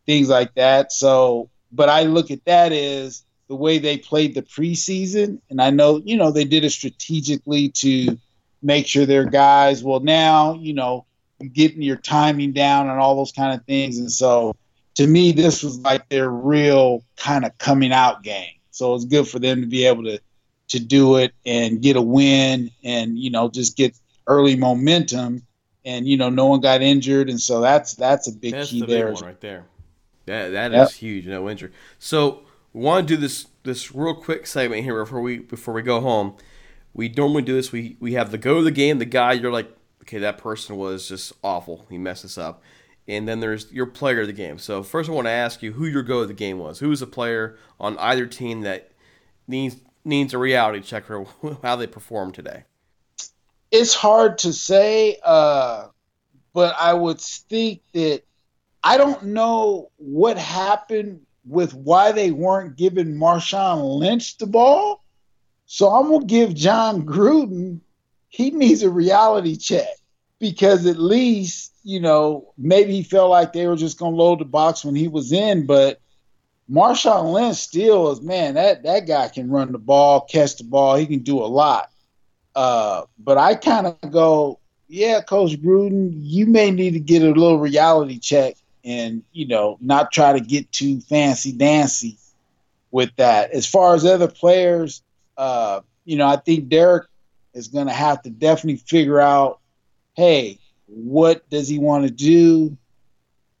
things 0.06 0.28
like 0.28 0.54
that. 0.54 0.92
So 0.92 1.50
but 1.72 1.88
I 1.88 2.02
look 2.02 2.30
at 2.30 2.44
that 2.44 2.72
as 2.72 3.24
the 3.48 3.54
way 3.54 3.78
they 3.78 3.98
played 3.98 4.34
the 4.34 4.42
preseason, 4.42 5.40
and 5.50 5.60
I 5.60 5.70
know 5.70 6.02
you 6.04 6.16
know 6.16 6.30
they 6.30 6.44
did 6.44 6.64
it 6.64 6.70
strategically 6.70 7.68
to 7.70 8.18
make 8.62 8.86
sure 8.86 9.06
their 9.06 9.24
guys. 9.24 9.84
Well, 9.84 10.00
now 10.00 10.54
you 10.54 10.74
know 10.74 11.06
getting 11.52 11.82
your 11.82 11.96
timing 11.96 12.52
down 12.52 12.88
and 12.88 12.98
all 12.98 13.16
those 13.16 13.32
kind 13.32 13.58
of 13.58 13.64
things, 13.66 13.98
and 13.98 14.10
so 14.10 14.54
to 14.96 15.06
me, 15.06 15.30
this 15.32 15.62
was 15.62 15.78
like 15.80 16.08
their 16.08 16.30
real 16.30 17.04
kind 17.16 17.44
of 17.44 17.56
coming 17.58 17.92
out 17.92 18.22
game. 18.22 18.54
So 18.70 18.94
it's 18.94 19.04
good 19.04 19.28
for 19.28 19.38
them 19.38 19.60
to 19.60 19.66
be 19.66 19.84
able 19.86 20.04
to 20.04 20.18
to 20.68 20.80
do 20.80 21.16
it 21.16 21.32
and 21.44 21.80
get 21.80 21.94
a 21.96 22.02
win 22.02 22.70
and 22.82 23.16
you 23.18 23.30
know 23.30 23.48
just 23.48 23.76
get 23.76 23.96
early 24.26 24.56
momentum. 24.56 25.42
And 25.84 26.08
you 26.08 26.16
know 26.16 26.28
no 26.30 26.46
one 26.46 26.60
got 26.60 26.82
injured. 26.82 27.30
And 27.30 27.40
so 27.40 27.60
that's 27.60 27.94
that's 27.94 28.26
a 28.26 28.32
big 28.32 28.54
that's 28.54 28.70
key 28.70 28.80
the 28.80 28.86
there. 28.86 29.06
big 29.06 29.14
one 29.14 29.24
right 29.24 29.40
there. 29.40 29.66
That 30.26 30.48
that 30.50 30.72
Yep. 30.72 30.88
is 30.88 30.94
huge. 30.96 31.26
No 31.26 31.48
injury. 31.48 31.70
So 31.98 32.42
we 32.72 32.82
want 32.82 33.06
to 33.06 33.14
do 33.14 33.20
this 33.20 33.46
this 33.62 33.94
real 33.94 34.14
quick 34.14 34.46
segment 34.46 34.82
here 34.82 35.02
before 35.04 35.20
we 35.20 35.38
before 35.38 35.74
we 35.74 35.82
go 35.82 36.00
home. 36.00 36.34
We 36.92 37.08
normally 37.10 37.42
do 37.42 37.54
this. 37.54 37.70
We 37.70 37.96
we 38.00 38.14
have 38.14 38.30
the 38.32 38.38
go 38.38 38.56
of 38.56 38.64
the 38.64 38.70
game 38.70 38.98
the 38.98 39.04
guy 39.04 39.34
you're 39.34 39.52
like 39.52 39.70
okay 40.06 40.18
that 40.18 40.38
person 40.38 40.76
was 40.76 41.08
just 41.08 41.32
awful 41.42 41.86
he 41.90 41.98
messed 41.98 42.24
us 42.24 42.38
up 42.38 42.62
and 43.08 43.28
then 43.28 43.40
there's 43.40 43.70
your 43.72 43.86
player 43.86 44.22
of 44.22 44.26
the 44.26 44.32
game 44.32 44.58
so 44.58 44.82
first 44.82 45.08
i 45.08 45.12
want 45.12 45.26
to 45.26 45.30
ask 45.30 45.62
you 45.62 45.72
who 45.72 45.86
your 45.86 46.02
go 46.02 46.20
of 46.20 46.28
the 46.28 46.34
game 46.34 46.58
was 46.58 46.78
who 46.78 46.88
was 46.88 47.02
a 47.02 47.06
player 47.06 47.56
on 47.78 47.98
either 47.98 48.26
team 48.26 48.62
that 48.62 48.90
needs 49.46 49.76
needs 50.04 50.32
a 50.32 50.38
reality 50.38 50.80
check 50.80 51.04
for 51.04 51.26
how 51.62 51.76
they 51.76 51.86
performed 51.86 52.34
today 52.34 52.64
it's 53.70 53.94
hard 53.94 54.38
to 54.38 54.52
say, 54.52 55.18
uh, 55.24 55.88
but 56.52 56.74
I 56.78 56.94
would 56.94 57.20
think 57.20 57.82
that 57.92 58.22
I 58.82 58.96
don't 58.96 59.24
know 59.24 59.90
what 59.96 60.38
happened 60.38 61.20
with 61.44 61.74
why 61.74 62.12
they 62.12 62.30
weren't 62.30 62.76
giving 62.76 63.14
Marshawn 63.14 63.98
Lynch 63.98 64.38
the 64.38 64.46
ball. 64.46 65.04
So 65.66 65.88
I'm 65.88 66.10
gonna 66.10 66.24
give 66.24 66.54
John 66.54 67.04
Gruden. 67.04 67.80
He 68.28 68.50
needs 68.50 68.82
a 68.82 68.90
reality 68.90 69.56
check 69.56 69.88
because 70.38 70.86
at 70.86 70.98
least 70.98 71.72
you 71.84 72.00
know 72.00 72.52
maybe 72.58 72.92
he 72.92 73.02
felt 73.02 73.30
like 73.30 73.52
they 73.52 73.66
were 73.66 73.76
just 73.76 73.98
gonna 73.98 74.16
load 74.16 74.40
the 74.40 74.44
box 74.44 74.84
when 74.84 74.94
he 74.94 75.08
was 75.08 75.32
in, 75.32 75.66
but 75.66 76.00
Marshawn 76.70 77.32
Lynch 77.32 77.56
still 77.56 78.10
is 78.10 78.20
man 78.20 78.54
that 78.54 78.82
that 78.82 79.06
guy 79.06 79.28
can 79.28 79.50
run 79.50 79.72
the 79.72 79.78
ball, 79.78 80.22
catch 80.22 80.56
the 80.56 80.64
ball, 80.64 80.96
he 80.96 81.06
can 81.06 81.20
do 81.20 81.38
a 81.38 81.46
lot. 81.46 81.90
Uh, 82.54 83.02
but 83.18 83.38
I 83.38 83.54
kind 83.54 83.86
of 83.86 84.10
go, 84.10 84.58
yeah, 84.88 85.20
Coach 85.20 85.52
Gruden, 85.60 86.12
you 86.14 86.46
may 86.46 86.70
need 86.70 86.92
to 86.92 87.00
get 87.00 87.22
a 87.22 87.26
little 87.26 87.58
reality 87.58 88.18
check 88.18 88.54
and, 88.84 89.22
you 89.32 89.46
know, 89.46 89.76
not 89.80 90.10
try 90.10 90.32
to 90.32 90.40
get 90.40 90.72
too 90.72 91.00
fancy 91.00 91.52
dancy 91.52 92.16
with 92.90 93.14
that. 93.16 93.50
As 93.50 93.66
far 93.66 93.94
as 93.94 94.06
other 94.06 94.28
players, 94.28 95.02
uh, 95.36 95.80
you 96.04 96.16
know, 96.16 96.26
I 96.26 96.36
think 96.36 96.68
Derek 96.68 97.06
is 97.56 97.68
going 97.68 97.86
to 97.86 97.92
have 97.92 98.22
to 98.22 98.30
definitely 98.30 98.76
figure 98.86 99.18
out, 99.18 99.60
hey, 100.14 100.58
what 100.86 101.48
does 101.48 101.68
he 101.68 101.78
want 101.78 102.04
to 102.04 102.10
do? 102.10 102.76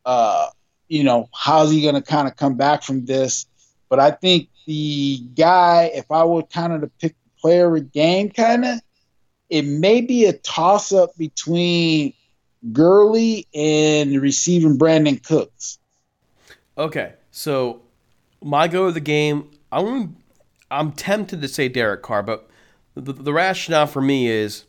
Uh, 0.04 0.48
you 0.88 1.02
know, 1.02 1.28
how's 1.34 1.70
he 1.70 1.80
going 1.82 1.94
to 1.94 2.02
kind 2.02 2.28
of 2.28 2.36
come 2.36 2.54
back 2.54 2.82
from 2.82 3.06
this? 3.06 3.46
But 3.88 3.98
I 3.98 4.10
think 4.10 4.48
the 4.66 5.18
guy, 5.34 5.90
if 5.94 6.10
I 6.10 6.24
were 6.24 6.42
kind 6.42 6.72
of 6.72 6.82
to 6.82 6.88
pick 7.00 7.14
the 7.24 7.40
player 7.40 7.68
of 7.68 7.74
the 7.74 7.80
game, 7.80 8.30
kind 8.30 8.64
of, 8.64 8.80
it 9.48 9.62
may 9.62 10.02
be 10.02 10.26
a 10.26 10.32
toss 10.32 10.92
up 10.92 11.16
between 11.16 12.12
Gurley 12.72 13.46
and 13.54 14.20
receiving 14.20 14.76
Brandin 14.76 15.22
Cooks. 15.22 15.78
Okay, 16.76 17.14
so 17.30 17.82
my 18.42 18.68
go 18.68 18.84
of 18.84 18.94
the 18.94 19.00
game, 19.00 19.50
I'm 19.72 20.16
I'm 20.70 20.92
tempted 20.92 21.40
to 21.40 21.48
say 21.48 21.68
Derek 21.68 22.02
Carr, 22.02 22.22
but 22.22 22.50
the, 22.96 23.12
the 23.12 23.32
rationale 23.32 23.86
for 23.86 24.00
me 24.02 24.28
is 24.28 24.64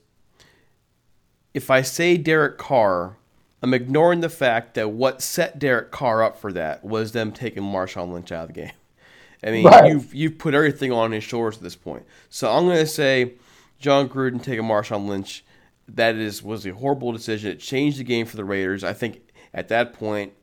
if 1.53 1.71
I 1.71 1.81
say 1.81 2.17
Derek 2.17 2.57
Carr, 2.57 3.17
I'm 3.61 3.73
ignoring 3.73 4.21
the 4.21 4.29
fact 4.29 4.75
that 4.75 4.91
what 4.91 5.21
set 5.21 5.57
Derek 5.57 5.91
Carr 5.91 6.21
up 6.23 6.37
for 6.39 6.51
that 6.53 6.83
was 6.83 7.11
them 7.13 7.31
taking 7.31 7.63
Marshawn 7.63 8.11
Lynch 8.13 8.31
out 8.31 8.43
of 8.49 8.55
the 8.55 8.61
game. 8.61 8.71
I 9.43 9.51
mean, 9.51 9.65
Right. 9.65 9.91
you've 9.91 10.13
you've 10.13 10.37
put 10.37 10.53
everything 10.53 10.91
on 10.91 11.11
his 11.11 11.23
shoulders 11.23 11.57
at 11.57 11.63
this 11.63 11.75
point. 11.75 12.05
So 12.29 12.51
I'm 12.51 12.65
going 12.65 12.77
to 12.77 12.85
say 12.87 13.33
John 13.79 14.09
Gruden 14.09 14.41
taking 14.41 14.65
Marshawn 14.65 15.07
Lynch. 15.07 15.43
That 15.87 16.15
is 16.15 16.43
was 16.43 16.65
a 16.65 16.73
horrible 16.73 17.11
decision. 17.11 17.51
It 17.51 17.59
changed 17.59 17.97
the 17.99 18.03
game 18.03 18.25
for 18.25 18.35
the 18.35 18.43
Raiders. 18.43 18.83
I 18.83 18.93
think 18.93 19.21
at 19.53 19.69
that 19.69 19.93
point, 19.93 20.33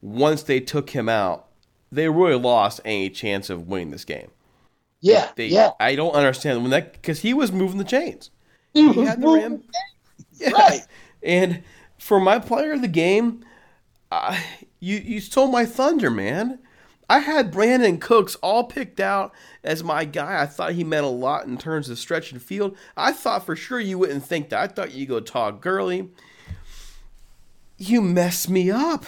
once 0.00 0.42
they 0.42 0.60
took 0.60 0.90
him 0.90 1.08
out, 1.08 1.46
they 1.92 2.08
really 2.08 2.38
lost 2.40 2.80
any 2.84 3.10
chance 3.10 3.50
of 3.50 3.68
winning 3.68 3.90
this 3.90 4.04
game. 4.04 4.30
Yeah, 5.04 5.28
They, 5.36 5.48
yeah. 5.48 5.72
I 5.78 5.96
don't 5.96 6.14
understand 6.14 6.62
when 6.62 6.70
that 6.70 6.94
because 6.94 7.20
he 7.20 7.34
was 7.34 7.52
moving 7.52 7.76
the 7.76 7.84
chains. 7.84 8.30
He 8.72 8.90
He 8.90 9.02
had 9.02 9.20
the 9.20 9.28
ram. 9.28 9.62
Yeah. 10.32 10.50
Right. 10.50 10.80
And 11.22 11.62
for 11.98 12.18
my 12.18 12.38
player 12.38 12.72
of 12.72 12.80
the 12.80 12.88
game, 12.88 13.44
uh, 14.10 14.40
you 14.80 14.96
you 14.96 15.20
stole 15.20 15.48
my 15.48 15.66
thunder, 15.66 16.10
man. 16.10 16.58
I 17.08 17.18
had 17.18 17.52
Brandin 17.52 18.00
Cooks 18.00 18.34
all 18.36 18.64
picked 18.64 18.98
out 18.98 19.34
as 19.62 19.84
my 19.84 20.06
guy. 20.06 20.40
I 20.40 20.46
thought 20.46 20.72
he 20.72 20.84
meant 20.84 21.04
a 21.04 21.10
lot 21.10 21.46
in 21.46 21.58
terms 21.58 21.90
of 21.90 21.98
stretch 21.98 22.32
and 22.32 22.42
field. 22.42 22.74
I 22.96 23.12
thought 23.12 23.44
for 23.44 23.54
sure 23.54 23.78
you 23.78 23.98
wouldn't 23.98 24.24
think 24.24 24.48
that. 24.48 24.60
I 24.60 24.66
thought 24.72 24.92
you'd 24.92 25.10
go 25.10 25.20
Todd 25.20 25.60
Gurley. 25.60 26.08
You 27.76 28.00
messed 28.00 28.48
me 28.48 28.70
up. 28.70 29.04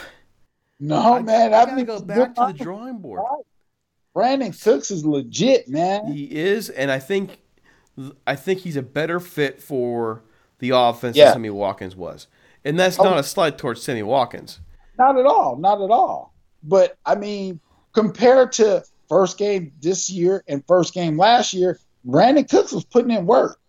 No, 0.78 1.22
man. 1.22 1.54
I 1.54 1.62
I, 1.62 1.66
gotta 1.66 1.84
go 1.84 2.00
back 2.00 2.34
to 2.34 2.46
the 2.48 2.52
drawing 2.52 2.98
board. 2.98 3.22
Brandin 4.16 4.58
Cooks 4.62 4.90
is 4.90 5.04
legit, 5.04 5.68
man. 5.68 6.10
He 6.10 6.24
is, 6.24 6.70
and 6.70 6.90
I 6.90 6.98
think 6.98 7.38
I 8.26 8.34
think 8.34 8.60
he's 8.60 8.76
a 8.76 8.82
better 8.82 9.20
fit 9.20 9.62
for 9.62 10.22
the 10.58 10.70
offense 10.70 11.16
Yeah. 11.16 11.26
than 11.26 11.34
Sammy 11.34 11.50
Watkins 11.50 11.94
was. 11.94 12.26
And 12.64 12.78
that's 12.78 12.96
not 12.98 13.14
oh. 13.14 13.18
a 13.18 13.22
slight 13.22 13.58
towards 13.58 13.82
Sammy 13.82 14.02
Watkins. 14.02 14.60
Not 14.98 15.18
at 15.18 15.26
all. 15.26 15.56
Not 15.56 15.82
at 15.82 15.90
all. 15.90 16.34
But 16.62 16.96
I 17.04 17.14
mean, 17.14 17.60
compared 17.92 18.52
to 18.52 18.84
first 19.08 19.36
game 19.36 19.72
this 19.82 20.08
year 20.08 20.42
and 20.48 20.66
first 20.66 20.94
game 20.94 21.18
last 21.18 21.52
year, 21.52 21.78
Brandin 22.06 22.48
Cooks 22.48 22.72
was 22.72 22.84
putting 22.84 23.10
in 23.10 23.26
work. 23.26 23.60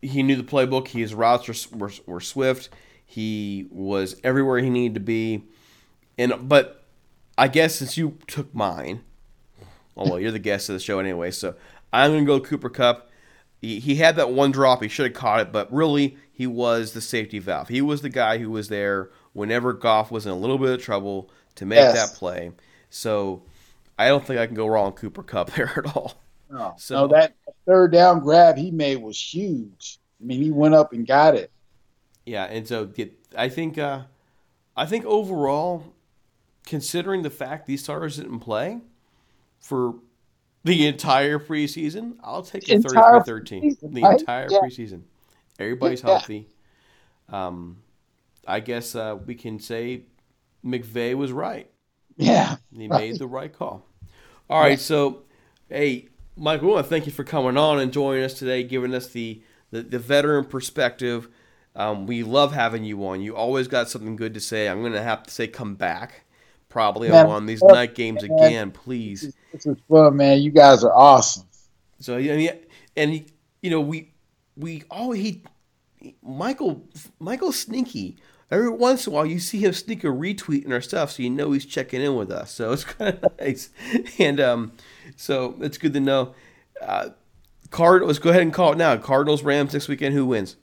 He 0.00 0.22
knew 0.22 0.36
the 0.36 0.44
playbook. 0.44 0.86
His 0.88 1.12
routes 1.12 1.48
were, 1.48 1.76
were, 1.76 1.92
were 2.06 2.20
swift. 2.20 2.68
He 3.04 3.66
was 3.70 4.14
everywhere 4.22 4.60
he 4.60 4.70
needed 4.70 4.94
to 4.94 5.00
be. 5.00 5.42
And 6.16 6.48
but 6.48 6.84
I 7.36 7.48
guess 7.48 7.76
since 7.76 7.96
you 7.96 8.18
took 8.28 8.54
mine, 8.54 9.02
oh 9.98 10.08
well, 10.10 10.20
you're 10.20 10.30
the 10.32 10.38
guest 10.38 10.68
of 10.68 10.74
the 10.74 10.80
show 10.80 10.98
anyway. 10.98 11.30
So 11.30 11.54
I'm 11.92 12.12
gonna 12.12 12.24
go 12.24 12.40
Cooper 12.40 12.70
Kupp. 12.70 13.10
He, 13.60 13.80
he 13.80 13.96
had 13.96 14.14
that 14.16 14.30
one 14.30 14.52
drop. 14.52 14.82
He 14.82 14.88
should 14.88 15.06
have 15.06 15.14
caught 15.14 15.40
it, 15.40 15.52
but 15.52 15.72
really 15.72 16.16
he 16.32 16.46
was 16.46 16.92
the 16.92 17.00
safety 17.00 17.40
valve. 17.40 17.68
He 17.68 17.82
was 17.82 18.02
the 18.02 18.08
guy 18.08 18.38
who 18.38 18.50
was 18.50 18.68
there 18.68 19.10
whenever 19.32 19.72
Goff 19.72 20.10
was 20.12 20.26
in 20.26 20.32
a 20.32 20.36
little 20.36 20.58
bit 20.58 20.70
of 20.70 20.80
trouble 20.82 21.28
to 21.56 21.66
make 21.66 21.78
Yes. 21.78 21.94
that 22.10 22.16
play. 22.16 22.52
So 22.88 23.42
I 23.98 24.06
don't 24.08 24.24
think 24.24 24.38
I 24.38 24.46
can 24.46 24.54
go 24.54 24.68
wrong 24.68 24.92
Cooper 24.92 25.24
Kupp 25.24 25.50
there 25.54 25.72
at 25.76 25.96
all. 25.96 26.14
No, 26.50 26.74
So- 26.78 26.94
no, 27.06 27.08
that 27.08 27.34
third 27.66 27.90
down 27.92 28.20
grab 28.20 28.56
he 28.56 28.70
made 28.70 29.02
was 29.02 29.18
huge. 29.20 29.98
I 30.20 30.24
mean, 30.24 30.40
he 30.40 30.50
went 30.52 30.74
up 30.74 30.92
and 30.92 31.04
got 31.06 31.34
it. 31.34 31.50
Yeah, 32.24 32.44
and 32.44 32.66
so 32.66 32.86
get, 32.86 33.12
I 33.36 33.48
think 33.48 33.76
uh, 33.78 34.02
I 34.76 34.86
think 34.86 35.04
overall, 35.04 35.94
considering 36.66 37.22
the 37.22 37.30
fact 37.30 37.66
these 37.66 37.82
starters 37.82 38.16
didn't 38.16 38.40
play 38.40 38.80
for 39.60 39.94
the 40.64 40.86
entire 40.86 41.38
preseason, 41.38 42.16
I'll 42.22 42.42
take 42.42 42.64
the 42.66 42.74
Entire 42.74 43.20
33-13. 43.20 43.62
preseason, 43.62 43.94
The 43.94 44.02
right? 44.02 44.20
entire 44.20 44.48
Yeah. 44.50 44.60
preseason. 44.60 45.02
Everybody's 45.58 46.02
Yeah. 46.02 46.10
healthy. 46.10 46.48
Um, 47.28 47.78
I 48.46 48.60
guess 48.60 48.94
uh, 48.94 49.18
we 49.26 49.34
can 49.34 49.58
say 49.60 50.02
McVay 50.64 51.14
was 51.14 51.32
right. 51.32 51.70
Yeah. 52.16 52.56
He 52.76 52.88
Right. 52.88 53.00
made 53.00 53.18
the 53.18 53.26
right 53.26 53.52
call. 53.52 53.86
All 54.50 54.60
right, 54.60 54.80
so 54.80 55.24
hey, 55.68 56.08
Mike, 56.36 56.62
we 56.62 56.68
want 56.68 56.84
to 56.86 56.88
thank 56.88 57.04
you 57.06 57.12
for 57.12 57.24
coming 57.24 57.56
on 57.56 57.78
and 57.78 57.92
joining 57.92 58.24
us 58.24 58.34
today, 58.34 58.62
giving 58.62 58.94
us 58.94 59.08
the 59.08 59.42
the, 59.70 59.82
the 59.82 59.98
veteran 59.98 60.46
perspective. 60.46 61.28
Um, 61.76 62.06
we 62.06 62.22
love 62.22 62.54
having 62.54 62.84
you 62.84 63.06
on. 63.06 63.20
You 63.20 63.36
always 63.36 63.68
got 63.68 63.90
something 63.90 64.16
good 64.16 64.32
to 64.32 64.40
say. 64.40 64.66
I'm 64.66 64.80
going 64.80 64.94
to 64.94 65.02
have 65.02 65.22
to 65.24 65.30
say, 65.30 65.46
come 65.46 65.74
back, 65.74 66.24
probably 66.68 67.10
Man, 67.10 67.26
on 67.26 67.46
these 67.46 67.62
night 67.62 67.94
games 67.94 68.22
man. 68.22 68.32
again, 68.38 68.70
please. 68.70 69.34
This 69.52 69.66
is 69.66 69.76
fun, 69.88 70.16
man. 70.16 70.40
You 70.40 70.50
guys 70.50 70.84
are 70.84 70.94
awesome. 70.94 71.46
So 72.00 72.16
yeah, 72.16 72.32
and, 72.32 72.40
he- 72.40 72.50
and 72.96 73.10
he, 73.12 73.26
you 73.62 73.70
know, 73.70 73.80
we 73.80 74.12
we 74.56 74.84
all 74.90 75.12
he 75.12 75.42
Michael 76.22 76.82
Michael 77.18 77.52
Sneaky. 77.52 78.16
Every 78.50 78.70
once 78.70 79.06
in 79.06 79.12
a 79.12 79.16
while, 79.16 79.26
you 79.26 79.40
see 79.40 79.58
him 79.58 79.74
sneak 79.74 80.04
a 80.04 80.06
retweet 80.06 80.64
in 80.64 80.72
our 80.72 80.80
stuff, 80.80 81.10
so 81.12 81.22
you 81.22 81.28
know 81.28 81.52
he's 81.52 81.66
checking 81.66 82.00
in 82.00 82.16
with 82.16 82.30
us. 82.30 82.50
So 82.50 82.72
it's 82.72 82.84
kind 82.84 83.18
of 83.22 83.38
nice, 83.38 83.70
and 84.18 84.40
um, 84.40 84.72
so 85.16 85.56
it's 85.60 85.76
good 85.76 85.92
to 85.94 86.00
know. 86.00 86.34
Uh, 86.80 87.10
Card, 87.70 88.02
let's 88.04 88.18
go 88.18 88.30
ahead 88.30 88.40
and 88.42 88.52
call 88.52 88.72
it 88.72 88.78
now. 88.78 88.96
Cardinals 88.96 89.42
Rams 89.42 89.74
next 89.74 89.88
weekend. 89.88 90.14
Who 90.14 90.24
wins? 90.24 90.56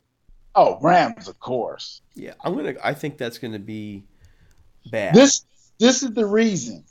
Oh, 0.56 0.80
Rams, 0.82 1.28
of 1.28 1.40
course. 1.40 2.02
Yeah, 2.16 2.34
I'm 2.44 2.56
gonna. 2.56 2.74
I 2.84 2.94
think 2.96 3.18
that's 3.20 3.38
gonna 3.38 3.60
be 3.60 4.04
bad. 4.90 5.14
This 5.14 5.46
this 5.80 6.04
is 6.04 6.14
the 6.14 6.26
reason. 6.26 6.84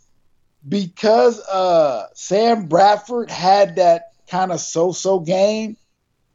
because 0.68 1.41
uh, 1.47 2.07
Sam 2.14 2.66
Bradford 2.66 3.30
had 3.30 3.76
that 3.76 4.12
kind 4.28 4.53
of 4.53 4.61
so-so 4.61 5.20
game, 5.20 5.76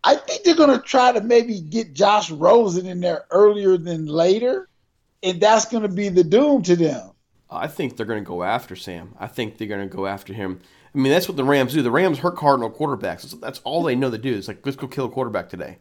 I 0.03 0.15
think 0.15 0.43
they're 0.43 0.55
going 0.55 0.77
to 0.77 0.85
try 0.85 1.11
to 1.11 1.21
maybe 1.21 1.59
get 1.59 1.93
Josh 1.93 2.31
Rosen 2.31 2.85
in 2.85 3.01
there 3.01 3.25
earlier 3.31 3.77
than 3.77 4.05
later, 4.05 4.69
and 5.23 5.41
that's 5.41 5.65
going 5.65 5.83
to 5.83 5.89
be 5.89 6.09
the 6.09 6.23
doom 6.23 6.61
to 6.63 6.75
them. 6.75 7.11
I 7.49 7.67
think 7.67 7.97
they're 7.97 8.05
going 8.05 8.23
to 8.23 8.27
go 8.27 8.43
after 8.43 8.75
Sam. 8.75 9.15
I 9.19 9.27
think 9.27 9.57
they're 9.57 9.67
going 9.67 9.87
to 9.87 9.95
go 9.95 10.05
after 10.05 10.33
him. 10.33 10.59
I 10.93 10.97
mean, 10.97 11.11
that's 11.11 11.27
what 11.27 11.35
the 11.35 11.43
Rams 11.43 11.73
do. 11.73 11.81
The 11.81 11.91
Rams 11.91 12.19
hurt 12.19 12.35
Cardinal 12.35 12.69
quarterbacks. 12.69 13.39
That's, 13.39 13.59
all 13.59 13.83
they 13.83 13.95
know 13.95 14.11
to 14.11 14.17
do. 14.17 14.35
It's 14.35 14.47
like 14.47 14.65
let's 14.65 14.77
go 14.77 14.87
kill 14.87 15.05
a 15.05 15.09
quarterback 15.09 15.49
today. 15.49 15.77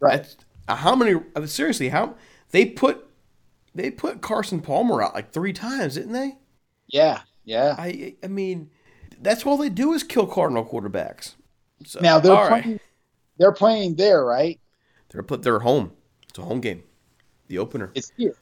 Right. 0.00 0.16
That's, 0.16 0.36
how 0.68 0.94
many? 0.94 1.20
Seriously, 1.46 1.88
how 1.88 2.16
they 2.50 2.66
put 2.66 3.07
they 3.74 3.90
put 3.90 4.20
Carson 4.20 4.60
Palmer 4.60 5.02
out 5.02 5.14
like 5.14 5.32
three 5.32 5.52
times, 5.52 5.94
didn't 5.94 6.12
they? 6.12 6.36
Yeah, 6.88 7.20
yeah. 7.44 7.74
I 7.78 8.14
I 8.22 8.28
mean, 8.28 8.70
that's 9.20 9.44
all 9.46 9.56
they 9.56 9.68
do 9.68 9.92
is 9.92 10.02
kill 10.02 10.26
Cardinal 10.26 10.64
quarterbacks. 10.64 11.34
So, 11.84 12.00
now 12.00 12.18
they're 12.18 12.32
all 12.32 12.48
right. 12.48 12.62
playing. 12.62 12.80
They're 13.38 13.52
playing 13.52 13.94
there, 13.96 14.24
right? 14.24 14.58
They're 15.10 15.22
put. 15.22 15.42
They're 15.42 15.60
home. 15.60 15.92
It's 16.28 16.38
a 16.38 16.42
home 16.42 16.60
game. 16.60 16.82
The 17.46 17.58
opener. 17.58 17.90
It's 17.94 18.12
here. 18.16 18.34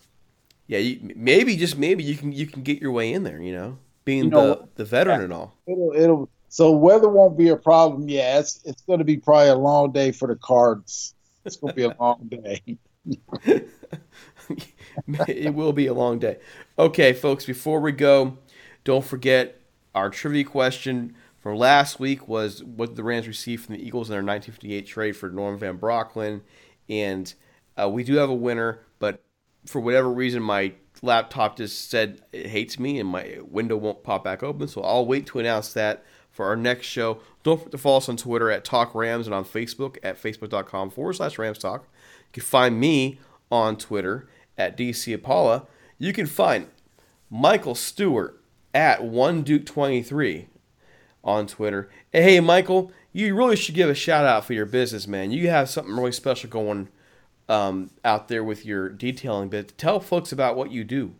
Yeah, 0.68 0.78
you, 0.78 1.12
maybe 1.14 1.56
just 1.56 1.76
maybe 1.78 2.02
you 2.02 2.16
can 2.16 2.32
you 2.32 2.46
can 2.46 2.62
get 2.62 2.80
your 2.80 2.92
way 2.92 3.12
in 3.12 3.22
there. 3.22 3.40
You 3.40 3.52
know, 3.52 3.78
being 4.04 4.24
You 4.24 4.30
know 4.30 4.54
the 4.54 4.68
the 4.76 4.84
veteran 4.84 5.18
Yeah. 5.20 5.24
and 5.24 5.32
all. 5.32 5.54
It'll, 5.66 5.92
it'll. 5.94 6.30
So 6.48 6.70
weather 6.72 7.08
won't 7.08 7.36
be 7.36 7.48
a 7.50 7.56
problem. 7.56 8.08
Yeah, 8.08 8.38
it's 8.38 8.60
it's 8.64 8.82
going 8.82 8.98
to 9.00 9.04
be 9.04 9.16
probably 9.18 9.48
a 9.48 9.54
long 9.54 9.92
day 9.92 10.12
for 10.12 10.26
the 10.28 10.36
Cards. 10.36 11.14
It's 11.44 11.56
going 11.56 11.72
to 11.72 11.76
be 11.76 11.82
a 11.84 11.94
long 12.00 12.26
day. 12.28 12.78
it 15.28 15.54
will 15.54 15.72
be 15.72 15.86
a 15.86 15.94
long 15.94 16.18
day. 16.18 16.38
Okay, 16.78 17.12
folks, 17.12 17.44
before 17.44 17.80
we 17.80 17.92
go, 17.92 18.38
don't 18.84 19.04
forget 19.04 19.60
our 19.94 20.10
trivia 20.10 20.44
question 20.44 21.14
from 21.38 21.56
last 21.56 22.00
week 22.00 22.28
was 22.28 22.62
what 22.64 22.90
did 22.90 22.96
the 22.96 23.04
Rams 23.04 23.28
receive 23.28 23.62
from 23.62 23.76
the 23.76 23.86
Eagles 23.86 24.08
in 24.08 24.12
their 24.12 24.18
1958 24.18 24.86
trade 24.86 25.16
for 25.16 25.28
Norm 25.30 25.58
Van 25.58 25.78
Brocklin. 25.78 26.42
And 26.88 27.32
uh, 27.80 27.88
we 27.88 28.04
do 28.04 28.16
have 28.16 28.30
a 28.30 28.34
winner, 28.34 28.80
but 28.98 29.22
for 29.64 29.80
whatever 29.80 30.10
reason, 30.10 30.42
my 30.42 30.72
laptop 31.02 31.56
just 31.56 31.90
said 31.90 32.22
it 32.32 32.46
hates 32.46 32.78
me 32.78 32.98
and 32.98 33.08
my 33.08 33.38
window 33.42 33.76
won't 33.76 34.02
pop 34.02 34.24
back 34.24 34.42
open. 34.42 34.68
So 34.68 34.80
I'll 34.82 35.06
wait 35.06 35.26
to 35.26 35.38
announce 35.38 35.72
that 35.74 36.04
for 36.30 36.46
our 36.46 36.56
next 36.56 36.86
show. 36.86 37.20
Don't 37.42 37.58
forget 37.58 37.72
to 37.72 37.78
follow 37.78 37.98
us 37.98 38.08
on 38.08 38.16
Twitter 38.16 38.50
at 38.50 38.64
Talk 38.64 38.94
Rams 38.94 39.26
and 39.26 39.34
on 39.34 39.44
Facebook 39.44 39.98
at 40.02 40.20
facebook.com 40.20 40.90
forward 40.90 41.14
slash 41.14 41.38
Rams 41.38 41.58
Talk. 41.58 41.86
You 42.28 42.32
can 42.32 42.42
find 42.42 42.80
me 42.80 43.18
on 43.50 43.76
Twitter 43.76 44.28
at 44.58 44.76
DC 44.76 45.12
Apollo. 45.14 45.66
You 45.98 46.12
can 46.12 46.26
find 46.26 46.68
Michael 47.30 47.74
Stewart 47.74 48.40
at 48.74 49.04
one 49.04 49.42
Duke 49.42 49.66
23 49.66 50.48
on 51.24 51.46
Twitter. 51.46 51.90
Hey, 52.12 52.40
Michael, 52.40 52.92
you 53.12 53.34
really 53.34 53.56
should 53.56 53.74
give 53.74 53.88
a 53.88 53.94
shout 53.94 54.24
out 54.24 54.44
for 54.44 54.52
your 54.52 54.66
business, 54.66 55.06
man. 55.06 55.30
You 55.30 55.48
have 55.48 55.68
something 55.68 55.94
really 55.94 56.12
special 56.12 56.50
going 56.50 56.88
um, 57.48 57.90
out 58.04 58.28
there 58.28 58.44
with 58.44 58.64
your 58.64 58.88
detailing 58.88 59.48
bit. 59.48 59.76
Tell 59.78 60.00
folks 60.00 60.32
about 60.32 60.56
what 60.56 60.70
you 60.70 60.84
do. 60.84 61.14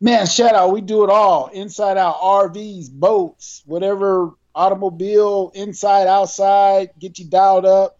Man, 0.00 0.26
shout 0.26 0.54
out. 0.54 0.72
We 0.72 0.80
do 0.80 1.04
it 1.04 1.10
all 1.10 1.48
inside 1.48 1.96
out 1.96 2.20
RVs, 2.20 2.90
boats, 2.90 3.62
whatever 3.64 4.32
automobile, 4.54 5.50
inside, 5.54 6.06
outside, 6.06 6.90
get 6.98 7.18
you 7.18 7.26
dialed 7.26 7.64
up. 7.64 7.98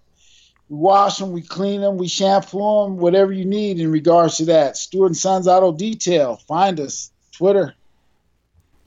We 0.72 0.78
wash 0.78 1.18
them, 1.18 1.32
we 1.32 1.42
clean 1.42 1.82
them, 1.82 1.98
we 1.98 2.08
shampoo 2.08 2.84
them, 2.84 2.96
whatever 2.96 3.30
you 3.30 3.44
need 3.44 3.78
in 3.78 3.92
regards 3.92 4.38
to 4.38 4.46
that. 4.46 4.78
Stewart 4.78 5.10
and 5.10 5.16
Sons 5.16 5.46
Auto 5.46 5.70
Detail. 5.70 6.36
Find 6.48 6.80
us. 6.80 7.10
Twitter. 7.30 7.74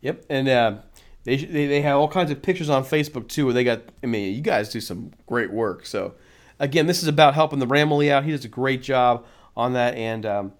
Yep, 0.01 0.25
and 0.27 0.49
uh, 0.49 0.77
they, 1.25 1.37
they 1.37 1.67
they 1.67 1.81
have 1.81 1.97
all 1.97 2.07
kinds 2.07 2.31
of 2.31 2.41
pictures 2.41 2.69
on 2.69 2.83
Facebook 2.83 3.27
too. 3.27 3.45
Where 3.45 3.53
they 3.53 3.63
got, 3.63 3.83
I 4.01 4.07
mean, 4.07 4.33
you 4.33 4.41
guys 4.41 4.69
do 4.69 4.81
some 4.81 5.11
great 5.27 5.51
work. 5.51 5.85
So, 5.85 6.15
again, 6.57 6.87
this 6.87 7.03
is 7.03 7.07
about 7.07 7.35
helping 7.35 7.59
the 7.59 7.67
Ramley 7.67 8.09
out. 8.09 8.23
He 8.23 8.31
does 8.31 8.45
a 8.45 8.49
great 8.49 8.81
job 8.81 9.23
on 9.55 9.73
that, 9.73 9.93
and 9.93 10.25
um, 10.25 10.53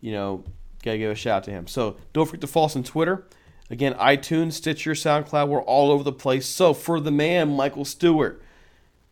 you 0.00 0.12
know, 0.12 0.44
gotta 0.82 0.96
give 0.96 1.10
a 1.10 1.14
shout 1.14 1.38
out 1.38 1.44
to 1.44 1.50
him. 1.50 1.66
So, 1.66 1.98
don't 2.14 2.24
forget 2.24 2.40
to 2.40 2.46
follow 2.46 2.66
us 2.66 2.76
on 2.76 2.84
Twitter. 2.84 3.26
Again, 3.68 3.92
iTunes, 3.94 4.54
Stitcher, 4.54 4.92
SoundCloud, 4.92 5.48
we're 5.48 5.62
all 5.62 5.90
over 5.90 6.02
the 6.02 6.12
place. 6.12 6.46
So, 6.46 6.72
for 6.72 7.00
the 7.00 7.10
man, 7.10 7.54
Michael 7.54 7.84
Stewart, 7.84 8.42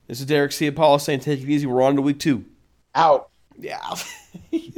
this 0.08 0.20
is 0.20 0.26
Derek 0.26 0.50
Ciapala 0.50 1.00
saying, 1.00 1.20
take 1.20 1.40
it 1.40 1.48
easy. 1.48 1.66
We're 1.66 1.82
on 1.82 1.96
to 1.96 2.02
week 2.02 2.18
two. 2.18 2.44
Out. 2.94 3.28
Yeah. 3.58 3.94